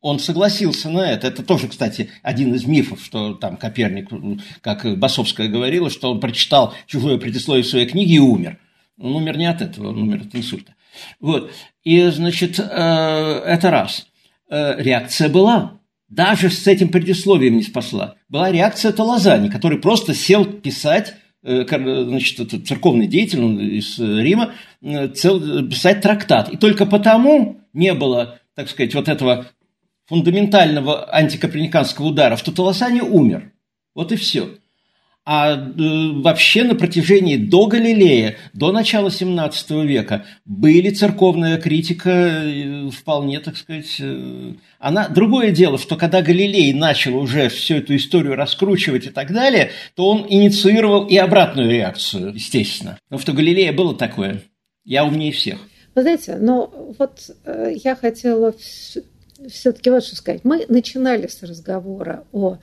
Он 0.00 0.18
согласился 0.18 0.88
на 0.88 1.00
это. 1.00 1.26
Это 1.26 1.42
тоже, 1.42 1.68
кстати, 1.68 2.10
один 2.22 2.54
из 2.54 2.64
мифов, 2.64 3.04
что 3.04 3.34
там 3.34 3.56
Коперник, 3.56 4.08
как 4.60 4.98
Басовская 4.98 5.48
говорила, 5.48 5.90
что 5.90 6.10
он 6.10 6.20
прочитал 6.20 6.74
чужое 6.86 7.18
предисловие 7.18 7.64
своей 7.64 7.86
книге 7.86 8.14
и 8.14 8.20
умер. 8.20 8.58
Он 8.98 9.16
умер 9.16 9.36
не 9.36 9.46
от 9.46 9.60
этого, 9.60 9.88
он 9.88 9.98
умер 10.02 10.22
от 10.22 10.34
инсульта. 10.34 10.74
Вот. 11.20 11.50
И, 11.86 12.04
значит, 12.08 12.58
э, 12.58 12.62
это 12.64 13.70
раз. 13.70 14.08
Э, 14.50 14.74
реакция 14.76 15.28
была. 15.28 15.78
Даже 16.08 16.50
с 16.50 16.66
этим 16.66 16.88
предисловием 16.88 17.56
не 17.56 17.62
спасла. 17.62 18.16
Была 18.28 18.50
реакция 18.50 18.90
Талазани, 18.90 19.48
который 19.50 19.78
просто 19.78 20.12
сел 20.12 20.44
писать 20.44 21.14
э, 21.44 21.64
значит, 21.68 22.40
это 22.40 22.58
церковный 22.58 23.06
деятель 23.06 23.40
из 23.76 24.00
Рима, 24.00 24.54
цел, 25.14 25.68
писать 25.68 26.00
трактат. 26.00 26.48
И 26.48 26.56
только 26.56 26.86
потому 26.86 27.60
не 27.72 27.94
было, 27.94 28.40
так 28.56 28.68
сказать, 28.68 28.92
вот 28.96 29.08
этого 29.08 29.46
фундаментального 30.06 31.08
антикоперниканского 31.14 32.06
удара, 32.06 32.36
что 32.36 32.50
Таласани 32.50 33.00
умер. 33.00 33.52
Вот 33.94 34.10
и 34.10 34.16
все. 34.16 34.48
А 35.28 35.56
э, 35.56 35.62
вообще 36.22 36.62
на 36.62 36.76
протяжении 36.76 37.36
до 37.36 37.66
Галилея, 37.66 38.36
до 38.52 38.70
начала 38.70 39.10
17 39.10 39.70
века, 39.84 40.24
были 40.44 40.90
церковная 40.90 41.58
критика 41.58 42.10
э, 42.10 42.88
вполне, 42.90 43.40
так 43.40 43.56
сказать, 43.56 43.96
э, 43.98 44.52
она... 44.78 45.08
Другое 45.08 45.50
дело, 45.50 45.78
что 45.78 45.96
когда 45.96 46.22
Галилей 46.22 46.72
начал 46.72 47.16
уже 47.16 47.48
всю 47.48 47.74
эту 47.74 47.96
историю 47.96 48.36
раскручивать 48.36 49.06
и 49.06 49.10
так 49.10 49.32
далее, 49.32 49.72
то 49.96 50.08
он 50.08 50.26
инициировал 50.28 51.06
и 51.06 51.16
обратную 51.16 51.72
реакцию, 51.72 52.32
естественно. 52.32 52.96
Потому 53.08 53.20
что 53.20 53.32
Галилея 53.32 53.72
было 53.72 53.96
такое. 53.96 54.42
Я 54.84 55.04
умнее 55.04 55.32
всех. 55.32 55.58
Вы 55.96 56.02
знаете, 56.02 56.36
но 56.36 56.70
вот 56.98 57.30
э, 57.44 57.72
я 57.82 57.96
хотела 57.96 58.54
все-таки 59.48 59.90
вот 59.90 60.04
что 60.04 60.14
сказать. 60.14 60.42
Мы 60.44 60.66
начинали 60.68 61.26
с 61.26 61.42
разговора 61.42 62.22
о 62.30 62.58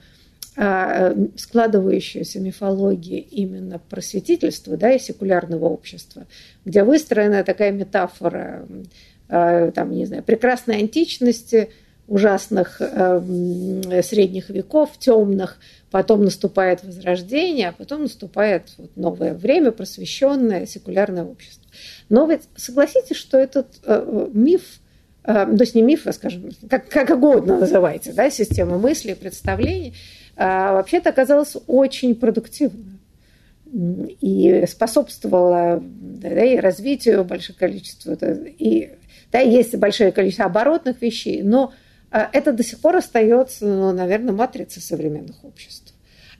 а, 0.56 1.12
складывающуюся 1.36 2.38
мифологии 2.38 3.18
именно 3.18 3.80
просветительства 3.80 4.76
да, 4.76 4.92
и 4.92 5.00
секулярного 5.00 5.64
общества, 5.64 6.26
где 6.64 6.84
выстроена 6.84 7.42
такая 7.42 7.72
метафора 7.72 8.64
а, 9.28 9.72
там, 9.72 9.90
не 9.90 10.06
знаю, 10.06 10.22
прекрасной 10.22 10.76
античности, 10.76 11.70
ужасных 12.06 12.76
э, 12.80 14.02
средних 14.02 14.50
веков, 14.50 14.90
темных, 14.98 15.58
потом 15.90 16.22
наступает 16.22 16.84
возрождение, 16.84 17.70
а 17.70 17.72
потом 17.72 18.02
наступает 18.02 18.64
вот 18.76 18.94
новое 18.94 19.32
время, 19.32 19.72
просвещенное 19.72 20.66
секулярное 20.66 21.24
общество. 21.24 21.64
Но 22.10 22.26
ведь 22.26 22.42
согласитесь, 22.56 23.16
что 23.16 23.38
этот 23.38 23.68
э, 23.84 24.28
миф, 24.34 24.80
э, 25.24 25.32
то 25.32 25.60
есть 25.60 25.74
не 25.74 25.80
миф, 25.80 26.06
а, 26.06 26.12
скажем, 26.12 26.50
как, 26.68 26.88
как 26.90 27.08
угодно 27.08 27.58
называйте, 27.58 28.12
да, 28.12 28.30
система 28.30 28.78
мыслей, 28.78 29.14
представлений– 29.14 29.94
вообще-то 30.36 31.10
оказалось 31.10 31.56
очень 31.66 32.14
продуктивно 32.14 32.98
и 33.72 34.64
способствовала 34.68 35.82
да, 35.82 36.44
и 36.44 36.58
развитию 36.58 37.24
большого 37.24 37.56
количества, 37.56 38.16
и 38.22 38.92
да, 39.32 39.40
есть 39.40 39.74
большое 39.76 40.12
количество 40.12 40.44
оборотных 40.44 41.02
вещей, 41.02 41.42
но 41.42 41.72
а, 42.10 42.30
это 42.32 42.52
до 42.52 42.62
сих 42.62 42.78
пор 42.78 42.96
остается, 42.96 43.66
ну, 43.66 43.92
наверное, 43.92 44.32
матрицей 44.32 44.80
современных 44.80 45.44
обществ. 45.44 45.92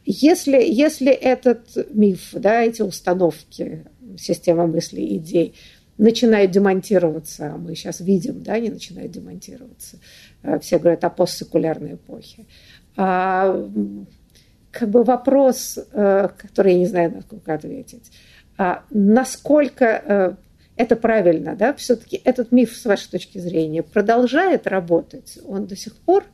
Если, 0.07 0.63
если 0.63 1.11
этот 1.11 1.93
миф, 1.93 2.29
да, 2.33 2.63
эти 2.63 2.83
установки, 2.83 3.85
система 4.17 4.69
мыслей, 4.69 5.17
идей 5.17 5.55
начинают 5.99 6.53
демонтироваться, 6.53 7.55
а 7.55 7.57
мы 7.57 7.75
сейчас 7.75 8.01
видим, 8.01 8.43
да, 8.43 8.55
они 8.55 8.69
начинают 8.69 9.11
демонтироваться, 9.11 9.99
а, 10.45 10.61
все 10.61 10.79
говорят 10.79 11.03
о 11.03 11.11
постсекулярной 11.11 11.95
эпохе, 11.95 12.47
а, 12.47 12.49
как 12.97 14.89
бы 14.89 15.05
вопрос, 15.05 15.79
э, 15.93 16.29
который 16.37 16.73
я 16.73 16.79
не 16.79 16.87
знаю, 16.87 17.13
насколько 17.15 17.55
ответить. 17.55 18.11
А 18.57 18.85
насколько 18.91 19.85
э, 19.85 20.35
это 20.77 20.97
правильно, 20.97 21.55
да, 21.55 21.73
все-таки 21.75 22.21
этот 22.25 22.53
миф, 22.53 22.77
с 22.77 22.85
вашей 22.85 23.11
точки 23.11 23.39
зрения, 23.39 23.83
продолжает 23.83 24.67
работать, 24.67 25.39
он 25.47 25.67
до 25.67 25.77
сих 25.77 25.97
пор, 25.97 26.25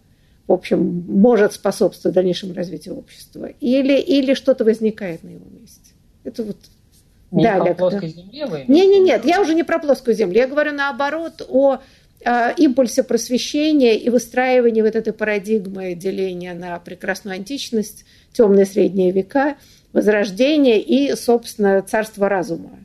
в 0.46 0.52
общем, 0.52 1.04
может 1.06 1.52
способствовать 1.52 2.14
дальнейшему 2.14 2.54
развитию 2.54 2.96
общества, 2.96 3.46
или, 3.60 3.98
или 3.98 4.34
что-то 4.34 4.64
возникает 4.64 5.22
на 5.22 5.28
его 5.28 5.46
месте? 5.50 5.92
Это 6.24 6.42
вот 6.42 6.56
не 7.30 7.44
да, 7.44 7.64
по 7.64 7.74
плоской 7.74 8.08
земле 8.08 8.46
вы 8.46 8.64
Не, 8.66 8.86
не, 8.86 8.98
нет, 9.00 9.24
я 9.24 9.40
уже 9.40 9.54
не 9.54 9.62
про 9.62 9.78
плоскую 9.78 10.14
землю, 10.16 10.36
я 10.36 10.48
говорю 10.48 10.72
наоборот 10.72 11.46
о 11.48 11.76
Э, 11.76 11.78
импульсе 12.22 13.02
просвещения 13.02 13.96
и 13.96 14.10
выстраивания 14.10 14.82
вот 14.82 14.94
этой 14.94 15.12
парадигмы 15.12 15.94
деления 15.94 16.54
на 16.54 16.78
прекрасную 16.78 17.36
античность, 17.36 18.04
темные 18.32 18.66
средние 18.66 19.10
века, 19.10 19.56
возрождение 19.92 20.80
и, 20.80 21.14
собственно, 21.16 21.82
царство 21.82 22.28
разума, 22.28 22.78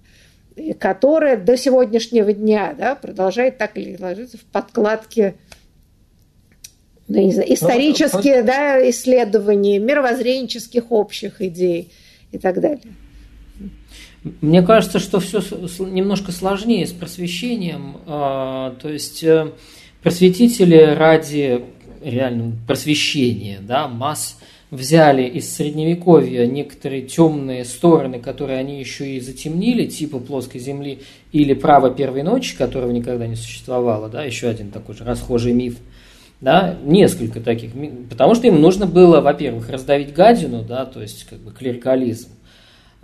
которое 0.80 1.36
до 1.38 1.58
сегодняшнего 1.58 2.32
дня 2.32 2.74
да, 2.78 2.96
продолжает 2.96 3.58
так 3.58 3.78
или 3.78 3.98
ложиться 4.02 4.38
в 4.38 4.44
подкладке 4.46 5.36
ну, 7.08 7.22
не 7.22 7.34
знаю, 7.34 7.54
исторические 7.54 8.42
ну, 8.42 8.48
да, 8.48 8.90
исследования, 8.90 9.78
мировоззренческих 9.80 10.92
общих 10.92 11.42
идей 11.42 11.92
и 12.32 12.40
так 12.40 12.60
далее. 12.60 12.82
Мне 14.42 14.64
кажется, 14.64 14.98
что 14.98 15.20
все 15.20 15.40
немножко 15.86 16.32
сложнее 16.32 16.88
с 16.88 16.92
просвещением. 16.92 17.98
А, 18.08 18.76
то 18.82 18.90
есть 18.90 19.24
э, 19.24 19.52
просветители 20.02 20.96
ради 20.98 21.64
реально 22.04 22.54
просвещения 22.66 23.60
да, 23.62 23.88
масс 23.88 24.38
взяли 24.72 25.24
из 25.24 25.54
средневековья 25.56 26.48
некоторые 26.48 27.04
темные 27.04 27.66
стороны, 27.66 28.20
которые 28.20 28.58
они 28.60 28.80
еще 28.80 29.16
и 29.16 29.20
затемнили, 29.20 29.86
типа 29.86 30.20
плоской 30.20 30.60
земли 30.60 31.00
или 31.32 31.54
право 31.54 31.92
первой 31.92 32.24
ночи, 32.24 32.58
которого 32.58 32.92
никогда 32.92 33.28
не 33.28 33.36
существовало, 33.36 34.10
да, 34.10 34.24
еще 34.24 34.48
один 34.48 34.72
такой 34.72 34.96
же 34.96 35.04
расхожий 35.04 35.54
миф, 35.54 35.78
да, 36.42 36.78
несколько 36.84 37.42
таких, 37.42 37.72
потому 38.10 38.34
что 38.34 38.48
им 38.48 38.60
нужно 38.60 38.88
было, 38.88 39.22
во-первых, 39.22 39.70
раздавить 39.70 40.14
гадину, 40.14 40.64
да, 40.64 40.86
то 40.86 41.02
есть 41.02 41.26
как 41.26 41.40
бы 41.40 41.52
клерикализм, 41.52 42.30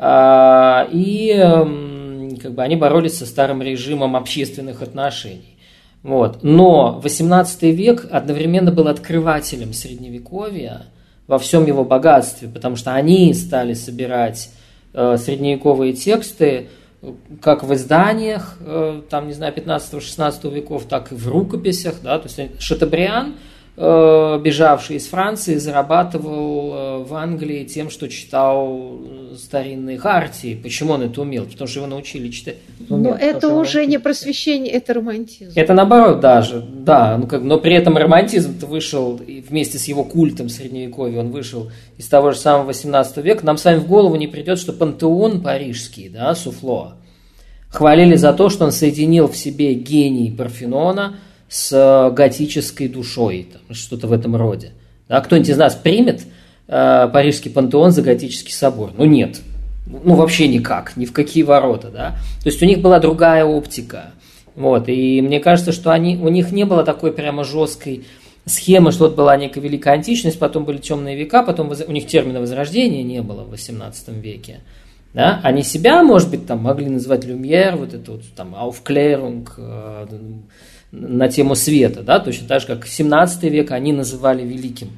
и 0.04 1.32
эм, 1.36 2.38
как 2.41 2.54
бы 2.54 2.64
они 2.64 2.76
боролись 2.76 3.18
со 3.18 3.26
старым 3.26 3.62
режимом 3.62 4.16
общественных 4.16 4.82
отношений. 4.82 5.58
Вот. 6.02 6.39
Но 6.41 6.99
18 7.04 7.64
век 7.64 8.08
одновременно 8.10 8.72
был 8.72 8.88
открывателем 8.88 9.74
средневековья 9.74 10.88
во 11.28 11.38
всем 11.38 11.66
его 11.68 11.84
богатстве, 11.84 12.49
потому 12.49 12.76
что 12.76 12.93
они 12.93 13.34
стали 13.34 13.74
собирать 13.76 14.49
э, 14.93 15.18
средневековые 15.18 15.93
тексты 15.93 16.70
как 17.41 17.64
в 17.64 17.74
изданиях, 17.74 18.58
э, 18.60 19.02
там, 19.10 19.28
не 19.28 19.34
знаю, 19.34 19.54
15-16 19.54 20.54
веков, 20.54 20.86
так 20.86 21.12
и 21.12 21.16
в 21.16 21.28
рукописях, 21.28 21.95
да, 22.04 22.20
то 22.20 22.28
есть 22.28 22.62
Шатабриан 22.62 23.36
бежавший 23.78 24.98
из 24.98 25.08
Франции, 25.08 25.56
зарабатывал 25.56 26.74
э, 26.74 27.04
в 27.04 27.14
Англии 27.14 27.64
тем, 27.64 27.90
что 27.90 28.10
читал 28.10 29.00
старинные 29.38 29.98
хартии. 29.98 30.60
Почему 30.62 30.94
он 30.94 31.04
это 31.04 31.22
умел? 31.22 31.46
Потому 31.46 31.68
что 31.68 31.80
его 31.80 31.88
научили 31.88 32.30
читать. 32.30 32.58
Но 32.90 33.16
это 33.16 33.48
уже 33.48 33.86
не 33.86 33.98
просвещение, 33.98 34.74
это 34.74 34.94
романтизм. 34.94 35.54
Это 35.56 35.74
наоборот 35.74 36.20
даже, 36.20 36.62
да. 36.62 37.18
Ну, 37.18 37.28
как, 37.28 37.44
но 37.44 37.60
при 37.60 37.74
этом 37.74 37.96
романтизм 37.96 38.60
вышел 38.68 39.20
вместе 39.50 39.78
с 39.80 39.88
его 39.88 40.04
культом 40.04 40.50
средневековья, 40.50 41.22
он 41.22 41.32
вышел 41.32 41.72
из 41.98 42.08
того 42.10 42.32
же 42.32 42.38
самого 42.38 42.66
18 42.66 43.18
века. 43.18 43.46
Нам 43.46 43.58
с 43.58 43.64
вами 43.64 43.80
в 43.80 43.88
голову 43.88 44.18
не 44.18 44.28
придет, 44.28 44.60
что 44.60 44.74
пантеон 44.74 45.42
парижский, 45.42 46.10
да, 46.10 46.36
Суфло, 46.36 46.96
хвалили 47.70 48.16
за 48.16 48.34
то, 48.34 48.50
что 48.50 48.66
он 48.66 48.74
соединил 48.74 49.30
в 49.30 49.38
себе 49.38 49.74
гений 49.76 50.30
Парфенона– 50.30 51.16
с 51.52 51.74
э, 51.74 52.14
готической 52.14 52.88
душой, 52.88 53.49
что-то 53.72 54.08
в 54.08 54.14
этом 54.14 54.38
роде. 54.38 54.72
Да, 55.10 55.20
кто-нибудь 55.20 55.49
из 55.49 55.58
нас 55.58 55.76
примет 55.76 56.22
э, 56.70 57.10
Парижский 57.12 57.52
пантеон 57.52 57.91
за 57.91 58.02
готический 58.02 58.54
собор? 58.54 58.91
Ну 58.97 59.04
нет, 59.04 59.41
ну 59.86 60.16
вообще 60.16 60.47
никак, 60.47 60.95
ни 60.95 61.06
в 61.06 61.12
какие 61.12 61.43
ворота, 61.43 61.89
да. 61.89 62.16
То 62.41 62.49
есть 62.49 62.64
у 62.64 62.66
них 62.66 62.80
была 62.80 62.99
другая 62.99 63.43
оптика, 63.43 64.12
вот, 64.56 64.88
и 64.88 65.22
мне 65.22 65.41
кажется, 65.41 65.74
что 65.74 65.91
они, 65.91 66.16
у 66.16 66.30
них 66.30 66.54
не 66.54 66.64
было 66.64 66.86
такой 66.86 67.12
прямо 67.12 67.43
жесткой 67.43 68.06
схемы, 68.45 68.93
что 68.93 69.06
вот 69.10 69.18
была 69.18 69.36
некая 69.36 69.60
великая 69.60 69.95
античность, 69.95 70.39
потом 70.39 70.64
были 70.64 70.78
темные 70.78 71.18
века, 71.18 71.43
потом 71.43 71.70
у 71.70 71.91
них 71.91 72.08
термина 72.08 72.39
возрождения 72.39 73.04
не 73.04 73.22
было 73.22 73.43
в 73.43 73.52
XVIII 73.52 74.22
веке. 74.22 74.62
Да? 75.14 75.41
Они 75.43 75.64
себя, 75.64 76.02
может 76.02 76.30
быть, 76.30 76.47
там 76.47 76.60
могли 76.60 76.88
называть 76.88 77.26
Люмьер, 77.26 77.76
вот 77.76 77.93
это 77.93 78.14
вот 78.14 78.22
там 78.38 78.56
э, 79.58 80.08
на 80.92 81.30
тему 81.30 81.56
света, 81.56 82.02
да, 82.04 82.20
точно 82.20 82.48
так 82.48 82.62
же, 82.62 82.68
как 82.68 82.86
17 82.86 83.44
век 83.44 83.72
они 83.72 83.94
называли 83.94 84.44
великим. 84.44 84.89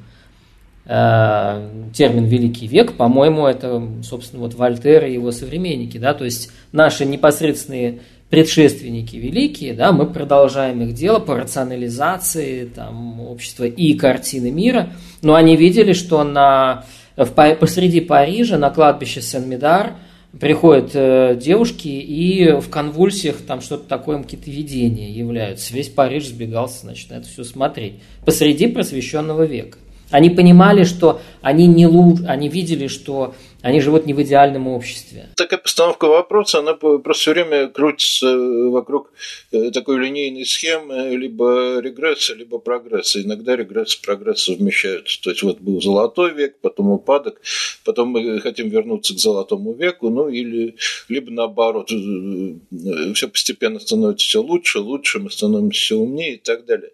Э, 0.86 1.68
термин 1.94 2.26
«великий 2.26 2.66
век», 2.66 2.92
по-моему, 2.92 3.46
это, 3.46 3.82
собственно, 4.02 4.42
вот 4.42 4.54
Вольтер 4.54 5.06
и 5.06 5.14
его 5.14 5.30
современники, 5.30 5.96
да, 5.96 6.12
то 6.12 6.24
есть 6.24 6.50
наши 6.72 7.06
непосредственные 7.06 8.00
предшественники 8.28 9.16
великие, 9.16 9.72
да, 9.74 9.92
мы 9.92 10.06
продолжаем 10.06 10.82
их 10.82 10.94
дело 10.94 11.20
по 11.20 11.36
рационализации 11.36 12.64
там, 12.66 13.20
общества 13.20 13.64
и 13.64 13.94
картины 13.94 14.50
мира, 14.50 14.90
но 15.22 15.34
они 15.34 15.56
видели, 15.56 15.92
что 15.92 16.22
на, 16.24 16.84
в, 17.16 17.30
посреди 17.54 18.00
Парижа 18.00 18.58
на 18.58 18.70
кладбище 18.70 19.22
Сен-Медар– 19.22 19.92
приходят 20.40 20.90
э, 20.94 21.38
девушки 21.40 21.88
и 21.88 22.52
в 22.60 22.68
конвульсиях 22.68 23.36
там 23.46 23.60
что-то 23.60 23.88
такое, 23.88 24.22
какие-то 24.22 24.50
видения 24.50 25.10
являются. 25.10 25.74
Весь 25.74 25.88
Париж 25.88 26.28
сбегался, 26.28 26.80
значит, 26.82 27.10
на 27.10 27.14
это 27.14 27.26
все 27.26 27.44
смотреть. 27.44 27.94
Посреди 28.24 28.66
просвещенного 28.66 29.44
века. 29.44 29.78
Они 30.10 30.30
понимали, 30.30 30.84
что 30.84 31.20
они 31.40 31.66
не 31.66 31.86
лучше, 31.86 32.24
они 32.26 32.48
видели, 32.48 32.86
что 32.86 33.34
они 33.64 33.80
живут 33.80 34.04
не 34.04 34.12
в 34.12 34.20
идеальном 34.20 34.68
обществе. 34.68 35.30
Такая 35.36 35.58
постановка 35.58 36.04
вопроса, 36.04 36.58
она 36.58 36.74
просто 36.74 37.12
все 37.14 37.32
время 37.32 37.68
крутится 37.68 38.36
вокруг 38.36 39.10
э, 39.52 39.70
такой 39.70 39.98
линейной 40.00 40.44
схемы 40.44 41.16
либо 41.16 41.78
регресса, 41.80 42.34
либо 42.34 42.58
прогресса. 42.58 43.22
Иногда 43.22 43.56
регресс 43.56 43.94
и 43.94 44.02
прогресс 44.02 44.42
совмещаются. 44.42 45.22
То 45.22 45.30
есть 45.30 45.42
вот 45.42 45.60
был 45.60 45.80
золотой 45.80 46.34
век, 46.34 46.58
потом 46.60 46.90
упадок, 46.90 47.40
потом 47.84 48.08
мы 48.08 48.38
хотим 48.40 48.68
вернуться 48.68 49.14
к 49.14 49.18
золотому 49.18 49.72
веку, 49.72 50.10
ну 50.10 50.28
или 50.28 50.76
либо 51.08 51.30
наоборот, 51.30 51.90
э, 51.90 53.14
все 53.14 53.28
постепенно 53.28 53.80
становится 53.80 54.26
все 54.26 54.42
лучше, 54.42 54.80
лучше, 54.80 55.20
мы 55.20 55.30
становимся 55.30 55.80
все 55.80 55.96
умнее 55.96 56.34
и 56.34 56.38
так 56.38 56.66
далее. 56.66 56.90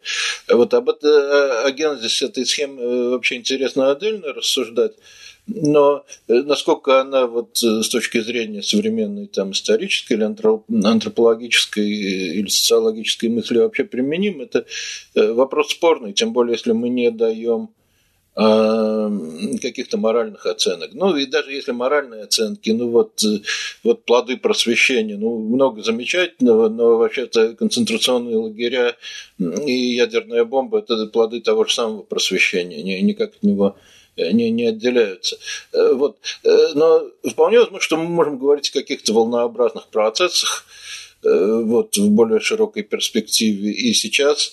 Вот 0.49 0.73
об 0.73 0.89
этом, 0.89 1.11
о 1.11 1.71
генезисе 1.73 2.27
этой 2.27 2.47
схемы 2.47 2.81
э, 2.81 3.09
вообще 3.09 3.35
интересно 3.35 3.91
отдельно 3.91 4.33
рассуждать 4.33 4.93
но 5.55 6.05
э, 6.29 6.35
насколько 6.43 7.01
она 7.01 7.27
вот 7.27 7.63
э, 7.63 7.83
с 7.83 7.89
точки 7.89 8.21
зрения 8.21 8.63
современной 8.63 9.27
там 9.27 9.53
исторической 9.53 10.15
или 10.15 10.23
антропологической 10.23 11.85
э, 11.85 12.35
или 12.35 12.49
социологической 12.49 13.29
мысли 13.29 13.59
вообще 13.59 13.85
применим, 13.85 14.41
это 14.41 14.65
вопрос 15.15 15.71
спорный, 15.71 16.13
тем 16.13 16.33
более 16.33 16.55
если 16.55 16.73
мы 16.73 16.89
не 16.89 17.11
даем 17.11 17.71
а, 18.37 19.11
каких-то 19.61 19.99
моральных 19.99 20.47
оценок. 20.47 20.91
Ну 20.95 21.17
и 21.17 21.27
даже 21.27 21.53
если 21.53 21.73
моральные 21.73 22.23
оценки, 22.23 22.71
ну 22.71 22.89
вот, 22.89 23.21
вот 23.83 24.05
плоды 24.05 24.37
просвещения, 24.37 25.17
ну 25.17 25.39
много 25.39 25.83
замечательного, 25.83 26.69
но 26.69 26.97
вообще-то 26.97 27.55
концентрационные 27.57 28.37
лагеря 28.37 28.97
и 29.39 29.73
ядерная 29.73 30.45
бомба– 30.45 30.79
это 30.89 31.07
плоды 31.07 31.41
того 31.41 31.65
же 31.65 31.75
самого 31.75 32.03
просвещения, 32.03 33.03
никак 33.03 33.31
от 33.35 33.43
него 33.43 33.67
не, 33.71 34.00
не 34.33 34.67
отделяются. 34.67 35.37
Э, 35.73 35.93
вот. 35.95 36.19
Э, 36.45 36.73
но 36.75 37.11
вполне 37.29 37.59
возможно, 37.59 37.81
что 37.81 37.97
мы 37.97 38.05
можем 38.05 38.39
говорить 38.39 38.71
о 38.71 38.73
каких-то 38.73 39.13
волнообразных 39.13 39.89
процессах 39.89 40.67
э, 41.23 41.63
вот, 41.65 41.97
в 41.97 42.11
более 42.11 42.41
широкой 42.41 42.83
перспективе. 42.83 43.73
И 43.73 43.93
сейчас 43.95 44.53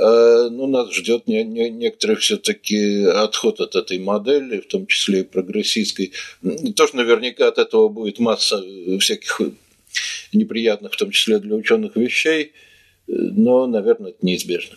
ну, 0.00 0.68
нас 0.68 0.94
ждет 0.94 1.26
не, 1.26 1.42
не, 1.42 1.70
некоторый 1.70 2.14
все-таки 2.14 3.02
отход 3.02 3.60
от 3.60 3.74
этой 3.74 3.98
модели, 3.98 4.60
в 4.60 4.68
том 4.68 4.86
числе 4.86 5.22
и 5.22 5.24
прогрессистской. 5.24 6.12
Тоже 6.76 6.94
наверняка 6.94 7.48
от 7.48 7.58
этого 7.58 7.88
будет 7.88 8.20
масса 8.20 8.62
всяких 9.00 9.40
неприятных, 10.32 10.92
в 10.92 10.96
том 10.96 11.10
числе 11.10 11.40
для 11.40 11.56
ученых 11.56 11.96
вещей, 11.96 12.52
но, 13.08 13.66
наверное, 13.66 14.10
это 14.10 14.24
неизбежно. 14.24 14.76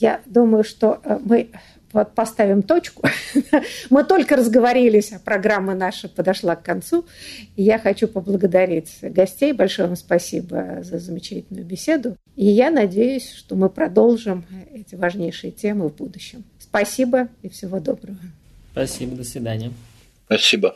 Я 0.00 0.22
думаю, 0.24 0.64
что 0.64 0.98
мы 1.26 1.50
вот 1.94 2.14
поставим 2.14 2.62
точку. 2.62 3.08
Мы 3.90 4.04
только 4.04 4.36
разговорились, 4.36 5.12
а 5.12 5.18
программа 5.18 5.74
наша 5.74 6.08
подошла 6.08 6.56
к 6.56 6.62
концу. 6.62 7.06
И 7.56 7.62
я 7.62 7.78
хочу 7.78 8.08
поблагодарить 8.08 8.98
гостей. 9.00 9.52
Большое 9.52 9.88
вам 9.88 9.96
спасибо 9.96 10.80
за 10.82 10.98
замечательную 10.98 11.64
беседу. 11.64 12.16
И 12.36 12.46
я 12.46 12.70
надеюсь, 12.70 13.32
что 13.32 13.54
мы 13.54 13.70
продолжим 13.70 14.44
эти 14.72 14.94
важнейшие 14.94 15.52
темы 15.52 15.88
в 15.88 15.96
будущем. 15.96 16.44
Спасибо 16.58 17.28
и 17.42 17.48
всего 17.48 17.78
доброго. 17.80 18.18
Спасибо, 18.72 19.16
до 19.16 19.24
свидания. 19.24 19.72
Спасибо. 20.26 20.74